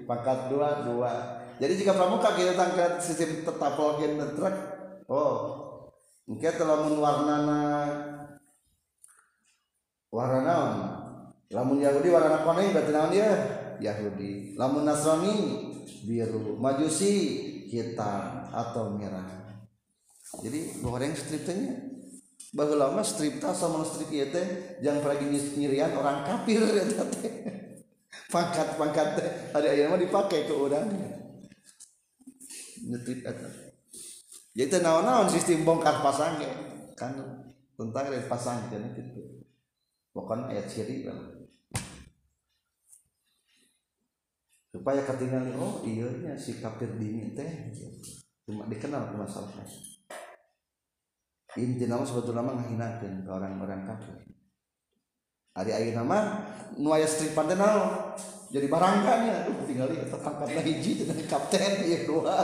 Pangkat 0.10 0.50
dua 0.50 0.82
dua. 0.82 1.14
Jadi 1.62 1.78
jika 1.78 1.94
pramuka 1.94 2.34
kita 2.34 2.58
tangkat 2.58 2.98
sistem 3.06 3.46
tetap 3.46 3.78
login 3.78 4.18
truk 4.34 4.56
oh 5.14 5.62
mungkin 6.26 6.54
telah 6.58 6.90
warnana 6.90 7.62
warna 10.12 10.40
naon? 10.44 10.74
Lamun 11.52 11.80
Yahudi 11.80 12.12
warna 12.12 12.44
kuning 12.44 12.76
berarti 12.76 12.92
naon 12.92 13.12
dia? 13.16 13.32
Yahudi. 13.82 14.60
Lamun 14.60 14.86
Nasrani 14.86 15.36
biru. 16.06 16.60
Majusi 16.60 17.14
hitam 17.72 18.52
atau 18.52 18.94
merah. 18.94 19.26
Jadi 20.44 20.80
goreng 20.84 21.16
stripnya 21.16 21.92
bahwa 22.52 22.76
lama 22.76 23.02
strip 23.04 23.40
tas 23.40 23.56
sama 23.56 23.80
strip 23.88 24.12
itu 24.12 24.44
jangan 24.84 25.00
pergi 25.00 25.56
nyirian 25.56 25.96
orang 25.96 26.28
kafir 26.28 26.60
ya 26.60 26.84
pangkat 28.34 28.76
pangkat 28.76 29.08
ada 29.56 29.68
ayam 29.72 29.96
dipakai 29.96 30.44
ke 30.44 30.52
orang 30.52 30.88
nyetrip 32.84 33.24
itu 33.24 33.48
jadi 34.52 34.84
naon-naon 34.84 35.32
sistem 35.32 35.64
bongkar 35.64 36.04
pasang 36.04 36.44
kan 37.00 37.16
tentang 37.80 38.06
pasang 38.28 38.68
gitu 38.68 39.41
pokoknya 40.12 40.52
ayat 40.52 40.68
ciri 40.68 41.08
kan 41.08 41.18
supaya 44.72 45.04
ketinggalan 45.04 45.52
oh 45.60 45.84
iya 45.84 46.08
nya 46.24 46.34
si 46.40 46.64
kafir 46.64 46.96
dini 46.96 47.36
teh 47.36 47.76
cuma 48.48 48.66
dikenal 48.72 49.12
ke 49.12 49.16
masalahnya. 49.20 49.68
Inti 51.60 51.84
nama 51.84 52.08
sebetulnya 52.08 52.40
nama 52.40 52.56
ngahinakan 52.56 53.28
ke 53.28 53.30
orang-orang 53.30 53.84
kafir. 53.84 54.16
Hari 55.52 55.72
ayo 55.76 55.92
nama 56.00 56.48
nuaya 56.80 57.04
stripan 57.04 57.52
teh 57.52 57.60
jadi 58.52 58.68
barangkanya 58.72 59.48
aduh 59.48 59.64
tinggal 59.68 59.92
lihat 59.92 60.12
angkat 60.12 60.64
hiji 60.64 61.04
dengan 61.04 61.20
kapten 61.28 61.88
ya 61.88 62.08
dua. 62.08 62.36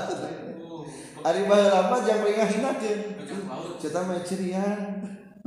Hari 1.23 1.41
lama 1.47 1.97
jam 2.03 2.19
ngahinakan 2.23 2.97
kita 3.79 3.99
mah 4.03 4.19
cirian 4.27 4.79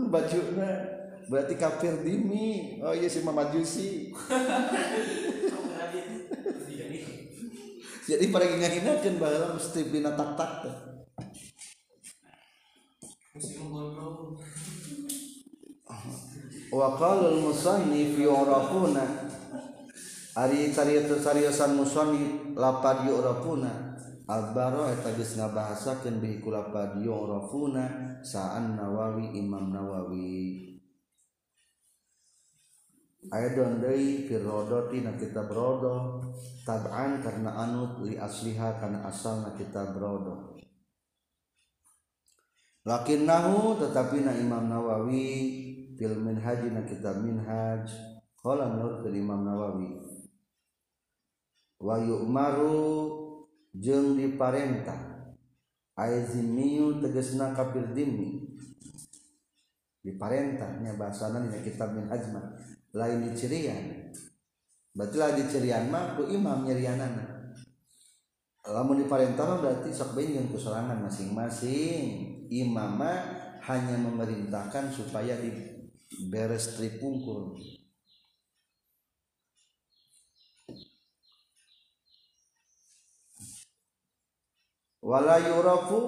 bajunya 0.01 0.99
berarti 1.29 1.55
kafir 1.59 2.01
dimi. 2.01 2.81
Oh 2.81 2.95
iya 2.95 3.11
si 3.11 3.21
mamajusi 3.21 4.14
jadi 8.11 8.27
pada 8.33 8.47
ngahinakan 8.49 9.14
bahwa 9.23 9.55
mesti 9.55 9.81
bina 9.87 10.16
tak 10.16 10.35
tak 10.35 10.53
wa 16.71 16.89
qala 16.95 17.35
al 17.35 17.39
musannif 17.43 18.14
yurafuna. 18.14 19.31
Ari 20.31 20.71
cariosan 20.71 21.75
musoni 21.75 22.55
lapad 22.55 23.03
yu'rafuna. 23.03 23.99
Albaro 24.31 24.87
eta 24.87 25.11
geus 25.18 25.35
ngabahasakeun 25.35 26.23
bihi 26.23 26.39
ku 26.39 26.55
lapad 26.55 27.03
yu'rafuna 27.03 28.14
sa'an 28.23 28.79
Nawawi 28.79 29.35
Imam 29.35 29.75
Nawawi 29.75 30.70
aya 33.29 33.53
rodoti 34.41 35.05
na 35.05 35.12
kita 35.21 35.45
brodo 35.45 36.25
tab'an 36.64 37.21
karena 37.21 37.53
anu 37.61 38.01
li 38.09 38.16
asliha 38.16 38.81
karena 38.81 39.05
asal 39.05 39.45
na 39.45 39.53
kita 39.53 39.93
brodo 39.93 40.57
lakin 42.89 43.29
nahu 43.29 43.77
tetapi 43.77 44.25
na 44.25 44.33
Imam 44.33 44.64
Nawawi 44.64 45.29
fil 46.01 46.16
minhaj 46.16 46.64
na 46.73 46.81
kita 46.89 47.21
minhaj. 47.21 47.85
Qala 48.41 48.73
nur 48.73 49.05
fil 49.05 49.21
Imam 49.21 49.45
Nawawi 49.45 50.01
wa 51.77 52.01
yu'maru 52.01 52.89
jeung 53.77 54.16
diparentah. 54.16 55.29
Aizimiyu 55.93 57.05
tegasna 57.05 57.53
kafir 57.53 57.93
dimi. 57.93 58.57
Diparentahnya 60.01 60.97
bahasana 60.97 61.53
nya 61.53 61.61
kitab 61.61 61.93
minhaj 61.93 62.25
mah. 62.33 62.57
Lain 62.97 63.30
dicirian 63.30 64.11
berarti 64.91 65.16
lah 65.18 65.32
dicirian 65.38 65.86
mah 65.91 66.18
ku 66.18 66.26
imam 66.26 66.66
nyerianana 66.66 67.41
lamun 68.68 69.03
diparentah 69.03 69.59
berarti 69.59 69.88
sok 69.91 70.14
benjeng 70.14 70.53
kuserangan 70.53 71.01
masing-masing. 71.01 72.38
Imama 72.51 73.14
hanya 73.62 73.95
memerintahkan 73.95 74.91
supaya 74.91 75.38
diberes 75.38 76.74
tripungkul. 76.74 77.55
Wala 85.01 85.41
yurafu 85.41 86.01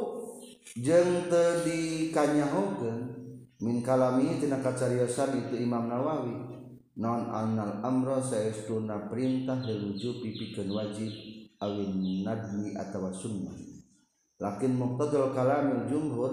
jeung 0.76 1.30
teu 1.32 1.64
dikanyahokeun 1.64 2.98
min 3.64 3.80
kalami 3.80 4.36
tina 4.42 4.60
kacariyosan 4.60 5.46
itu 5.46 5.62
Imam 5.62 5.88
Nawawi 5.88 6.51
non 7.00 7.32
anal 7.32 7.80
amro 7.80 8.20
saestuna 8.20 9.08
perintah 9.08 9.64
diluju 9.64 10.20
pipikeun 10.20 10.68
wajib 10.68 11.12
awin 11.62 12.20
nadmi 12.26 12.76
atawa 12.76 13.08
sunnah. 13.08 13.56
Lakin 14.42 14.76
muqtadul 14.76 15.32
kalamil 15.32 15.88
jumhur 15.88 16.32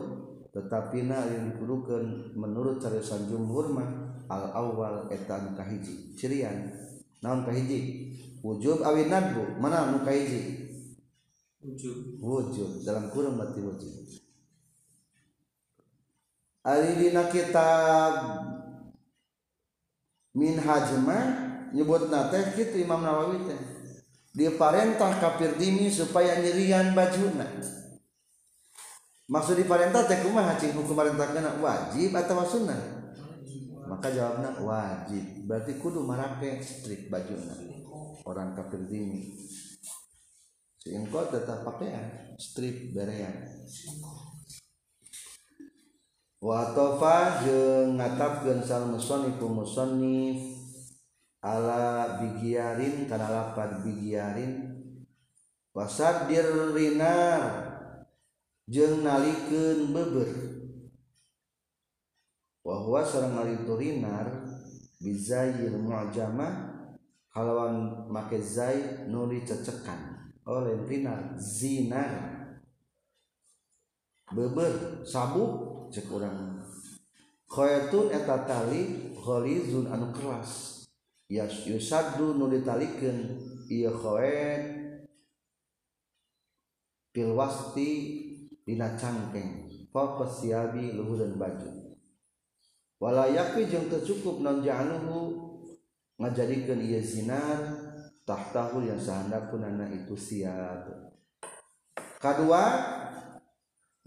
tetapi 0.49 1.05
na 1.05 1.30
yang 1.30 1.53
dikudukan 1.53 2.34
menurut 2.34 2.82
carisan 2.82 3.30
jumhur 3.30 3.70
mah 3.72 3.88
al 4.28 4.51
awal 4.51 5.07
etan 5.14 5.55
kahiji. 5.55 6.18
Cirian 6.18 6.74
naon 7.24 7.45
kahiji? 7.47 8.12
Wujub 8.43 8.84
awin 8.84 9.07
nadbu 9.07 9.62
mana 9.62 9.93
nu 9.93 10.03
kahiji? 10.03 10.68
Wujub 11.60 12.24
wujub 12.24 12.88
dalam 12.88 13.12
kurung 13.12 13.36
berarti 13.36 13.60
wujub 13.60 13.95
Ari 16.64 16.91
dina 16.99 17.28
kitab 17.28 18.14
min 20.40 20.56
hajma 20.56 21.20
nyebut 21.76 22.08
teh 22.08 22.44
gitu 22.56 22.80
Imam 22.80 23.04
Nawawi 23.04 23.44
teh. 23.44 23.60
Diparentah 24.32 25.20
kafir 25.20 25.60
dini 25.60 25.92
supaya 25.92 26.40
nyerian 26.40 26.96
bajuna 26.96 27.44
maksud 29.30 29.62
diparentah 29.62 30.10
teh 30.10 30.26
kumaha 30.26 30.58
cing 30.58 30.74
hukum 30.74 30.98
parentah 30.98 31.30
kena 31.30 31.52
wajib 31.62 32.16
atau 32.18 32.42
sunnah? 32.48 32.98
Maka 33.90 34.14
jawabnya 34.14 34.54
wajib. 34.62 35.50
Berarti 35.50 35.82
kudu 35.82 36.06
marake 36.06 36.62
strik 36.62 37.10
bajuna 37.10 37.58
orang 38.26 38.54
kafir 38.54 38.86
dini 38.86 39.34
si 40.80 40.96
engkau 40.96 41.28
tetap 41.28 41.66
pakaian 41.68 42.38
strip 42.40 42.96
berean. 42.96 43.34
watofa 46.40 47.44
jeung 47.44 48.00
ngatapkeun 48.00 48.64
sal 48.64 48.88
musannif 48.88 49.40
musannif. 49.40 50.60
Ala 51.40 52.20
bigiarin 52.20 53.08
kana 53.08 53.32
lapan 53.32 53.80
bigiarin 53.80 54.76
wasadir 55.72 56.76
rinar 56.76 57.40
jeung 58.68 59.08
nalikeun 59.08 59.96
beber 59.96 60.28
bahwa 62.60 62.76
huwa 62.84 63.02
sareng 63.08 63.40
nalitu 63.40 63.72
rinar 63.80 64.28
bizayir 65.00 65.72
mu'jama 65.80 66.76
kalawan 67.32 68.04
make 68.12 68.36
zai 68.44 69.08
nuli 69.08 69.48
cecekan 69.48 70.36
oleh 70.44 70.76
rinar 70.92 71.40
zinar 71.40 72.12
beber 74.36 75.08
sabuk. 75.08 75.69
kurangkhoun 75.90 78.14
eta 78.14 78.46
taliholiun 78.46 79.90
anu 79.90 80.14
keras. 80.14 80.78
Yusadu 81.30 82.34
nu 82.38 82.50
ditalikan. 82.50 83.38
Ia 83.70 83.94
khoet 83.94 84.66
pilwasti 87.14 87.90
dina 88.66 88.98
cangkeng 88.98 89.70
fokus 89.94 90.42
siabi 90.42 90.98
luhur 90.98 91.22
dan 91.22 91.38
baju. 91.38 91.94
Walayaki 92.98 93.70
jeung 93.70 93.94
tercukup 93.94 94.42
non 94.42 94.66
januhu 94.66 95.38
ngajadikeun 96.18 96.82
ieu 96.82 96.98
zinar 96.98 97.62
tahtahu 98.26 98.90
yang 98.90 98.98
sahandap 98.98 99.54
kunana 99.54 99.86
itu 99.94 100.18
siap. 100.18 100.90
Kadua 102.18 102.66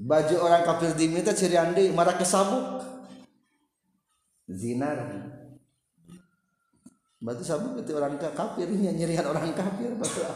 baju 0.03 0.35
orang 0.43 0.67
kafir 0.67 0.91
diminta 0.99 1.31
ciri 1.31 1.55
andi 1.55 1.95
marah 1.95 2.19
kesabuk. 2.19 2.83
Zinar 4.51 4.99
berarti 7.23 7.47
sabuk 7.47 7.79
itu 7.79 7.95
orang 7.95 8.19
kafir 8.19 8.67
nyerian 8.67 9.23
orang 9.23 9.55
kafir 9.55 9.95
betul 9.95 10.27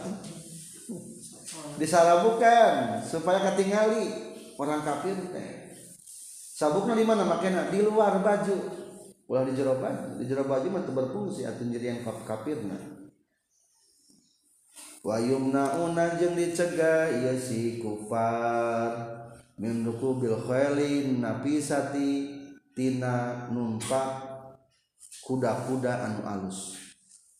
disalabukan 1.82 3.02
supaya 3.02 3.42
ketinggali 3.42 4.06
orang 4.54 4.86
kafir 4.86 5.18
teh. 5.34 5.74
Sabuknya 6.56 6.94
di 6.96 7.04
mana 7.04 7.26
makanya 7.26 7.68
di 7.68 7.82
luar 7.82 8.22
baju. 8.22 8.86
Ulah 9.26 9.42
di 9.42 9.58
jero 9.58 9.74
di 10.16 10.24
jero 10.30 10.46
baju 10.46 10.66
mah 10.70 10.86
berfungsi 10.86 11.42
atau 11.42 11.66
nyeri 11.66 11.90
yang 11.90 12.06
kafir 12.06 12.62
nah 12.62 12.78
wa 15.06 15.22
yumnauna 15.22 16.18
jeung 16.18 16.34
dicegah 16.34 17.10
ieu 17.10 17.38
si 17.38 17.78
kufar 17.78 19.25
min 19.56 19.88
bil 19.88 20.36
khailin 20.44 21.24
napisati 21.24 22.36
tina 22.76 23.48
numpak 23.48 24.20
kuda-kuda 25.24 26.04
anu 26.04 26.20
alus. 26.28 26.76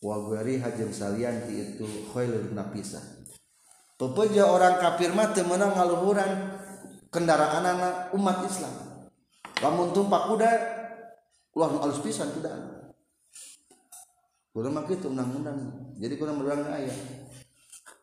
Wa 0.00 0.20
gari 0.32 0.60
hajeng 0.60 0.92
salianti 0.92 1.76
itu 1.76 1.84
khailun 2.12 2.56
napisah. 2.56 3.04
Pepeja 3.96 4.48
orang 4.48 4.76
kafir 4.76 5.12
mah 5.12 5.32
teu 5.32 5.44
meunang 5.44 5.72
ngaluhuran 5.72 6.56
kendaraan 7.08 7.64
anak 7.64 8.12
umat 8.12 8.44
Islam. 8.44 8.74
Lamun 9.64 9.92
tumpak 9.92 10.28
kuda 10.28 10.50
ulah 11.56 11.68
nu 11.72 11.80
alus 11.80 12.04
pisan 12.04 12.28
kuda. 12.32 12.52
Kuda 14.52 14.68
mah 14.72 14.84
kitu 14.88 15.12
undang-undang 15.12 15.92
jadi 15.96 16.16
kuda 16.16 16.32
berang 16.36 16.64
aya. 16.72 16.92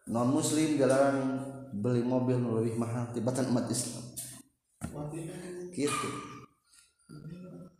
Non 0.09 0.33
muslim 0.33 0.81
dilarang 0.81 1.17
beli 1.73 2.05
mobil 2.05 2.37
lebih 2.37 2.77
mahal 2.77 3.09
tibatan 3.13 3.49
umat 3.49 3.65
Islam 3.71 4.02
gitu. 5.73 6.09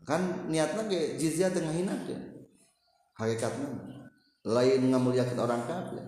Kan 0.04 0.52
niatnya 0.52 0.84
ge 0.92 1.16
jizya 1.16 1.54
tengah 1.54 1.72
hina 1.72 1.96
hakikatnya. 3.16 3.70
Lain 4.44 4.92
ngamuliakeun 4.92 5.40
orang 5.40 5.64
kafir. 5.64 6.04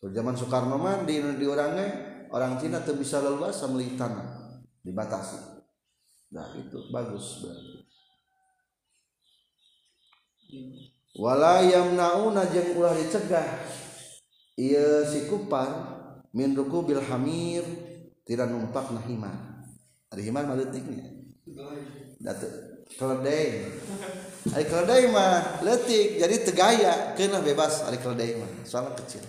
Zaman 0.00 0.32
Soekarno 0.32 0.80
mah 0.80 1.04
di, 1.04 1.20
di 1.20 1.44
orangnya 1.44 1.92
orang 2.32 2.56
Cina 2.56 2.80
tuh 2.80 2.96
bisa 2.96 3.20
leluasa 3.20 3.68
beli 3.68 4.00
tanah. 4.00 4.56
Dibatasi. 4.80 5.60
Nah 6.32 6.48
itu 6.56 6.88
bagus 6.88 7.44
berarti. 7.44 7.76
Wala 11.20 11.60
yamnauna 11.60 12.48
jeung 12.48 12.80
ulah 12.80 12.96
dicegah. 12.96 13.60
Ieu 14.56 15.04
si 15.04 15.28
kupar 15.28 15.68
min 16.32 16.56
bil 16.56 17.02
hamir 17.04 17.89
tidak 18.30 18.46
numpak 18.46 18.86
nah 18.94 19.02
himar. 19.10 19.66
Ada 20.14 20.22
himar 20.22 20.46
mah 20.46 20.54
leutiknya 20.54 21.02
datu 22.22 22.46
keledai. 22.94 23.66
Ari 24.54 24.64
keledai 24.70 25.10
mah 25.10 25.58
leutik 25.66 26.22
jadi 26.22 26.36
tegaya. 26.46 26.94
Kena 27.18 27.42
bebas 27.42 27.82
ari 27.90 27.98
keledai 27.98 28.38
mah 28.38 28.50
soalnya 28.62 28.94
kecil. 29.02 29.26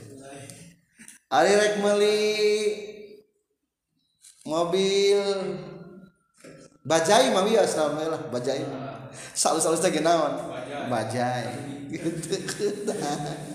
Ari 1.33 1.51
rek 1.57 1.73
meuli 1.81 2.21
mobil 4.45 5.17
bajai 6.85 7.33
mah 7.33 7.41
wias 7.49 7.73
lah 7.73 8.21
bajai 8.29 8.61
salus-salus 9.33 9.81
teh 9.81 9.97
naon? 9.97 10.37
Bajai. 10.93 11.49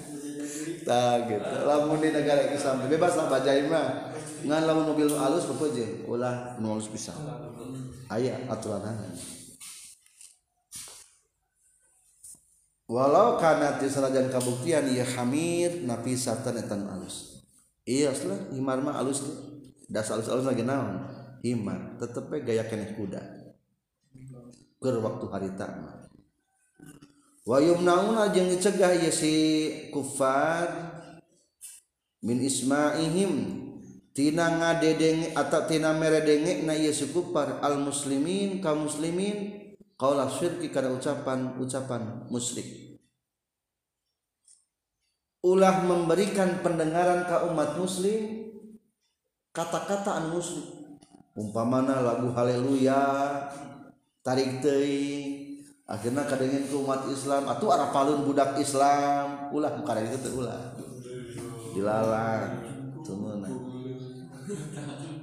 Tak 0.86 1.26
gitu. 1.26 1.54
Lamun 1.66 1.98
di 1.98 2.14
negara 2.14 2.46
Islam 2.46 2.86
bebas 2.86 3.18
lah 3.18 3.26
bajain 3.26 3.66
mah 3.66 4.14
ngan 4.46 4.62
lamun 4.64 4.94
mobil 4.94 5.10
halus 5.10 5.50
apa 5.50 5.64
aja 5.66 5.86
ulah 6.06 6.56
nu 6.62 6.72
halus 6.72 6.88
bisa. 6.88 7.10
Aya 8.06 8.38
aturan 8.46 8.86
walau 12.86 13.34
kana 13.42 13.82
ti 13.82 13.90
kabuktian 14.30 14.86
ieu 14.86 15.02
hamir 15.02 15.82
napi 15.82 16.14
satan 16.14 16.62
etan 16.62 16.86
alus 16.86 17.42
iya 17.82 18.14
lah. 18.14 18.38
Himar 18.54 18.78
mah 18.78 19.02
alus 19.02 19.26
das 19.90 20.10
alus-alus 20.10 20.46
lagi 20.46 20.66
naon? 20.66 21.02
Himar. 21.42 21.98
Tetep 22.02 22.30
gaya 22.42 22.66
keneh 22.66 22.94
kuda. 22.98 23.22
Keur 24.82 24.98
waktu 24.98 25.26
harita 25.30 25.66
mah. 25.70 26.06
Wa 27.46 27.62
yumnauna 27.62 28.34
jeung 28.34 28.50
dicegah 28.50 28.90
ieu 28.98 29.14
si 29.14 29.34
kufar 29.94 30.66
min 32.26 32.42
isma'ihim 32.42 33.65
tina 34.16 34.48
ngadedenge 34.48 35.36
atau 35.36 35.68
tina 35.68 35.92
meredenge 35.92 36.64
na 36.64 36.72
ieu 36.72 36.88
si 36.88 37.12
kufar 37.12 37.60
al 37.60 37.84
muslimin 37.84 38.64
kaum 38.64 38.88
muslimin 38.88 39.68
qaula 40.00 40.24
syirki 40.32 40.72
kana 40.72 40.96
ucapan 40.96 41.52
ucapan 41.60 42.24
musyrik. 42.32 42.96
Ulah 45.44 45.84
memberikan 45.84 46.64
pendengaran 46.64 47.28
ke 47.28 47.36
umat 47.52 47.76
muslim 47.76 48.50
kata-kata 49.52 50.16
anu 50.16 50.40
muslim 50.40 50.64
umpamana 51.36 52.00
lagu 52.00 52.32
haleluya 52.32 52.98
tarik 54.24 54.64
teuing 54.64 55.60
akhirnya 55.86 56.26
kadengin 56.26 56.66
ke 56.66 56.74
umat 56.74 57.06
Islam 57.12 57.46
atau 57.46 57.70
arah 57.70 57.92
palun 57.94 58.26
budak 58.26 58.58
Islam. 58.58 59.52
Ulah 59.54 59.76
bukan 59.78 60.02
itu 60.02 60.30
ulah. 60.34 60.74
Dilalang 61.76 62.65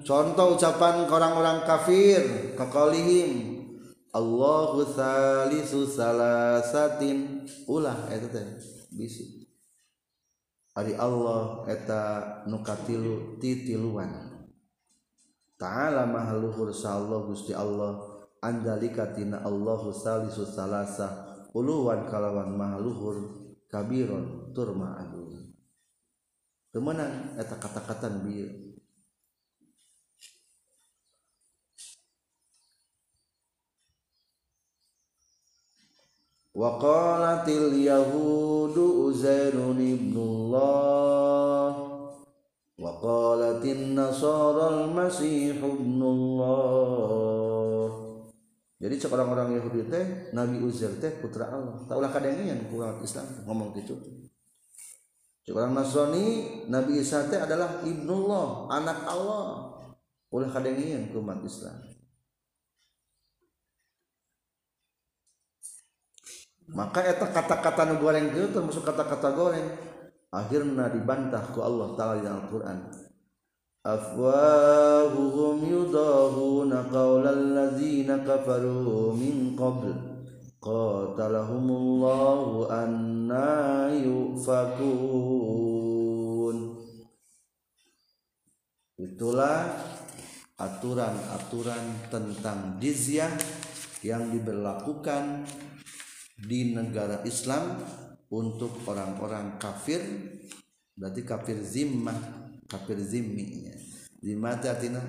contoh 0.04 0.60
ucapan 0.60 1.08
orang-orang 1.08 1.64
kafir 1.64 2.54
kakolihim 2.60 3.54
Allahu 4.14 4.86
salisu 4.86 5.90
salasatin. 5.90 7.50
Ulah 7.66 8.14
eta 8.14 8.30
teh 8.30 8.46
bisi. 8.94 9.50
Ari 10.78 10.94
Allah 10.94 11.66
eta 11.66 12.02
nukatilu 12.46 13.42
titiluan. 13.42 14.46
Ta'ala 15.58 16.06
mahaluhur 16.06 16.70
Allah 16.86 17.20
Gusti 17.26 17.58
Allah. 17.58 18.14
Andalika 18.44 19.16
tina 19.18 19.42
Allahu 19.42 19.90
salisu 19.96 20.44
salasa 20.46 21.34
Uluwan 21.54 22.10
kalawan 22.10 22.54
mahaluhur 22.54 23.18
kabiron 23.70 24.54
turma 24.54 24.98
agung. 24.98 25.54
Temenan 26.74 27.38
eta 27.38 27.58
kata-kata 27.62 28.10
bieu 28.26 28.73
Waqalatil 36.54 37.82
yahudu 37.82 39.10
Uzairun 39.10 39.82
ibnullah 39.82 41.74
wa 42.78 42.92
qalatin 43.02 43.98
nasara 43.98 44.86
al-masih 44.86 45.58
ibnullah 45.58 46.54
Jadi 48.78 48.94
cek 49.02 49.10
orang-orang 49.10 49.58
Yahudi 49.58 49.90
teh 49.90 50.30
Nabi 50.38 50.62
Uzair 50.62 50.94
teh 51.02 51.10
putra 51.18 51.50
Allah. 51.50 51.88
Taulah 51.90 52.12
kadangian 52.14 52.68
ku 52.70 52.84
Islam 53.02 53.26
ngomong 53.50 53.74
gitu. 53.80 53.96
Cek 55.48 55.56
orang 55.56 55.74
Nasrani 55.74 56.68
Nabi 56.68 57.00
Isa 57.00 57.32
teh 57.32 57.40
adalah 57.40 57.80
ibnullah, 57.88 58.68
anak 58.70 59.08
Allah. 59.08 59.72
Ulah 60.30 60.52
kadangian 60.52 61.16
ku 61.16 61.24
umat 61.24 61.40
Islam. 61.48 61.93
Maka 66.74 67.06
eta 67.06 67.30
kata-kata 67.30 67.86
nu 67.86 68.02
goreng 68.02 68.34
itu 68.34 68.50
termasuk 68.50 68.82
kata-kata 68.82 69.30
goreng. 69.38 69.70
Akhirnya 70.34 70.90
dibantah 70.90 71.54
ku 71.54 71.62
Allah 71.62 71.94
taala 71.94 72.18
di 72.18 72.26
Al-Qur'an. 72.26 72.90
Afwahuhum 73.86 75.70
yudahuna 75.70 76.90
qaulal 76.90 77.54
ladzina 77.54 78.26
kafaru 78.26 79.14
min 79.14 79.54
qabl. 79.54 79.94
Qatalahumullahu 80.58 82.66
anna 82.74 83.94
yufakun. 83.94 84.98
Itulah 88.98 89.70
aturan-aturan 90.58 92.10
tentang 92.10 92.82
jizyah 92.82 93.30
yang 94.02 94.34
diberlakukan 94.34 95.46
di 96.44 96.76
negara 96.76 97.24
Islam 97.24 97.80
untuk 98.28 98.84
orang-orang 98.86 99.56
kafir. 99.56 100.04
Berarti 100.94 101.26
kafir 101.26 101.58
zimmah 101.58 102.44
kafir 102.74 102.98
zimminya 102.98 103.76
zimmah 104.24 104.58
artinya 104.58 105.04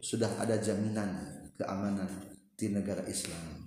sudah 0.00 0.32
ada 0.40 0.56
jaminan 0.56 1.28
keamanan 1.60 2.08
di 2.56 2.72
negara 2.72 3.04
Islam 3.04 3.59